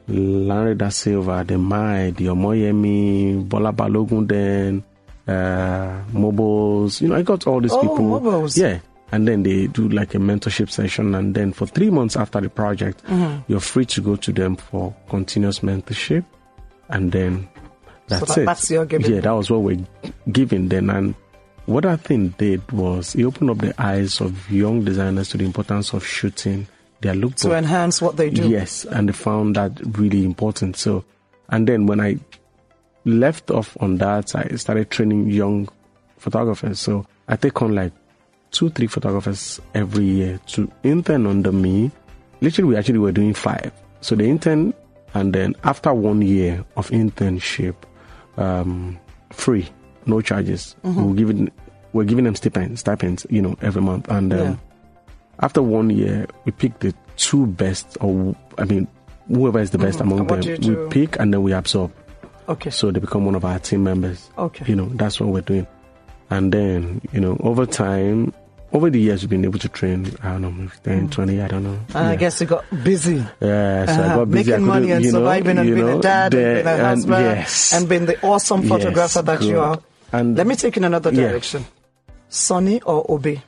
Lanre 0.08 0.76
Da 0.78 0.88
Silva, 0.88 1.44
the 1.46 1.58
Mai, 1.58 2.10
the 2.12 2.26
Omoyemi, 2.26 3.46
Bola 3.48 3.72
Balogun, 3.72 4.28
then 4.28 4.84
uh, 5.28 6.00
mobiles. 6.12 7.00
You 7.00 7.08
know, 7.08 7.16
I 7.16 7.22
got 7.22 7.46
all 7.46 7.60
these 7.60 7.72
Oh, 7.72 7.80
people. 7.80 8.02
mobiles. 8.02 8.56
Yeah, 8.56 8.80
and 9.12 9.26
then 9.28 9.42
they 9.42 9.66
do 9.68 9.88
like 9.88 10.14
a 10.14 10.18
mentorship 10.18 10.70
session, 10.70 11.14
and 11.14 11.34
then 11.34 11.52
for 11.52 11.66
three 11.66 11.90
months 11.90 12.16
after 12.16 12.40
the 12.40 12.48
project, 12.48 13.04
Mm-hmm. 13.04 13.42
you're 13.52 13.60
free 13.60 13.84
to 13.86 14.00
go 14.00 14.16
to 14.16 14.32
them 14.32 14.56
for 14.56 14.94
continuous 15.08 15.60
mentorship, 15.60 16.24
and 16.88 17.12
then 17.12 17.48
that's 18.08 18.34
that- 18.34 18.38
it. 18.42 18.46
that's 18.46 18.70
your 18.70 18.84
giving. 18.86 19.12
Yeah, 19.14 19.20
that 19.20 19.32
was 19.32 19.50
what 19.50 19.60
we're 19.62 19.84
giving 20.30 20.68
then, 20.68 20.90
and 20.90 21.14
what 21.66 21.86
I 21.86 21.96
think 21.96 22.38
did 22.38 22.70
was 22.72 23.14
it 23.14 23.24
opened 23.24 23.50
up 23.50 23.58
the 23.58 23.74
eyes 23.80 24.20
of 24.20 24.50
young 24.50 24.84
designers 24.84 25.28
to 25.30 25.38
the 25.38 25.44
importance 25.44 25.92
of 25.92 26.04
shooting 26.04 26.66
their 27.02 27.14
lookbook. 27.14 27.42
To 27.42 27.54
enhance 27.56 28.02
what 28.02 28.16
they 28.16 28.30
do. 28.30 28.48
Yes, 28.48 28.84
and 28.84 29.08
they 29.08 29.12
found 29.12 29.54
that 29.56 29.72
really 29.98 30.24
important. 30.24 30.76
So, 30.76 31.04
and 31.50 31.68
then 31.68 31.86
when 31.86 32.00
I 32.00 32.18
left 33.04 33.50
off 33.50 33.76
on 33.80 33.98
that, 33.98 34.34
I 34.34 34.48
started 34.56 34.90
training 34.90 35.28
young 35.30 35.68
photographers. 36.18 36.80
So 36.80 37.06
I 37.28 37.36
take 37.36 37.60
on 37.62 37.74
like 37.74 37.92
two, 38.50 38.70
three 38.70 38.86
photographers 38.86 39.60
every 39.74 40.04
year 40.04 40.40
to 40.48 40.70
intern 40.82 41.26
under 41.26 41.52
me. 41.52 41.90
Literally, 42.40 42.68
we 42.70 42.76
actually 42.76 42.98
were 42.98 43.12
doing 43.12 43.34
five. 43.34 43.72
So 44.00 44.14
they 44.16 44.28
intern, 44.28 44.74
and 45.14 45.32
then 45.32 45.54
after 45.64 45.92
one 45.94 46.22
year 46.22 46.64
of 46.76 46.90
internship, 46.90 47.74
um, 48.36 48.98
free, 49.30 49.68
no 50.06 50.20
charges. 50.20 50.74
We're 50.82 51.14
giving 51.14 51.50
we're 51.92 52.04
giving 52.04 52.24
them 52.24 52.34
stipends, 52.34 52.80
stipends, 52.80 53.26
you 53.30 53.42
know, 53.42 53.56
every 53.62 53.82
month. 53.82 54.08
And 54.10 54.32
um, 54.32 54.38
Yeah. 54.38 54.56
after 55.40 55.62
one 55.62 55.90
year, 55.90 56.26
we 56.46 56.52
pick 56.52 56.78
the 56.80 56.94
two 57.16 57.46
best, 57.46 57.98
or 58.00 58.34
I 58.58 58.64
mean, 58.64 58.88
whoever 59.28 59.58
is 59.60 59.70
the 59.70 59.78
best 59.78 60.00
among 60.00 60.20
And 60.20 60.30
what 60.30 60.36
them. 60.42 60.56
do 60.56 60.70
you 60.70 60.76
do? 60.76 60.82
We 60.84 60.88
pick 60.88 61.18
and 61.20 61.32
then 61.32 61.42
we 61.42 61.52
absorb. 61.52 61.92
Okay. 62.52 62.70
So 62.70 62.90
they 62.90 63.00
become 63.00 63.24
one 63.26 63.34
of 63.34 63.44
our 63.44 63.58
team 63.58 63.84
members. 63.84 64.30
Okay. 64.38 64.64
You 64.68 64.76
know, 64.76 64.86
that's 64.94 65.20
what 65.20 65.28
we're 65.30 65.40
doing. 65.42 65.66
And 66.30 66.50
then, 66.52 67.00
you 67.12 67.20
know, 67.20 67.36
over 67.40 67.66
time, 67.66 68.32
over 68.72 68.88
the 68.88 68.98
years, 69.00 69.20
we've 69.22 69.28
been 69.30 69.44
able 69.44 69.58
to 69.58 69.68
train, 69.68 70.06
I 70.22 70.32
don't 70.32 70.42
know, 70.42 70.50
maybe 70.50 70.70
10, 70.82 71.10
20, 71.10 71.42
I 71.42 71.48
don't 71.48 71.62
know. 71.64 71.78
And 71.94 72.08
I 72.08 72.16
guess 72.16 72.40
you 72.40 72.46
got 72.46 72.64
busy. 72.82 73.16
Yeah, 73.40 73.84
so 73.86 73.92
I 73.92 73.96
Uh-huh. 74.06 74.16
got 74.16 74.30
busy. 74.30 74.50
Making 74.50 74.66
money 74.66 74.90
and 74.92 75.04
you 75.04 75.12
know, 75.12 75.18
surviving 75.18 75.58
and 75.58 75.66
being 75.74 75.86
know, 75.86 75.98
a 75.98 76.00
dad 76.02 76.32
there- 76.32 76.56
and 76.56 76.64
being 76.64 76.66
a 76.66 76.70
and 76.78 76.86
husband 76.86 77.24
yes. 77.36 77.72
and 77.74 77.88
being 77.88 78.06
the 78.06 78.16
awesome 78.24 78.60
Yes, 78.62 78.68
photographer 78.70 79.22
that 79.22 79.42
you 79.42 79.58
are. 79.60 79.78
And 80.12 80.36
Let 80.38 80.46
me 80.46 80.56
take 80.56 80.76
in 80.78 80.84
another 80.84 81.10
Yeah. 81.12 81.28
direction. 81.28 81.66
Sunny 82.30 82.80
or 82.82 83.04
Obey? 83.10 83.42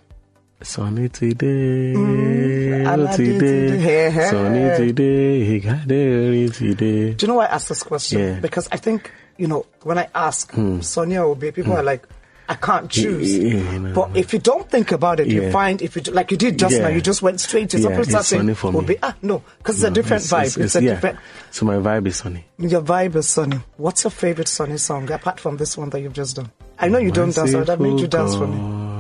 Sunny 0.65 1.09
today, 1.11 1.93
mm-hmm. 1.95 2.87
Alade 2.87 3.17
today, 3.17 3.69
today. 3.69 4.29
Sunny 4.31 4.77
today, 4.77 5.45
he 5.45 5.61
got 5.61 5.87
there 5.87 6.49
today. 6.49 7.13
Do 7.13 7.27
you 7.27 7.29
know 7.29 7.35
why 7.37 7.47
I 7.47 7.55
asked 7.55 7.69
this 7.69 7.83
question? 7.83 8.19
Yeah. 8.21 8.41
Because 8.41 8.69
I 8.73 8.79
think, 8.79 9.13
you 9.37 9.47
know, 9.47 9.67
when 9.83 9.99
I 9.99 10.09
ask 10.15 10.51
hmm. 10.53 10.81
Sonia 10.81 11.21
or 11.23 11.33
Obey, 11.33 11.53
people 11.53 11.73
hmm. 11.73 11.79
are 11.79 11.83
like, 11.83 12.09
I 12.49 12.55
can't 12.55 12.91
choose. 12.91 13.37
Yeah, 13.37 13.73
you 13.73 13.79
know. 13.79 13.95
But 13.95 14.17
if 14.17 14.33
you 14.33 14.39
don't 14.39 14.69
think 14.69 14.93
about 14.93 15.21
it, 15.21 15.29
you 15.29 15.51
find 15.51 15.81
if 15.81 15.97
you 15.97 16.03
do- 16.03 16.13
like 16.13 16.31
you 16.31 16.37
did 16.37 16.59
just 16.59 16.79
now, 16.79 16.89
you 16.89 17.01
just 17.01 17.23
went 17.23 17.41
straight 17.41 17.71
to 17.71 17.79
Yeah, 17.79 17.85
something 17.85 18.15
it's 18.15 18.29
saying 18.29 18.55
for 18.55 18.73
me. 18.73 18.97
Ah, 19.03 19.15
no, 19.23 19.43
because 19.59 19.77
it's 19.77 19.85
a 19.85 19.91
different 19.91 20.23
vibe. 20.25 20.63
It's, 20.63 20.77
a 20.77 20.83
yeah. 20.83 20.95
different. 20.95 21.19
So 21.51 21.65
my 21.65 21.77
vibe 21.77 22.07
is 22.07 22.17
Sunny. 22.17 22.45
Your 22.59 22.83
vibe 22.83 23.17
is 23.17 23.29
Sunny. 23.29 23.61
What's 23.77 24.05
your 24.05 24.11
favorite 24.11 24.49
Sunny 24.49 24.77
song 24.77 25.11
apart 25.11 25.41
from 25.41 25.57
this 25.57 25.77
one 25.79 25.91
that 25.91 26.01
you've 26.01 26.13
just 26.13 26.37
done? 26.37 26.51
I 26.79 26.89
know 26.89 26.99
you 26.99 27.13
don't 27.13 27.35
dance. 27.35 27.55
Would 27.55 27.69
have 27.69 27.81
made 27.81 28.01
you 28.01 28.09
dance 28.09 28.35
for 28.35 28.47
me. 28.47 28.94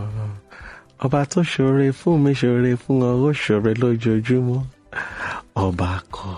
Ọba 1.05 1.25
tó 1.33 1.41
ṣoore 1.43 1.93
fún 1.93 2.19
mi 2.25 2.33
ṣoore 2.41 2.73
fún 2.83 2.99
ọ 3.09 3.11
ó 3.29 3.31
ṣoore 3.45 3.73
lójoojúmọ́ 3.81 4.61
ọba 5.65 5.91
kọ 6.15 6.31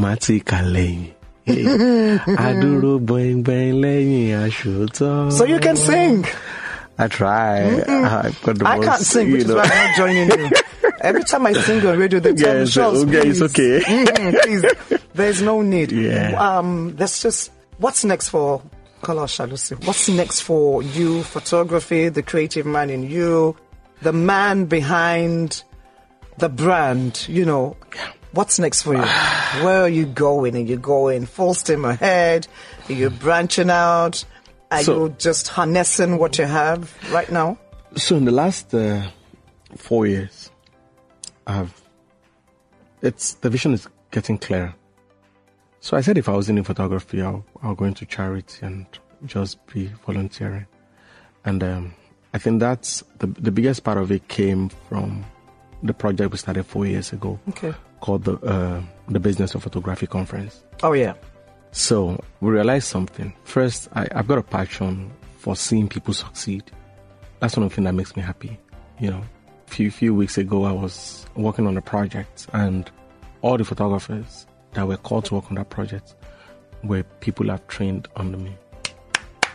má 0.00 0.10
ti 0.22 0.34
kà 0.48 0.58
lẹ́yìn 0.74 1.12
adúró 2.46 2.92
gbọ̀ngbọ̀n 3.06 3.68
lẹ́yìn 3.82 4.28
aṣòótọ́. 4.44 5.32
So 5.36 5.44
you 5.44 5.58
can 5.60 5.76
sing. 5.76 6.24
I 6.98 7.06
try. 7.08 7.60
I've 8.24 8.40
got 8.42 8.54
the 8.58 8.66
I 8.66 8.78
can't 8.86 9.02
sing, 9.12 9.30
which 9.32 9.44
is 9.44 9.52
why 9.52 9.62
I'm 9.62 9.86
not 9.86 9.96
joining 10.00 10.28
you. 10.30 10.50
Every 11.08 11.24
time 11.24 11.44
I 11.46 11.52
sing 11.52 11.86
on 11.86 11.98
radio, 11.98 12.18
they 12.20 12.32
tell 12.32 12.54
me, 12.54 12.60
Yes, 12.60 12.72
Charles, 12.72 13.04
okay, 13.04 13.18
it's 13.28 13.38
please. 13.38 13.42
okay. 13.42 13.74
Mhm, 13.84 14.42
please. 14.42 15.00
There's 15.14 15.42
no 15.42 15.60
need. 15.60 15.92
Yeah. 15.92 16.32
Um, 16.40 16.96
let's 16.98 17.20
just, 17.22 17.52
what's 17.78 18.02
next 18.04 18.30
for 18.30 18.62
Kola 19.02 19.24
Oshalusi? 19.24 19.76
What's 19.86 20.08
next 20.08 20.40
for 20.40 20.82
you, 20.82 21.22
photography, 21.22 22.08
the 22.08 22.22
creative 22.22 22.64
man 22.64 22.88
in 22.88 23.02
you, 23.16 23.54
the 24.02 24.12
man 24.12 24.66
behind 24.66 25.62
the 26.38 26.48
brand, 26.48 27.26
you 27.28 27.44
know, 27.44 27.76
what's 28.32 28.58
next 28.58 28.82
for 28.82 28.94
you? 28.94 29.00
Where 29.64 29.82
are 29.82 29.88
you 29.88 30.06
going? 30.06 30.54
Are 30.56 30.60
you 30.60 30.76
going 30.76 31.26
full 31.26 31.54
steam 31.54 31.84
ahead? 31.84 32.46
Are 32.88 32.92
you 32.92 33.10
branching 33.10 33.70
out? 33.70 34.24
Are 34.70 34.82
So- 34.82 35.04
you 35.06 35.14
just 35.18 35.48
harnessing 35.48 36.18
what 36.18 36.38
you 36.38 36.44
have 36.44 36.94
right 37.12 37.30
now? 37.30 37.58
So 37.96 38.16
in 38.16 38.24
the 38.26 38.32
last 38.32 38.74
uh, 38.74 39.08
four 39.76 40.06
years, 40.06 40.50
I've 41.46 41.72
it's 43.02 43.34
the 43.34 43.48
vision 43.50 43.72
is 43.72 43.88
getting 44.10 44.36
clearer. 44.38 44.74
So 45.80 45.96
I 45.96 46.00
said 46.00 46.18
if 46.18 46.28
I 46.28 46.32
wasn't 46.32 46.58
in 46.58 46.64
photography, 46.64 47.22
I'll, 47.22 47.44
I'll 47.62 47.74
go 47.74 47.84
into 47.84 48.04
charity 48.04 48.66
and 48.66 48.86
just 49.24 49.64
be 49.68 49.86
volunteering. 50.04 50.66
And 51.44 51.62
um, 51.62 51.94
I 52.36 52.38
think 52.38 52.60
that's 52.60 53.02
the 53.20 53.28
the 53.46 53.50
biggest 53.50 53.80
part 53.86 53.96
of 53.98 54.10
it 54.12 54.28
came 54.28 54.68
from 54.88 55.24
the 55.82 55.94
project 55.94 56.32
we 56.32 56.38
started 56.38 56.64
four 56.64 56.84
years 56.86 57.12
ago 57.16 57.38
Okay. 57.48 57.72
called 58.00 58.24
the 58.24 58.34
uh, 58.54 58.80
the 59.08 59.20
Business 59.20 59.54
of 59.54 59.62
Photography 59.62 60.06
Conference. 60.06 60.62
Oh, 60.82 60.92
yeah. 60.92 61.14
So 61.72 62.20
we 62.42 62.50
realized 62.50 62.88
something. 62.88 63.32
First, 63.44 63.88
I, 63.94 64.02
I've 64.16 64.28
got 64.28 64.38
a 64.38 64.42
passion 64.42 65.10
for 65.38 65.56
seeing 65.56 65.88
people 65.88 66.12
succeed. 66.14 66.62
That's 67.40 67.56
one 67.56 67.64
of 67.64 67.70
the 67.70 67.74
things 67.76 67.86
that 67.86 67.94
makes 67.94 68.16
me 68.16 68.22
happy. 68.22 68.58
You 69.00 69.10
know, 69.12 69.22
a 69.66 69.70
few 69.70 69.90
few 69.90 70.14
weeks 70.14 70.36
ago, 70.38 70.64
I 70.64 70.72
was 70.72 71.26
working 71.36 71.66
on 71.66 71.76
a 71.76 71.82
project, 71.82 72.46
and 72.52 72.90
all 73.42 73.56
the 73.56 73.64
photographers 73.64 74.46
that 74.74 74.86
were 74.86 74.98
called 75.08 75.24
to 75.26 75.34
work 75.36 75.46
on 75.50 75.56
that 75.56 75.70
project 75.70 76.14
were 76.84 77.02
people 77.20 77.50
I've 77.50 77.66
trained 77.68 78.08
under 78.16 78.36
me. 78.38 78.52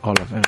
All 0.03 0.17
of 0.19 0.29
them. 0.29 0.43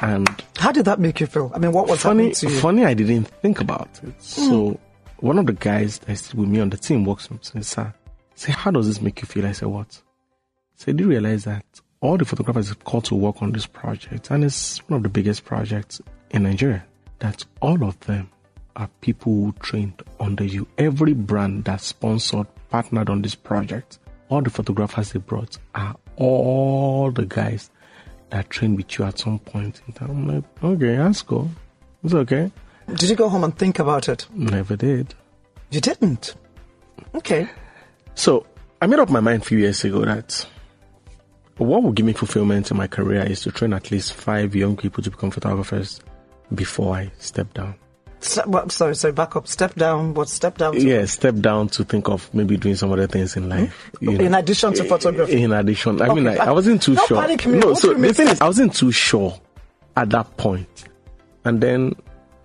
And 0.00 0.28
How 0.56 0.72
did 0.72 0.86
that 0.86 0.98
make 0.98 1.20
you 1.20 1.26
feel? 1.26 1.50
I 1.54 1.58
mean, 1.58 1.72
what 1.72 1.88
was 1.88 2.00
funny, 2.02 2.32
to 2.32 2.48
you? 2.48 2.58
funny, 2.60 2.84
I 2.84 2.94
didn't 2.94 3.24
think 3.24 3.60
about 3.60 3.88
it. 4.02 4.08
Hmm. 4.08 4.12
So 4.18 4.80
one 5.18 5.38
of 5.38 5.46
the 5.46 5.52
guys 5.52 5.98
that's 5.98 6.34
with 6.34 6.48
me 6.48 6.60
on 6.60 6.70
the 6.70 6.76
team 6.78 7.04
walks 7.04 7.30
up 7.30 7.42
to 7.42 7.56
me, 7.56 7.62
sir, 7.62 7.92
say, 8.34 8.52
how 8.52 8.70
does 8.70 8.86
this 8.86 9.00
make 9.00 9.20
you 9.20 9.26
feel? 9.26 9.46
I 9.46 9.52
said, 9.52 9.68
what? 9.68 10.00
So 10.76 10.92
do 10.92 11.04
you 11.04 11.10
realize 11.10 11.44
that 11.44 11.64
all 12.00 12.16
the 12.16 12.24
photographers 12.24 12.70
are 12.70 12.76
called 12.76 13.04
to 13.06 13.14
work 13.14 13.42
on 13.42 13.52
this 13.52 13.66
project, 13.66 14.30
and 14.30 14.42
it's 14.42 14.78
one 14.88 14.96
of 14.96 15.02
the 15.02 15.08
biggest 15.10 15.44
projects 15.44 16.00
in 16.30 16.44
Nigeria. 16.44 16.84
That 17.18 17.44
all 17.60 17.84
of 17.84 18.00
them 18.00 18.30
are 18.76 18.88
people 19.02 19.32
who 19.32 19.54
trained 19.60 20.02
under 20.18 20.44
you. 20.44 20.66
Every 20.78 21.12
brand 21.12 21.64
that 21.66 21.82
sponsored, 21.82 22.46
partnered 22.70 23.10
on 23.10 23.20
this 23.20 23.34
project, 23.34 23.98
all 24.30 24.40
the 24.40 24.48
photographers 24.48 25.12
they 25.12 25.18
brought 25.18 25.58
are 25.74 25.94
all 26.16 27.10
the 27.10 27.26
guys 27.26 27.70
that 28.30 28.50
trained 28.50 28.76
with 28.76 28.98
you 28.98 29.04
at 29.04 29.18
some 29.18 29.38
point 29.38 29.80
in 29.86 29.92
time. 29.92 30.10
I'm 30.10 30.28
like, 30.28 30.44
okay, 30.62 30.96
that's 30.96 31.22
cool. 31.22 31.50
It's 32.02 32.14
okay. 32.14 32.50
Did 32.88 33.10
you 33.10 33.16
go 33.16 33.28
home 33.28 33.44
and 33.44 33.56
think 33.56 33.78
about 33.78 34.08
it? 34.08 34.26
Never 34.34 34.76
did. 34.76 35.14
You 35.70 35.80
didn't. 35.80 36.34
Okay. 37.14 37.48
So 38.14 38.46
I 38.80 38.86
made 38.86 38.98
up 38.98 39.10
my 39.10 39.20
mind 39.20 39.42
a 39.42 39.44
few 39.44 39.58
years 39.58 39.84
ago 39.84 40.04
that 40.04 40.46
what 41.56 41.82
will 41.82 41.92
give 41.92 42.06
me 42.06 42.12
fulfillment 42.12 42.70
in 42.70 42.76
my 42.76 42.86
career 42.86 43.22
is 43.22 43.42
to 43.42 43.52
train 43.52 43.72
at 43.72 43.90
least 43.90 44.14
five 44.14 44.54
young 44.54 44.76
people 44.76 45.02
to 45.02 45.10
become 45.10 45.30
photographers 45.30 46.00
before 46.54 46.96
I 46.96 47.12
step 47.18 47.52
down. 47.54 47.74
Step, 48.20 48.46
what, 48.46 48.70
sorry, 48.70 48.94
sorry, 48.94 49.12
back 49.12 49.34
up. 49.36 49.48
Step 49.48 49.74
down. 49.74 50.12
What 50.14 50.28
step 50.28 50.58
down? 50.58 50.74
To? 50.74 50.80
Yeah, 50.80 51.04
step 51.06 51.36
down 51.36 51.68
to 51.70 51.84
think 51.84 52.08
of 52.08 52.32
maybe 52.34 52.56
doing 52.58 52.74
some 52.76 52.92
other 52.92 53.06
things 53.06 53.34
in 53.36 53.48
life. 53.48 53.90
you 54.00 54.12
know. 54.12 54.24
In 54.24 54.34
addition 54.34 54.74
to 54.74 54.84
photography. 54.84 55.42
In 55.42 55.52
addition, 55.52 56.00
I 56.02 56.12
mean, 56.12 56.26
Okay. 56.28 56.38
I, 56.38 56.46
I 56.48 56.52
wasn't 56.52 56.82
too 56.82 56.96
sure. 57.06 57.20
panic 57.20 57.46
me. 57.46 57.58
No, 57.58 57.72
so 57.74 57.92
mean? 57.94 58.02
the 58.02 58.14
thing 58.14 58.28
is, 58.28 58.40
I 58.40 58.46
wasn't 58.46 58.74
too 58.74 58.92
sure 58.92 59.38
at 59.96 60.10
that 60.10 60.36
point. 60.36 60.68
And 61.46 61.60
then 61.62 61.94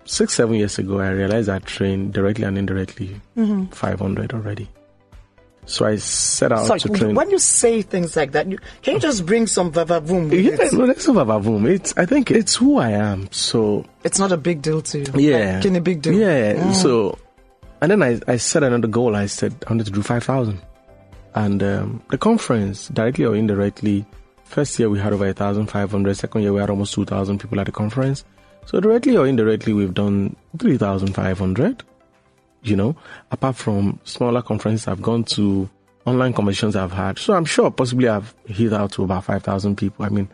six, 0.06 0.32
seven 0.34 0.54
years 0.54 0.78
ago, 0.78 0.98
I 1.00 1.10
realized 1.10 1.48
I 1.50 1.58
trained 1.58 2.14
directly 2.14 2.44
and 2.44 2.56
indirectly 2.56 3.20
Mm-hmm. 3.36 3.66
500 3.66 4.32
already. 4.32 4.68
So 5.66 5.84
I 5.84 5.96
set 5.96 6.52
out 6.52 6.66
Sorry, 6.66 6.78
to 6.80 6.88
train. 6.90 7.14
when 7.16 7.28
you 7.28 7.38
say 7.40 7.82
things 7.82 8.14
like 8.16 8.32
that, 8.32 8.48
you, 8.48 8.58
can 8.82 8.94
you 8.94 9.00
just 9.00 9.26
bring 9.26 9.48
some 9.48 9.72
vavavoom? 9.72 10.30
Yeah, 10.32 10.52
it? 10.52 10.72
no, 10.72 10.86
that's 10.86 11.08
not 11.08 11.26
Vavavoom. 11.26 11.68
It's, 11.68 11.92
I 11.96 12.06
think 12.06 12.30
it's 12.30 12.54
who 12.54 12.78
I 12.78 12.90
am. 12.90 13.28
So, 13.32 13.84
It's 14.04 14.20
not 14.20 14.30
a 14.30 14.36
big 14.36 14.62
deal 14.62 14.80
to 14.82 14.98
you. 15.00 15.06
yeah. 15.16 15.60
Can 15.60 15.74
a 15.74 15.80
big 15.80 16.02
deal? 16.02 16.14
Mm. 16.14 16.56
Yeah. 16.56 16.72
So, 16.72 17.18
and 17.80 17.90
then 17.90 18.00
I, 18.02 18.20
I 18.28 18.36
set 18.36 18.62
another 18.62 18.86
goal. 18.86 19.16
I 19.16 19.26
said 19.26 19.54
I 19.66 19.70
wanted 19.72 19.86
to 19.86 19.92
do 19.92 20.02
5,000. 20.02 20.60
And 21.34 21.62
um, 21.62 22.02
the 22.10 22.18
conference, 22.18 22.88
directly 22.88 23.24
or 23.24 23.34
indirectly, 23.34 24.06
first 24.44 24.78
year 24.78 24.88
we 24.88 25.00
had 25.00 25.12
over 25.12 25.24
1,500. 25.26 26.16
Second 26.16 26.42
year 26.42 26.52
we 26.52 26.60
had 26.60 26.70
almost 26.70 26.94
2,000 26.94 27.40
people 27.40 27.58
at 27.58 27.66
the 27.66 27.72
conference. 27.72 28.24
So, 28.66 28.78
directly 28.80 29.16
or 29.16 29.26
indirectly, 29.26 29.72
we've 29.72 29.94
done 29.94 30.36
3,500. 30.58 31.82
You 32.62 32.76
know, 32.76 32.96
apart 33.30 33.56
from 33.56 34.00
smaller 34.04 34.42
conferences 34.42 34.88
I've 34.88 35.02
gone 35.02 35.24
to, 35.24 35.68
online 36.04 36.32
conversations 36.32 36.74
I've 36.76 36.92
had. 36.92 37.18
So, 37.18 37.34
I'm 37.34 37.44
sure 37.44 37.70
possibly 37.70 38.08
I've 38.08 38.34
hit 38.46 38.72
out 38.72 38.92
to 38.92 39.04
about 39.04 39.24
5,000 39.24 39.76
people. 39.76 40.04
I 40.04 40.08
mean, 40.08 40.28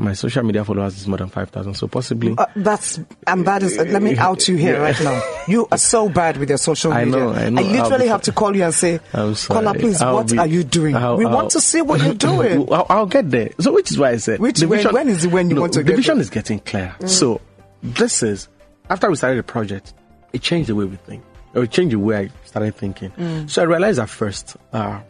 My 0.00 0.12
social 0.12 0.44
media 0.44 0.64
followers 0.64 0.96
is 0.96 1.08
more 1.08 1.18
than 1.18 1.28
5,000. 1.28 1.74
So 1.74 1.88
possibly. 1.88 2.32
Uh, 2.38 2.46
that's 2.54 3.00
and 3.26 3.44
that 3.46 3.62
is. 3.64 3.76
let 3.78 4.00
me 4.00 4.16
out 4.16 4.46
you 4.46 4.56
here 4.56 4.80
right 4.86 4.98
now. 5.02 5.20
You 5.48 5.66
are 5.72 5.78
so 5.78 6.08
bad 6.08 6.36
with 6.36 6.48
your 6.50 6.58
social 6.58 6.92
I 6.92 7.04
media. 7.04 7.18
know, 7.20 7.32
I 7.32 7.48
know. 7.50 7.62
I 7.62 7.64
literally 7.82 8.06
have 8.06 8.22
to 8.22 8.32
call 8.32 8.54
you 8.54 8.62
and 8.62 8.72
say, 8.72 9.00
I'm. 9.12 9.34
"Kola, 9.34 9.74
please, 9.74 10.00
I'll 10.00 10.14
what 10.14 10.30
be- 10.30 10.38
are 10.38 10.46
you 10.46 10.62
doing? 10.62 10.94
I'll- 10.94 11.16
we 11.16 11.26
want 11.26 11.50
to 11.50 11.60
see 11.60 11.82
what 11.82 12.00
you're 12.00 12.14
doing." 12.30 12.68
I'll, 12.70 13.06
get 13.06 13.28
there. 13.30 13.50
So 13.58 13.72
which 13.72 13.90
is 13.90 13.98
why 13.98 14.10
I 14.10 14.16
said 14.18 14.38
Which- 14.38 14.60
when- 14.60 14.68
vision- 14.78 14.92
when 14.94 15.08
is 15.08 15.22
the 15.22 15.30
when 15.30 15.48
you 15.50 15.56
no, 15.56 15.62
want 15.62 15.72
to 15.72 15.82
the 15.82 15.96
vision 15.96 16.18
there? 16.18 16.22
is 16.22 16.30
getting 16.30 16.60
clear. 16.60 16.94
So 17.06 17.40
this 17.82 18.22
is 18.22 18.48
after 18.88 19.10
we 19.10 19.16
started 19.16 19.38
the 19.38 19.42
project, 19.42 19.94
it 20.32 20.42
changed 20.42 20.68
the 20.68 20.76
way 20.76 20.84
we 20.84 20.94
think. 20.96 21.24
It 21.54 21.70
changed 21.70 21.94
the 21.94 21.98
way 21.98 22.16
I 22.16 22.30
started 22.46 22.74
thinking. 22.76 23.10
Mm. 23.12 23.48
So 23.50 23.62
I 23.62 23.64
realized 23.64 23.98
at 23.98 24.08
first, 24.08 24.56
uh, 24.72 25.00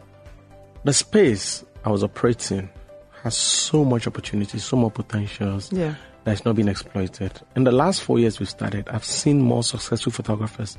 the 0.83 0.93
space 0.93 1.63
I 1.83 1.89
was 1.89 2.03
operating 2.03 2.69
has 3.23 3.35
so 3.35 3.83
much 3.83 4.07
opportunity, 4.07 4.57
so 4.59 4.77
more 4.77 4.91
potentials 4.91 5.71
Yeah. 5.73 5.95
that's 6.23 6.45
not 6.45 6.55
been 6.55 6.69
exploited. 6.69 7.33
In 7.55 7.65
the 7.65 7.71
last 7.71 8.01
four 8.01 8.17
years 8.19 8.39
we 8.39 8.45
started, 8.45 8.87
I've 8.89 9.03
seen 9.03 9.41
more 9.41 9.63
successful 9.63 10.11
photographers. 10.13 10.77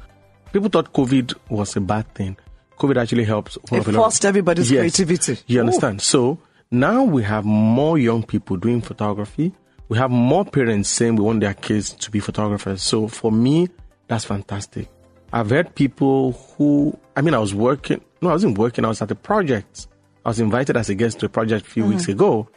People 0.53 0.69
thought 0.71 0.93
COVID 0.93 1.35
was 1.51 1.77
a 1.77 1.81
bad 1.81 2.13
thing. 2.15 2.37
COVID 2.79 2.97
actually 2.97 3.25
helped. 3.25 3.59
open 3.71 3.95
It 3.95 3.99
forced 3.99 4.25
everybody's 4.25 4.69
creativity. 4.71 5.39
You 5.47 5.59
Ooh. 5.59 5.61
understand? 5.61 6.01
So 6.01 6.39
now 6.71 7.05
we 7.05 7.23
have 7.25 7.45
more 7.45 7.99
young 7.99 8.23
people 8.23 8.57
doing 8.57 8.81
photography. 8.81 9.53
We 9.89 9.99
have 9.99 10.11
more 10.11 10.45
parents 10.45 10.89
saying 10.89 11.17
we 11.17 11.23
want 11.25 11.41
their 11.41 11.55
kids 11.55 11.93
to 11.93 12.11
be 12.11 12.21
photographers. 12.21 12.81
So 12.83 13.07
for 13.09 13.31
me, 13.31 13.69
that's 14.09 14.25
fantastic. 14.25 14.89
I've 15.33 15.51
heard 15.51 15.75
people 15.75 16.33
who, 16.57 16.99
I 17.17 17.21
mean, 17.23 17.35
I 17.35 17.39
was 17.39 17.55
working, 17.55 18.01
no, 18.21 18.31
I 18.31 18.33
wasn't 18.33 18.59
working, 18.59 18.85
I 18.85 18.89
was 18.89 19.01
at 19.03 19.11
a 19.11 19.15
project. 19.15 19.87
I 20.25 20.31
was 20.31 20.41
invited 20.41 20.77
as 20.77 20.91
a 20.91 20.95
guest 20.95 21.21
to 21.21 21.27
a 21.27 21.29
project 21.29 21.67
a 21.67 21.71
few 21.71 21.85
weeks 21.87 22.09
ago. 22.09 22.49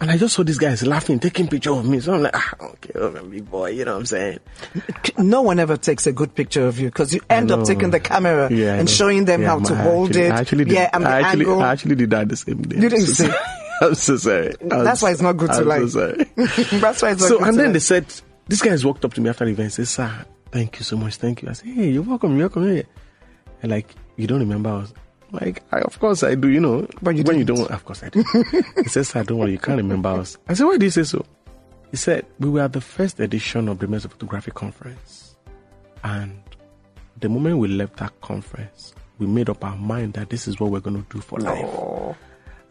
And 0.00 0.12
I 0.12 0.16
just 0.16 0.36
saw 0.36 0.44
these 0.44 0.58
guys 0.58 0.86
laughing, 0.86 1.18
taking 1.18 1.48
picture 1.48 1.72
of 1.72 1.84
me. 1.84 1.98
So 1.98 2.14
I'm 2.14 2.22
like, 2.22 2.36
ah, 2.36 2.54
okay, 2.60 2.92
oh, 2.94 3.10
big 3.24 3.50
boy, 3.50 3.70
you 3.70 3.84
know 3.84 3.94
what 3.94 4.00
I'm 4.00 4.06
saying? 4.06 4.38
No 5.18 5.42
one 5.42 5.58
ever 5.58 5.76
takes 5.76 6.06
a 6.06 6.12
good 6.12 6.32
picture 6.36 6.64
of 6.68 6.78
you 6.78 6.86
because 6.86 7.12
you 7.12 7.20
end 7.28 7.50
up 7.50 7.64
taking 7.64 7.90
the 7.90 7.98
camera 7.98 8.48
Yeah, 8.52 8.74
and 8.76 8.88
showing 8.88 9.24
them 9.24 9.42
Yeah, 9.42 9.48
how 9.48 9.58
to 9.58 9.74
hold 9.74 10.10
actually, 10.10 10.22
it. 10.26 10.32
I 10.32 10.36
actually 10.38 10.64
did, 10.66 10.74
yeah, 10.74 10.90
and 10.92 11.04
the 11.04 11.08
I 11.08 11.20
actually, 11.22 11.46
angle. 11.46 11.62
I 11.62 11.72
actually 11.72 11.94
did 11.96 12.10
that 12.10 12.28
the 12.28 12.36
same 12.36 12.62
day. 12.62 12.76
You 12.76 12.88
didn't 12.88 13.06
so 13.06 13.24
say. 13.26 13.34
I'm 13.82 13.94
so 13.96 14.16
sorry. 14.16 14.54
I'm 14.60 14.68
That's 14.84 15.02
why 15.02 15.10
it's 15.10 15.20
not 15.20 15.36
good 15.36 15.50
to 15.50 15.56
I'm 15.58 15.66
lie. 15.66 15.78
So 15.80 15.88
sorry. 15.88 16.24
That's 16.80 17.02
why 17.02 17.10
it's 17.10 17.20
not 17.20 17.28
so 17.28 17.38
good 17.38 17.48
and 17.48 17.52
to 17.54 17.56
then 17.58 17.66
lie. 17.66 17.72
they 17.72 17.78
said, 17.80 18.06
this 18.46 18.62
guys 18.62 18.84
walked 18.84 19.04
up 19.04 19.14
to 19.14 19.20
me 19.20 19.28
after 19.30 19.44
the 19.44 19.50
event 19.50 19.76
and 19.78 19.86
said, 19.86 19.88
sir, 19.88 20.24
thank 20.52 20.78
you 20.78 20.84
so 20.84 20.96
much, 20.96 21.16
thank 21.16 21.42
you. 21.42 21.48
I 21.48 21.52
said, 21.52 21.68
hey, 21.68 21.90
you're 21.90 22.02
welcome, 22.02 22.30
you're 22.32 22.48
welcome 22.48 22.70
here. 22.70 22.84
And 23.62 23.72
like, 23.72 23.94
you 24.16 24.26
don't 24.26 24.40
remember 24.40 24.70
us? 24.70 24.92
Like, 25.30 25.62
I, 25.72 25.80
of 25.80 25.98
course 25.98 26.22
I 26.22 26.34
do, 26.34 26.48
you 26.48 26.60
know. 26.60 26.86
But 27.02 27.16
you 27.16 27.22
when 27.22 27.38
you 27.38 27.44
don't, 27.44 27.70
of 27.70 27.84
course 27.84 28.02
I 28.02 28.08
do. 28.08 28.24
he 28.76 28.88
says, 28.88 29.14
I 29.14 29.22
don't 29.22 29.38
worry, 29.38 29.52
you 29.52 29.58
can't 29.58 29.76
remember 29.76 30.08
us. 30.10 30.38
I 30.48 30.54
said, 30.54 30.64
why 30.64 30.78
do 30.78 30.86
you 30.86 30.90
say 30.90 31.04
so? 31.04 31.24
He 31.90 31.96
said, 31.96 32.26
we 32.38 32.48
were 32.50 32.62
at 32.62 32.72
the 32.72 32.80
first 32.80 33.18
edition 33.20 33.68
of 33.68 33.78
the 33.78 33.86
Men's 33.86 34.04
Photography 34.06 34.50
Conference. 34.50 35.36
And 36.04 36.40
the 37.18 37.28
moment 37.28 37.58
we 37.58 37.68
left 37.68 37.96
that 37.96 38.18
conference, 38.20 38.94
we 39.18 39.26
made 39.26 39.48
up 39.48 39.64
our 39.64 39.76
mind 39.76 40.14
that 40.14 40.30
this 40.30 40.46
is 40.46 40.60
what 40.60 40.70
we're 40.70 40.80
going 40.80 41.02
to 41.02 41.14
do 41.14 41.20
for 41.20 41.38
life. 41.38 42.16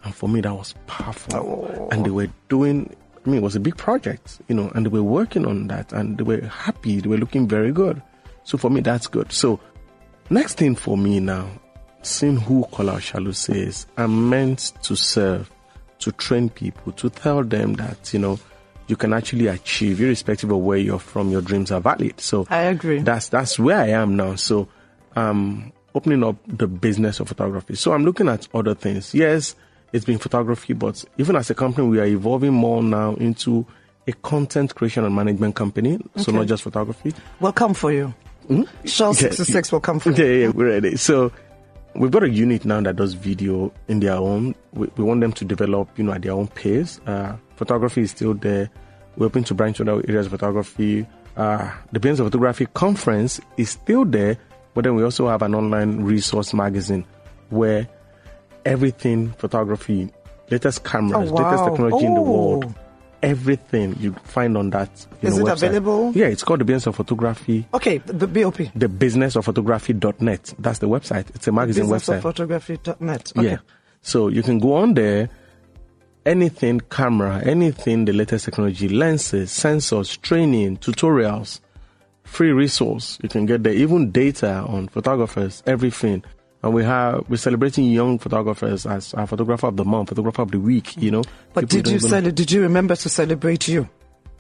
And 0.04 0.16
for 0.16 0.30
me, 0.30 0.42
that 0.42 0.54
was 0.54 0.74
powerful. 0.86 1.90
And 1.92 2.06
they 2.06 2.10
were 2.10 2.30
doing, 2.50 2.96
It 3.34 3.42
was 3.42 3.56
a 3.56 3.60
big 3.60 3.78
project, 3.78 4.42
you 4.48 4.56
know, 4.56 4.72
and 4.76 4.86
they 4.86 4.90
were 4.90 5.04
working 5.04 5.46
on 5.46 5.68
that 5.68 5.92
and 5.94 6.18
they 6.18 6.24
were 6.24 6.42
happy. 6.42 7.00
They 7.00 7.10
were 7.10 7.18
looking 7.18 7.48
very 7.48 7.72
good. 7.72 8.02
So 8.44 8.58
for 8.58 8.70
me, 8.70 8.82
that's 8.82 9.08
good. 9.08 9.32
So 9.32 9.60
next 10.30 10.58
thing 10.58 10.76
for 10.76 10.98
me 10.98 11.20
now, 11.20 11.50
seeing 12.02 12.38
who 12.38 12.66
Kola 12.72 12.94
Shalu 12.94 13.36
says, 13.36 13.88
I'm 13.98 14.30
meant 14.30 14.74
to 14.84 14.96
serve, 14.96 15.52
to 16.00 16.12
train 16.14 16.50
people, 16.50 16.94
to 16.94 17.10
tell 17.10 17.44
them 17.44 17.74
that, 17.76 18.14
you 18.14 18.20
know, 18.20 18.40
you 18.88 18.96
can 18.96 19.14
actually 19.14 19.48
achieve, 19.48 20.00
irrespective 20.00 20.50
of 20.50 20.60
where 20.60 20.78
you're 20.78 21.00
from, 21.00 21.30
your 21.30 21.42
dreams 21.42 21.72
are 21.72 21.82
valid. 21.82 22.20
So 22.22 22.48
I 22.50 22.64
agree. 22.64 23.00
that's 23.02 23.28
that's 23.30 23.60
where 23.60 23.78
I 23.78 23.90
am 23.90 24.16
now. 24.16 24.36
So 24.36 24.70
um 25.16 25.74
opening 25.94 26.24
up 26.24 26.38
the 26.48 26.68
business 26.68 27.20
of 27.20 27.28
photography. 27.28 27.76
So 27.76 27.92
I'm 27.92 28.06
looking 28.06 28.30
at 28.30 28.48
other 28.54 28.76
things. 28.76 29.14
Yes, 29.14 29.56
it's 29.94 30.06
been 30.06 30.18
photography, 30.18 30.74
but 30.74 31.04
even 31.18 31.36
as 31.36 31.50
a 31.50 31.56
company, 31.56 31.88
we 31.88 32.00
are 32.00 32.06
evolving 32.06 32.54
more 32.54 32.82
now 32.84 33.16
into 33.16 33.66
a 34.08 34.14
content 34.14 34.74
creation 34.76 35.04
and 35.04 35.16
management 35.16 35.56
company. 35.56 35.98
So 36.18 36.24
Okay. 36.30 36.32
not 36.34 36.48
just 36.48 36.64
photography. 36.64 37.14
We'll 37.40 37.52
come 37.54 37.74
for 37.74 37.92
you. 37.92 38.14
Shaw 38.86 39.08
Yeah. 39.08 39.12
66 39.14 39.72
will 39.72 39.80
come 39.82 40.00
for 40.00 40.12
you. 40.14 40.24
Yeah, 40.24 40.46
yeah, 40.46 40.48
we're 40.50 40.68
ready. 40.70 40.96
So 40.96 41.32
we've 41.96 42.12
got 42.12 42.24
a 42.24 42.30
unit 42.30 42.64
now 42.66 42.80
that 42.82 42.96
does 42.96 43.14
video 43.14 43.74
in 43.88 44.00
their 44.00 44.14
own. 44.16 44.56
We, 44.74 44.88
we 44.96 45.04
want 45.04 45.22
them 45.22 45.34
to 45.34 45.46
develop, 45.46 45.90
you 45.98 46.04
know, 46.06 46.14
at 46.14 46.22
their 46.22 46.32
own 46.34 46.48
pace. 46.48 47.00
Uh, 47.06 47.36
photography 47.56 48.02
is 48.02 48.12
still 48.12 48.34
there. 48.34 48.70
We're 49.18 49.26
open 49.26 49.44
to 49.46 49.54
branch 49.54 49.82
other 49.82 49.94
areas 50.08 50.28
of 50.28 50.32
photography. 50.32 51.06
Uh, 51.36 51.70
the 51.92 52.00
Business 52.00 52.20
of 52.20 52.28
Photography 52.28 52.68
conference 52.74 53.42
is 53.58 53.72
still 53.72 54.06
there, 54.06 54.38
but 54.74 54.84
then 54.86 54.96
we 54.96 55.04
also 55.04 55.28
have 55.28 55.42
an 55.42 55.54
online 55.56 56.02
resource 56.04 56.54
magazine 56.54 57.04
where 57.50 57.88
everything 58.68 59.32
photography, 59.38 60.10
latest 60.50 60.84
cameras, 60.84 61.32
Oh, 61.32 61.36
latest 61.36 61.64
wow. 61.64 61.70
technology 61.70 62.06
in 62.06 62.14
the 62.14 62.20
Oh. 62.22 62.24
world, 62.32 62.74
everything 63.24 63.96
you 64.00 64.14
find 64.24 64.56
on 64.58 64.70
that. 64.72 64.90
You 65.22 65.30
Is 65.30 65.38
know, 65.38 65.48
it 65.48 65.50
website. 65.50 65.68
available? 65.68 66.12
Yeah, 66.14 66.28
it's 66.28 66.44
called 66.44 66.60
the 66.60 66.66
Business 66.66 66.88
of 66.88 66.96
Photography 66.96 67.66
Okay, 67.74 67.98
the 68.06 68.28
BOP. 68.28 68.58
the 68.76 68.88
businessofphotography.net. 68.88 70.54
That's 70.60 70.80
the 70.80 70.88
website. 70.88 71.26
It's 71.36 71.48
a 71.48 71.52
magazine 71.52 71.86
website. 71.86 72.22
Businessofphotography.net. 72.22 73.34
Okay. 73.38 73.48
Yeah. 73.52 73.58
So 74.02 74.28
you 74.28 74.44
can 74.44 74.60
go 74.60 74.76
on 74.76 74.94
there, 74.94 75.30
anything 76.26 76.82
camera, 76.90 77.42
anything 77.44 78.06
the 78.06 78.14
latest 78.14 78.46
technology, 78.46 78.88
lenses, 78.90 79.50
sensors, 79.52 80.20
training, 80.22 80.78
tutorials, 80.78 81.60
free 82.24 82.52
resource. 82.52 83.18
You 83.24 83.30
can 83.30 83.46
get 83.46 83.64
there, 83.64 83.74
even 83.74 84.12
data 84.12 84.60
on 84.68 84.88
photographers, 84.90 85.64
everything. 85.66 86.24
And 86.68 86.76
we 86.76 86.84
have 86.84 87.24
we're 87.30 87.38
celebrating 87.38 87.86
young 87.86 88.20
photographers 88.20 88.86
as 88.86 89.14
our 89.14 89.26
photographer 89.26 89.68
of 89.68 89.78
the 89.78 89.86
month, 89.86 90.10
photographer 90.10 90.42
of 90.42 90.52
the 90.52 90.60
week. 90.60 90.98
You 90.98 91.12
know, 91.12 91.24
But 91.54 91.70
People 91.70 91.84
did 91.84 91.88
you 91.94 92.00
cele- 92.00 92.32
did 92.32 92.52
you 92.52 92.62
remember 92.62 92.96
to 92.98 93.08
celebrate 93.08 93.70
you 93.70 93.88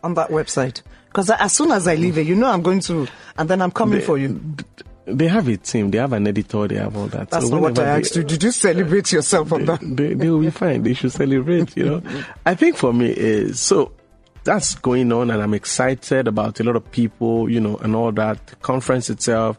on 0.03 0.13
that 0.15 0.29
website? 0.29 0.81
Because 1.05 1.29
as 1.29 1.53
soon 1.53 1.71
as 1.71 1.87
I 1.87 1.95
leave 1.95 2.17
it, 2.17 2.27
you 2.27 2.35
know 2.35 2.47
I'm 2.47 2.61
going 2.61 2.81
to, 2.81 3.07
and 3.37 3.49
then 3.49 3.61
I'm 3.61 3.71
coming 3.71 4.01
for 4.01 4.17
you. 4.17 4.39
They 5.05 5.29
have 5.29 5.47
a 5.47 5.55
team. 5.55 5.89
They 5.89 5.99
have 5.99 6.11
an 6.11 6.27
editor. 6.27 6.67
They 6.67 6.75
have 6.75 6.97
all 6.97 7.07
that. 7.07 7.29
That's 7.29 7.45
So 7.47 7.53
not 7.53 7.61
what 7.61 7.79
I 7.79 7.83
they- 7.83 8.01
asked 8.01 8.15
you. 8.17 8.23
Did 8.25 8.43
you 8.43 8.51
celebrate 8.51 9.13
yourself 9.13 9.53
on 9.53 9.63
that? 9.63 9.79
they, 9.81 10.13
they 10.15 10.29
will 10.29 10.41
be 10.41 10.49
fine. 10.49 10.83
They 10.83 10.93
should 10.95 11.13
celebrate, 11.13 11.77
you 11.77 11.85
know. 11.85 12.01
I 12.45 12.55
think 12.55 12.75
for 12.75 12.91
me 12.93 13.07
is 13.09 13.57
so 13.61 13.93
that's 14.43 14.75
going 14.75 15.11
on 15.13 15.31
and 15.31 15.41
I'm 15.41 15.53
excited 15.53 16.27
about 16.27 16.59
a 16.59 16.63
lot 16.63 16.75
of 16.75 16.91
people, 16.91 17.49
you 17.49 17.61
know, 17.61 17.77
and 17.77 17.95
all 17.95 18.11
that. 18.11 18.45
The 18.47 18.55
conference 18.57 19.09
itself. 19.09 19.57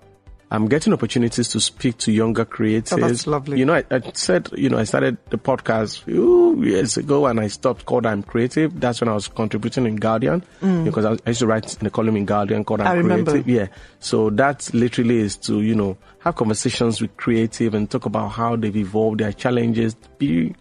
I'm 0.51 0.67
getting 0.67 0.95
opportunities 0.95 1.49
to 1.49 1.61
speak 1.61 1.99
to 1.99 2.13
younger 2.13 2.45
creators. 2.47 2.93
Oh, 2.93 2.97
that's 2.97 3.27
lovely. 3.27 3.59
You 3.59 3.67
know, 3.67 3.75
I, 3.75 3.85
I 3.91 4.01
said, 4.15 4.49
you 4.57 4.71
know, 4.71 4.79
I 4.79 4.85
started 4.85 5.19
the 5.29 5.37
podcast 5.37 6.01
a 6.01 6.05
few 6.05 6.63
years 6.65 6.97
ago 6.97 7.27
and 7.27 7.39
I 7.39 7.49
stopped 7.49 7.85
called 7.85 8.07
I'm 8.07 8.23
Creative. 8.23 8.81
That's 8.81 9.01
when 9.03 9.09
I 9.09 9.15
was 9.15 9.29
contributing 9.29 9.85
in 9.85 9.97
Guardian 9.97 10.43
because 10.85 11.05
I, 11.05 11.13
I 11.13 11.31
used 11.31 11.41
to 11.41 11.47
write 11.47 11.71
in 11.77 11.85
the 11.85 11.91
column 11.91 12.17
in 12.17 12.25
Guardian 12.25 12.65
called 12.65 12.81
I'm 12.81 12.87
Mm. 12.87 12.91
I 12.91 12.95
remember. 12.95 13.31
Creative. 13.33 13.49
Yeah. 13.49 13.67
So 14.01 14.31
that 14.31 14.73
literally 14.73 15.19
is 15.19 15.37
to, 15.39 15.61
you 15.61 15.75
know, 15.75 15.99
have 16.21 16.37
conversations 16.37 17.03
with 17.03 17.15
creative 17.19 17.75
and 17.75 17.91
talk 17.91 18.07
about 18.07 18.29
how 18.29 18.57
they've 18.57 18.75
evolved, 18.77 19.21
their 19.21 19.33
challenges, 19.33 19.95
be 20.17 20.55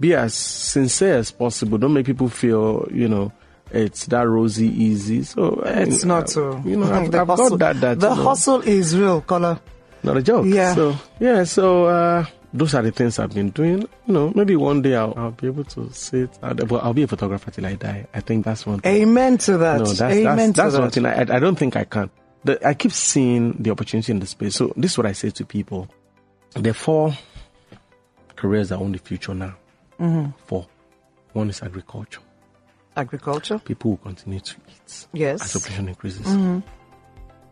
be 0.00 0.14
as 0.14 0.34
sincere 0.34 1.14
as 1.16 1.30
possible. 1.30 1.78
Don't 1.78 1.92
make 1.92 2.06
people 2.06 2.28
feel, 2.28 2.88
you 2.92 3.08
know, 3.08 3.32
it's 3.70 4.06
that 4.06 4.22
rosy 4.22 4.66
easy. 4.66 5.22
So 5.22 5.62
I 5.64 5.82
It's 5.82 6.04
not 6.04 6.24
uh, 6.24 6.26
so. 6.26 6.62
You 6.64 6.76
know, 6.76 6.92
I've, 6.92 7.10
the 7.10 7.20
I've 7.20 7.26
hustle, 7.26 7.56
got 7.56 7.76
that. 7.76 7.80
That 7.80 8.00
the 8.00 8.10
you 8.10 8.16
know, 8.16 8.22
hustle 8.22 8.60
is 8.62 8.96
real, 8.96 9.20
color. 9.20 9.60
not 10.02 10.16
a 10.16 10.22
joke. 10.22 10.46
Yeah. 10.46 10.74
So 10.74 10.96
yeah. 11.20 11.44
So 11.44 11.84
uh, 11.86 12.24
those 12.52 12.74
are 12.74 12.82
the 12.82 12.92
things 12.92 13.18
I've 13.18 13.34
been 13.34 13.50
doing. 13.50 13.82
You 14.06 14.12
know, 14.14 14.32
maybe 14.34 14.56
one 14.56 14.82
day 14.82 14.94
I'll, 14.96 15.14
I'll 15.16 15.30
be 15.32 15.46
able 15.48 15.64
to 15.64 15.92
sit. 15.92 16.30
I'll, 16.42 16.54
but 16.54 16.82
I'll 16.82 16.94
be 16.94 17.02
a 17.02 17.08
photographer 17.08 17.50
till 17.50 17.66
I 17.66 17.74
die. 17.74 18.06
I 18.14 18.20
think 18.20 18.44
that's 18.44 18.66
one. 18.66 18.80
thing. 18.80 19.02
Amen 19.02 19.38
to 19.38 19.58
that. 19.58 19.78
No, 19.78 19.84
that's 19.84 20.00
Amen 20.00 20.52
that's, 20.52 20.56
that's 20.56 20.74
to 20.74 20.80
one 20.80 20.88
that. 20.88 20.94
thing. 21.24 21.30
I, 21.30 21.36
I 21.36 21.38
don't 21.38 21.56
think 21.56 21.76
I 21.76 21.84
can. 21.84 22.10
The, 22.44 22.66
I 22.66 22.74
keep 22.74 22.92
seeing 22.92 23.52
the 23.62 23.70
opportunity 23.70 24.12
in 24.12 24.20
the 24.20 24.26
space. 24.26 24.54
So 24.56 24.72
this 24.76 24.92
is 24.92 24.98
what 24.98 25.06
I 25.06 25.12
say 25.12 25.30
to 25.30 25.44
people: 25.44 25.88
are 26.56 26.72
four 26.72 27.12
careers 28.36 28.68
that 28.70 28.78
own 28.78 28.92
the 28.92 28.98
future 28.98 29.34
now. 29.34 29.56
Mm-hmm. 30.00 30.30
Four. 30.46 30.66
One 31.32 31.50
is 31.50 31.62
agriculture. 31.62 32.20
Agriculture. 32.98 33.58
People 33.60 33.92
will 33.92 33.98
continue 33.98 34.40
to 34.40 34.56
eat 34.68 35.06
Yes. 35.12 35.42
as 35.42 35.52
population 35.54 35.88
increases. 35.88 36.26
Mm-hmm. 36.26 36.58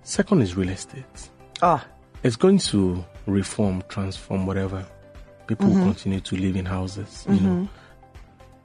Second 0.02 0.42
is 0.42 0.56
real 0.56 0.68
estate. 0.70 1.30
Ah, 1.62 1.84
It's 2.22 2.36
going 2.36 2.58
to 2.70 3.04
reform, 3.26 3.82
transform, 3.88 4.46
whatever. 4.46 4.84
People 5.46 5.68
will 5.68 5.84
continue 5.84 6.20
to 6.20 6.36
live 6.36 6.56
in 6.56 6.66
houses, 6.66 7.24
you 7.28 7.40
know, 7.40 7.68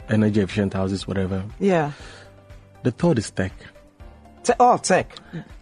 energy 0.09 0.41
efficient 0.41 0.73
houses, 0.73 1.07
whatever. 1.07 1.43
yeah. 1.59 1.91
The 2.83 2.89
third 2.91 3.19
is 3.19 3.29
tech. 3.29 3.53
Te- 4.43 4.53
oh, 4.59 4.77
tech. 4.77 5.15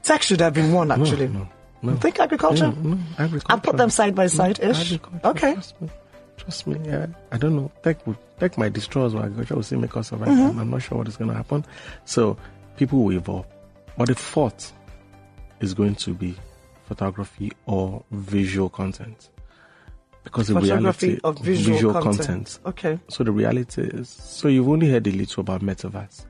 Tech 0.03 0.21
should 0.23 0.39
have 0.39 0.53
been 0.53 0.71
one 0.71 0.89
actually. 0.89 1.27
no, 1.27 1.49
no. 1.81 1.91
You 1.91 1.97
think 1.97 2.17
agriculture? 2.21 2.67
No, 2.71 2.95
no, 2.95 2.97
agriculture. 3.17 3.45
I'll 3.49 3.59
put 3.59 3.75
them 3.75 3.89
side 3.89 4.15
by 4.15 4.27
side 4.27 4.59
ish. 4.61 4.97
Okay. 5.25 5.57
Trust 6.39 6.67
me. 6.67 6.79
Yeah, 6.83 7.07
I 7.31 7.37
don't 7.37 7.55
know. 7.55 7.71
Tech 7.83 8.05
would 8.07 8.17
tech 8.39 8.57
might 8.57 8.73
destroy 8.73 9.05
us, 9.05 9.13
but 9.13 9.25
agriculture 9.25 9.55
will 9.55 9.63
still 9.63 9.79
make 9.79 9.95
us 9.95 10.09
survive. 10.09 10.29
I'm, 10.29 10.59
I'm 10.59 10.69
not 10.69 10.81
sure 10.81 10.97
what 10.97 11.07
is 11.07 11.17
going 11.17 11.29
to 11.29 11.35
happen. 11.35 11.65
So 12.05 12.37
people 12.77 13.03
will 13.03 13.15
evolve. 13.15 13.45
But 13.97 14.07
the 14.07 14.15
fourth 14.15 14.73
is 15.59 15.73
going 15.73 15.95
to 15.95 16.13
be 16.13 16.35
photography 16.85 17.51
or 17.65 18.03
visual 18.11 18.69
content. 18.69 19.29
Because 20.23 20.47
the 20.47 20.59
reality 20.59 21.19
of 21.23 21.39
visual, 21.39 21.93
content. 21.93 22.17
content. 22.17 22.59
Okay. 22.65 22.99
So 23.09 23.23
the 23.23 23.31
reality 23.31 23.81
is, 23.81 24.09
so 24.09 24.47
you've 24.47 24.69
only 24.69 24.89
heard 24.89 25.07
a 25.07 25.11
little 25.11 25.41
about 25.41 25.61
metaverse. 25.61 26.25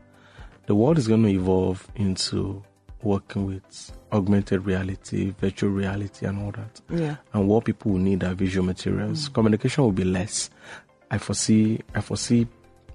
The 0.67 0.75
world 0.75 0.97
is 0.97 1.07
going 1.07 1.23
to 1.23 1.29
evolve 1.29 1.87
into 1.95 2.63
working 3.03 3.45
with 3.45 3.91
augmented 4.11 4.65
reality, 4.65 5.33
virtual 5.39 5.69
reality, 5.69 6.25
and 6.25 6.39
all 6.43 6.51
that. 6.51 6.81
Yeah. 6.89 7.15
And 7.33 7.47
what 7.47 7.65
people 7.65 7.91
will 7.91 7.99
need 7.99 8.23
are 8.23 8.33
visual 8.33 8.65
materials. 8.65 9.29
Mm. 9.29 9.33
Communication 9.33 9.83
will 9.83 9.91
be 9.91 10.03
less. 10.03 10.49
I 11.11 11.17
foresee, 11.17 11.79
I 11.95 12.01
foresee 12.01 12.47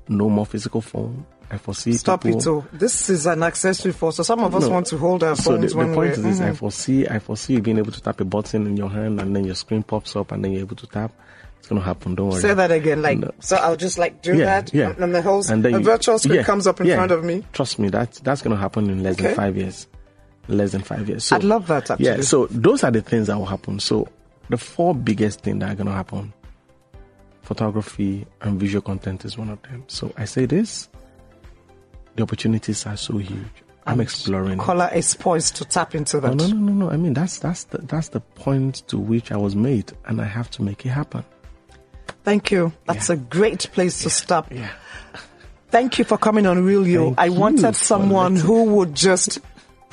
no 0.08 0.28
more 0.28 0.46
physical 0.46 0.80
phone. 0.80 1.24
I 1.50 1.58
foresee 1.58 1.92
Stop 1.92 2.22
people, 2.22 2.38
it. 2.38 2.46
Oh, 2.46 2.64
this 2.72 3.10
is 3.10 3.26
an 3.26 3.42
accessory 3.42 3.92
for. 3.92 4.12
So 4.12 4.22
some 4.22 4.40
of 4.40 4.54
us 4.54 4.64
No. 4.64 4.70
want 4.70 4.86
to 4.86 4.98
hold 4.98 5.22
our 5.22 5.36
so 5.36 5.52
the, 5.52 5.58
phones 5.58 5.72
the 5.72 5.78
when 5.78 5.94
point 5.94 6.10
is 6.12 6.22
this: 6.22 6.40
I 6.40 6.44
mm-hmm. 6.46 6.54
foresee, 6.54 7.06
I 7.06 7.18
foresee 7.18 7.54
you 7.54 7.62
being 7.62 7.78
able 7.78 7.92
to 7.92 8.00
tap 8.00 8.20
a 8.20 8.24
button 8.24 8.66
in 8.66 8.76
your 8.76 8.88
hand, 8.88 9.20
and 9.20 9.36
then 9.36 9.44
your 9.44 9.54
screen 9.54 9.82
pops 9.82 10.16
up, 10.16 10.32
and 10.32 10.42
then 10.44 10.52
you're 10.52 10.62
able 10.62 10.76
to 10.76 10.86
tap. 10.86 11.12
It's 11.58 11.68
gonna 11.68 11.82
happen. 11.82 12.14
Don't 12.14 12.30
worry. 12.30 12.40
Say 12.40 12.54
that 12.54 12.70
again, 12.70 13.02
like 13.02 13.18
No. 13.18 13.30
so. 13.40 13.56
I'll 13.56 13.76
just 13.76 13.98
like 13.98 14.22
do 14.22 14.36
Yeah, 14.36 14.44
that, 14.62 14.74
yeah. 14.74 14.94
and 14.98 15.14
the 15.14 15.22
whole 15.22 15.42
And 15.48 15.64
then 15.64 15.74
a 15.74 15.78
you- 15.78 15.84
virtual 15.84 16.18
screen 16.18 16.36
yeah, 16.36 16.42
comes 16.44 16.66
up 16.66 16.80
in 16.80 16.86
yeah. 16.86 16.96
front 16.96 17.12
of 17.12 17.22
me. 17.24 17.44
Trust 17.52 17.78
me, 17.78 17.88
that 17.90 18.14
that's 18.24 18.42
gonna 18.42 18.56
happen 18.56 18.88
in 18.90 19.02
less 19.02 19.14
Okay. 19.14 19.28
than 19.28 19.34
five 19.36 19.56
years. 19.56 19.86
Less 20.48 20.72
than 20.72 20.82
five 20.82 21.08
years. 21.08 21.24
So 21.24 21.36
I'd 21.36 21.44
love 21.44 21.66
that 21.68 21.90
actually. 21.90 22.06
yeah. 22.06 22.20
So 22.20 22.46
those 22.46 22.84
are 22.84 22.90
the 22.90 23.00
things 23.00 23.28
that 23.28 23.38
will 23.38 23.46
happen. 23.46 23.80
So 23.80 24.08
the 24.50 24.58
four 24.58 24.94
biggest 24.94 25.40
things 25.40 25.60
that 25.60 25.72
are 25.72 25.74
gonna 25.74 25.92
happen: 25.92 26.32
photography 27.42 28.26
and 28.42 28.60
visual 28.60 28.82
content 28.82 29.24
is 29.24 29.38
one 29.38 29.48
of 29.50 29.62
them. 29.62 29.84
So 29.86 30.12
I 30.16 30.26
say 30.26 30.44
this: 30.46 30.88
the 32.16 32.22
opportunities 32.22 32.84
are 32.86 32.96
so 32.96 33.16
huge. 33.18 33.46
I'm 33.86 34.00
exploring. 34.00 34.58
Kola 34.58 34.88
is 34.88 35.14
poised 35.14 35.56
to 35.56 35.64
tap 35.64 35.94
into 35.94 36.20
that. 36.20 36.32
Oh, 36.32 36.34
no, 36.34 36.46
no, 36.46 36.56
no, 36.56 36.72
no. 36.72 36.90
I 36.90 36.96
mean, 36.96 37.14
that's 37.14 37.38
that's 37.38 37.64
the 37.64 37.78
that's 37.78 38.08
the 38.08 38.20
point 38.20 38.86
to 38.88 38.98
which 38.98 39.30
I 39.32 39.36
was 39.36 39.54
made, 39.54 39.92
and 40.06 40.20
I 40.20 40.24
have 40.24 40.50
to 40.52 40.62
make 40.62 40.84
it 40.86 40.90
happen. 40.90 41.24
Thank 42.22 42.50
you. 42.50 42.72
That's 42.86 43.10
a 43.10 43.16
great 43.16 43.70
place 43.72 44.02
to 44.02 44.10
stop. 44.10 44.52
Yeah. 44.52 44.70
Thank 45.68 45.98
you 45.98 46.04
for 46.04 46.16
coming 46.16 46.46
on 46.46 46.64
Real 46.64 46.86
You. 46.86 47.06
Thank 47.06 47.18
I 47.20 47.28
wanted 47.30 47.76
someone 47.76 48.36
who 48.36 48.64
would 48.76 48.94
just 48.94 49.40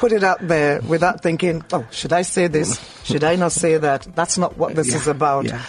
put 0.02 0.12
it 0.12 0.24
out 0.24 0.46
there 0.48 0.82
without 0.82 1.22
thinking, 1.22 1.64
oh, 1.72 1.86
should 1.92 2.12
I 2.12 2.24
say 2.24 2.48
this? 2.48 2.80
Should 3.04 3.24
I 3.24 3.36
not 3.36 3.52
say 3.52 3.78
that? 3.78 4.08
That's 4.16 4.36
not 4.38 4.58
what 4.58 4.76
this 4.76 4.90
Yeah, 4.90 4.96
is 4.96 5.08
about. 5.08 5.46
yeah. 5.46 5.64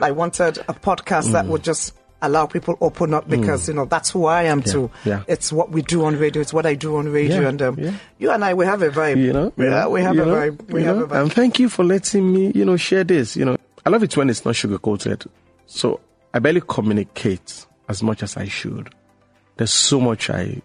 I 0.00 0.10
wanted 0.10 0.56
a 0.58 0.72
podcast 0.72 1.32
that 1.32 1.46
would 1.46 1.62
just 1.62 1.94
allow 2.22 2.46
people 2.46 2.78
open 2.80 3.12
up 3.12 3.28
because, 3.28 3.68
you 3.68 3.74
know, 3.74 3.84
that's 3.84 4.08
who 4.10 4.24
I 4.24 4.44
am 4.44 4.62
too. 4.62 4.90
yeah. 5.04 5.22
It's 5.28 5.52
what 5.52 5.70
we 5.70 5.82
do 5.82 6.06
on 6.06 6.16
radio. 6.18 6.40
It's 6.40 6.52
what 6.54 6.64
I 6.64 6.74
do 6.74 6.96
on 6.96 7.10
radio. 7.10 7.42
Yeah, 7.42 7.48
and 7.48 7.60
um, 7.62 7.78
yeah. 7.78 7.92
you 8.18 8.30
and 8.30 8.42
I, 8.42 8.54
we 8.54 8.64
have 8.64 8.80
a 8.80 8.88
vibe. 8.88 9.18
You 9.18 9.32
know, 9.34 9.52
yeah, 9.58 9.86
we 9.86 10.00
have 10.00 10.14
a 10.18 10.24
know, 10.24 10.34
vibe. 10.34 10.72
We 10.72 10.82
have 10.84 10.96
know, 10.96 11.04
a 11.04 11.08
vibe. 11.08 11.20
And 11.22 11.32
thank 11.32 11.58
you 11.58 11.68
for 11.68 11.84
letting 11.84 12.32
me, 12.32 12.52
you 12.54 12.64
know, 12.64 12.78
share 12.78 13.04
this. 13.04 13.36
You 13.36 13.44
know, 13.44 13.56
I 13.84 13.90
love 13.90 14.02
it 14.02 14.16
when 14.16 14.30
it's 14.30 14.46
not 14.46 14.56
sugar 14.56 14.78
coated. 14.78 15.24
So 15.66 16.00
I 16.32 16.38
barely 16.38 16.62
communicate 16.66 17.66
as 17.90 18.02
much 18.02 18.22
as 18.22 18.38
I 18.38 18.48
should. 18.48 18.88
There's 19.58 19.72
so 19.72 20.00
much 20.00 20.30
I. 20.30 20.62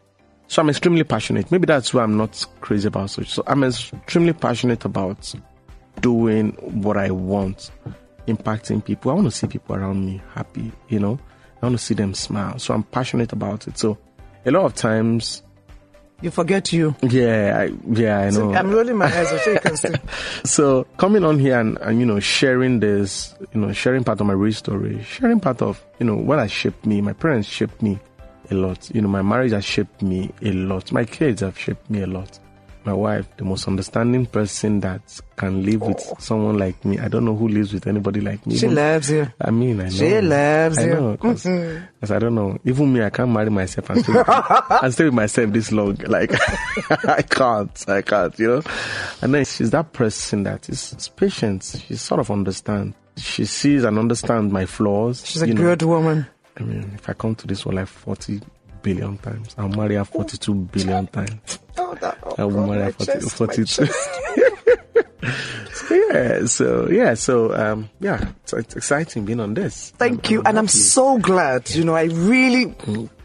So 0.50 0.62
I'm 0.64 0.70
extremely 0.70 1.04
passionate. 1.04 1.52
Maybe 1.52 1.66
that's 1.68 1.94
why 1.94 2.02
I'm 2.04 2.18
not 2.18 2.44
crazy 2.60 2.88
about 2.88 3.12
such. 3.12 3.30
So 3.30 3.44
I'm 3.48 3.64
extremely 3.64 4.34
passionate 4.34 4.84
about 4.84 5.32
doing 6.02 6.54
what 6.84 6.98
I 6.98 7.12
want, 7.12 7.70
impacting 8.28 8.84
people. 8.84 9.12
I 9.12 9.14
want 9.14 9.28
to 9.28 9.32
see 9.32 9.46
people 9.48 9.76
around 9.76 10.04
me 10.06 10.22
happy. 10.34 10.72
You 10.88 11.00
know, 11.00 11.20
I 11.62 11.68
want 11.68 11.78
to 11.78 11.84
see 11.84 11.94
them 11.94 12.14
smile. 12.16 12.58
So 12.58 12.74
I'm 12.74 12.82
passionate 12.84 13.32
about 13.32 13.68
it. 13.68 13.78
So 13.78 13.98
a 14.44 14.50
lot 14.52 14.66
of 14.66 14.74
times, 14.74 15.44
You 16.24 16.32
forget 16.32 16.74
you. 16.74 16.96
yeah, 17.04 17.56
I, 17.70 17.72
yeah, 17.88 18.18
I 18.20 18.30
know. 18.32 18.52
I'm 18.54 18.72
rolling 18.72 18.98
my 18.98 19.06
eyes. 19.06 19.32
I'm 19.32 19.40
sure 19.40 19.54
you 19.54 19.60
can 19.60 19.78
see. 19.84 19.94
so 20.44 20.84
coming 20.98 21.24
on 21.24 21.38
here 21.40 21.60
and, 21.60 21.78
and 21.78 22.00
you 22.00 22.06
know 22.08 22.20
sharing 22.20 22.80
this 22.82 23.36
you 23.54 23.62
know 23.62 23.72
sharing 23.72 24.04
part 24.04 24.20
of 24.20 24.26
my 24.28 24.34
real 24.34 24.52
story 24.52 25.02
sharing 25.04 25.40
part 25.40 25.62
of 25.62 25.80
you 26.00 26.06
know 26.08 26.16
what 26.16 26.40
has 26.40 26.52
shaped 26.52 26.86
me 26.86 27.00
my 27.02 27.14
parents 27.14 27.48
shaped 27.48 27.82
me 27.82 28.00
a 28.52 28.56
lot 28.56 28.90
you 28.94 29.02
know 29.02 29.08
my 29.08 29.22
marriage 29.22 29.52
has 29.52 29.66
shaped 29.66 30.02
me 30.02 30.32
a 30.42 30.52
lot 30.52 30.92
my 30.92 31.06
kids 31.06 31.42
have 31.42 31.58
shaped 31.58 31.90
me 31.90 32.02
a 32.02 32.08
lot 32.08 32.40
my 32.86 32.94
wife 32.94 33.28
the 33.38 33.44
most 33.44 33.68
understanding 33.68 34.26
person 34.26 34.80
that 34.80 35.02
can 35.36 35.64
live 35.66 35.82
with 35.82 36.02
oh. 36.10 36.16
someone 36.18 36.58
like 36.58 36.84
me 36.86 36.98
i 37.00 37.08
don't 37.10 37.26
know 37.26 37.36
who 37.36 37.48
lives 37.48 37.74
with 37.74 37.86
anybody 37.88 38.22
like 38.22 38.46
me 38.48 38.56
She 38.58 38.66
Even- 38.66 38.76
loves 38.76 39.12
you. 39.12 39.28
I 39.40 39.52
mean, 39.52 39.80
I 39.82 39.84
know. 39.84 39.90
She 39.90 40.22
loves 40.22 40.78
I 40.78 40.84
you. 40.86 40.94
know, 40.94 41.12
because 41.22 42.12
I 42.12 42.20
don't 42.20 42.36
know. 42.36 42.58
Even 42.66 42.94
me, 42.94 43.04
I 43.04 43.10
can't 43.10 43.32
marry 43.32 43.50
myself 43.50 43.90
and 43.90 44.02
stay, 44.04 44.14
with, 44.14 44.28
and 44.84 44.94
stay 44.94 45.06
with 45.06 45.14
myself 45.14 45.52
this 45.52 45.72
long. 45.72 45.98
Like, 46.08 46.32
I 47.06 47.22
can't. 47.22 47.86
I 47.90 48.02
can't, 48.02 48.38
you 48.40 48.48
know? 48.48 48.62
And 49.22 49.34
then 49.34 49.46
she's 49.46 49.70
that 49.72 49.94
person 49.94 50.44
that 50.44 50.68
is, 50.70 50.94
is 50.94 51.08
patient. 51.10 51.64
She 51.88 51.96
sort 51.96 52.20
of 52.20 52.32
understands. 52.32 52.96
She 53.18 53.46
sees 53.46 53.84
and 53.84 53.98
understands 54.00 54.52
my 54.52 54.66
flaws. 54.66 55.26
She's 55.26 55.42
a 55.42 55.48
you 55.48 55.54
know. 55.54 55.62
good 55.62 55.82
woman. 55.84 56.26
I 56.60 56.64
mean, 56.64 56.92
if 56.96 57.10
I 57.10 57.14
come 57.14 57.36
to 57.36 57.48
this 57.48 57.66
world 57.66 57.78
like 57.78 57.88
40 57.88 58.42
billion 58.82 59.18
times, 59.18 59.56
I'll 59.58 59.70
marry 59.70 59.96
her 59.96 60.06
42 60.06 60.54
billion 60.54 61.08
times. 61.08 61.60
Oh, 61.82 61.96
that, 62.02 62.18
oh, 62.24 62.36
I 62.38 62.44
will 62.44 62.68
marry 62.68 62.84
her 62.84 62.92
40, 62.92 63.06
chest, 63.06 63.38
42. 63.38 63.88
yeah, 66.12 66.46
so, 66.46 66.90
yeah, 66.90 67.14
so, 67.14 67.56
um, 67.56 67.90
yeah, 68.02 68.32
so 68.44 68.58
it's 68.58 68.76
exciting 68.76 69.24
being 69.24 69.40
on 69.40 69.54
this. 69.54 69.92
Thank 69.92 70.30
you. 70.30 70.42
And 70.44 70.60
I'm 70.60 70.68
so 70.68 71.18
glad. 71.20 71.70
You 71.72 71.86
know, 71.86 71.96
I 71.96 72.04
really, 72.04 72.76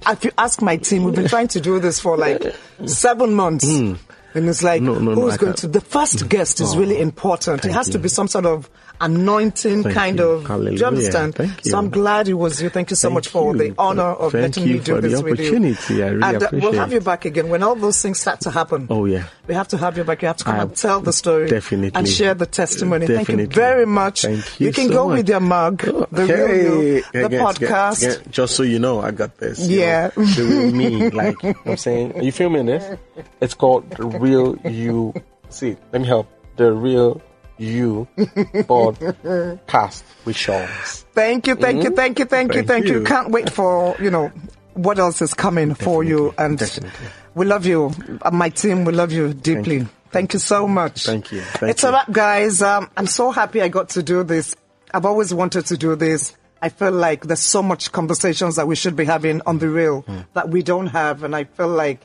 if 0.07 0.24
you 0.24 0.30
ask 0.39 0.62
my 0.62 0.76
team, 0.76 1.03
we've 1.03 1.16
been 1.16 1.26
trying 1.26 1.49
to 1.49 1.61
do 1.61 1.80
this 1.80 1.99
for 1.99 2.16
like 2.16 2.55
seven 2.87 3.35
months. 3.35 3.64
And 3.66 3.99
it's 4.35 4.62
like, 4.62 4.82
No, 4.82 4.95
no, 5.01 5.14
no, 5.14 5.22
who's 5.22 5.35
I 5.35 5.37
going 5.39 5.55
to, 5.55 5.66
the 5.66 5.80
first 5.80 6.28
guest 6.28 6.61
is 6.61 6.76
really 6.76 7.01
important. 7.01 7.64
It 7.64 7.72
has 7.72 7.89
to 7.91 7.99
be 7.99 8.09
some 8.09 8.28
sort 8.28 8.47
of 8.47 8.70
anointing 9.01 9.82
Thank 9.82 9.95
kind 9.95 10.18
you. 10.18 10.24
of, 10.28 10.47
do 10.47 10.72
you 10.74 10.84
understand? 10.86 11.34
You. 11.38 11.49
So 11.70 11.78
I'm 11.78 11.90
glad 11.90 12.28
it 12.28 12.34
was 12.34 12.62
you. 12.62 12.68
Thank 12.70 12.90
you 12.90 12.97
so 12.97 13.09
Thank 13.09 13.14
much 13.14 13.28
for 13.28 13.53
you. 13.55 13.59
the 13.70 13.74
honor 13.78 14.03
of 14.03 14.32
Thank 14.32 14.57
letting 14.57 14.64
me 14.72 14.78
do 14.78 15.01
the 15.01 15.09
this 15.09 15.22
with 15.22 15.38
you. 15.40 15.47
opportunity. 15.47 16.03
I 16.03 16.09
really 16.09 16.22
and 16.34 16.42
uh, 16.42 16.49
we'll 16.53 16.72
have 16.74 16.92
you 16.92 17.01
back 17.01 17.24
again 17.24 17.49
when 17.49 17.62
all 17.62 17.74
those 17.74 18.01
things 18.01 18.20
start 18.20 18.40
to 18.42 18.51
happen. 18.51 18.86
Oh, 18.90 19.05
yeah. 19.05 19.24
We 19.47 19.55
have 19.55 19.68
to 19.68 19.76
have 19.78 19.97
you 19.99 20.05
back. 20.05 20.22
You 20.22 20.28
have 20.28 20.36
to 20.38 20.45
come 20.45 20.57
I- 20.61 20.62
and 20.62 20.76
tell 20.76 21.01
the 21.01 21.12
story. 21.12 21.49
Definitely. 21.49 21.99
And 21.99 22.09
share 22.09 22.34
the 22.34 22.47
testimony. 22.47 23.07
Thank 23.07 23.28
you 23.28 23.47
very 23.47 23.86
much. 23.86 24.22
Thank 24.22 24.61
you 24.61 24.66
You 24.68 24.72
can 24.72 24.88
so 24.88 24.92
go 24.95 25.09
much. 25.09 25.18
with 25.18 25.28
your 25.28 25.40
mug, 25.40 25.78
the 25.82 26.22
Okay. 26.22 26.62
real 26.62 26.82
you, 26.82 27.03
the 27.12 27.28
Get- 27.28 27.40
podcast. 27.40 28.01
get- 28.01 28.22
get- 28.24 28.30
just 28.30 28.57
so 28.57 28.62
you 28.62 28.78
know, 28.78 29.01
I 29.01 29.11
got 29.11 29.36
this. 29.38 29.59
Yeah. 29.61 30.11
know, 30.16 30.24
the 30.24 30.45
real 30.45 30.70
me. 30.72 31.11
Like, 31.11 31.36
I'm 31.66 31.76
saying, 31.86 32.16
are 32.16 32.22
you 32.22 32.32
filming 32.32 32.66
this? 32.66 32.99
It's 33.40 33.55
called 33.55 33.90
The 33.90 34.05
Real 34.07 34.57
You. 34.64 35.12
See, 35.51 35.76
let 35.92 36.01
me 36.03 36.09
help. 36.09 36.28
The 36.57 36.72
Real 36.72 37.20
You 37.59 38.09
podcast 38.16 40.02
with 40.24 40.36
Shawns. 40.36 41.05
Thank 41.12 41.46
you, 41.46 41.55
thank 41.55 41.82
you, 41.84 41.90
thank 41.90 42.18
you, 42.18 42.24
thank 42.24 42.52
you, 42.55 42.62
Thank 42.62 42.68
thank 42.68 42.86
you. 42.86 42.98
you. 43.00 43.05
Can't 43.05 43.30
wait 43.30 43.50
for, 43.50 43.96
you 44.00 44.11
know, 44.11 44.28
what 44.74 44.98
else 44.98 45.22
is 45.22 45.34
coming 45.34 45.74
for 45.74 46.02
you. 46.02 46.34
And 46.36 46.59
definitely. 46.59 47.07
we 47.34 47.46
love 47.46 47.64
you. 47.66 47.92
Uh, 48.22 48.30
My 48.32 48.48
team, 48.48 48.84
we 48.84 48.92
love 48.92 49.12
you 49.12 49.32
deeply. 49.34 49.86
Thank 50.11 50.32
you, 50.32 50.36
you. 50.38 50.40
so 50.40 50.66
much. 50.66 51.05
Thank 51.07 51.30
you. 51.32 51.40
Thank 51.42 51.70
it's 51.70 51.82
you. 51.82 51.88
a 51.90 51.92
wrap, 51.92 52.11
guys. 52.11 52.62
Um, 52.62 52.90
I'm 52.96 53.07
so 53.07 53.30
happy 53.30 53.62
I 53.62 53.68
got 53.68 53.90
to 53.90 54.02
do 54.02 54.24
this. 54.24 54.57
I've 54.92 55.05
always 55.07 55.32
wanted 55.34 55.66
to 55.66 55.76
do 55.76 55.94
this. 55.96 56.34
I 56.62 56.68
feel 56.70 56.92
like 56.92 57.24
there's 57.26 57.40
so 57.40 57.62
much 57.62 57.92
conversations 57.92 58.57
that 58.57 58.66
we 58.66 58.74
should 58.74 58.96
be 58.96 59.05
having 59.05 59.42
on 59.46 59.59
the 59.59 59.68
real 59.68 60.00
Hmm. 60.02 60.20
that 60.32 60.48
we 60.48 60.62
don't 60.62 60.86
have. 60.88 61.22
And 61.22 61.36
I 61.36 61.44
feel 61.44 61.68
like 61.68 62.00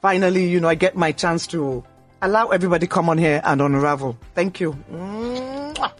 finally, 0.00 0.48
you 0.48 0.60
know, 0.60 0.68
I 0.68 0.74
get 0.76 0.96
my 0.96 1.12
chance 1.12 1.46
to 1.48 1.84
allow 2.22 2.48
everybody 2.48 2.86
come 2.86 3.08
on 3.10 3.18
here 3.18 3.40
and 3.44 3.60
unravel. 3.60 4.16
Thank 4.34 4.60
you. 4.60 4.76
Mwah. 4.90 5.92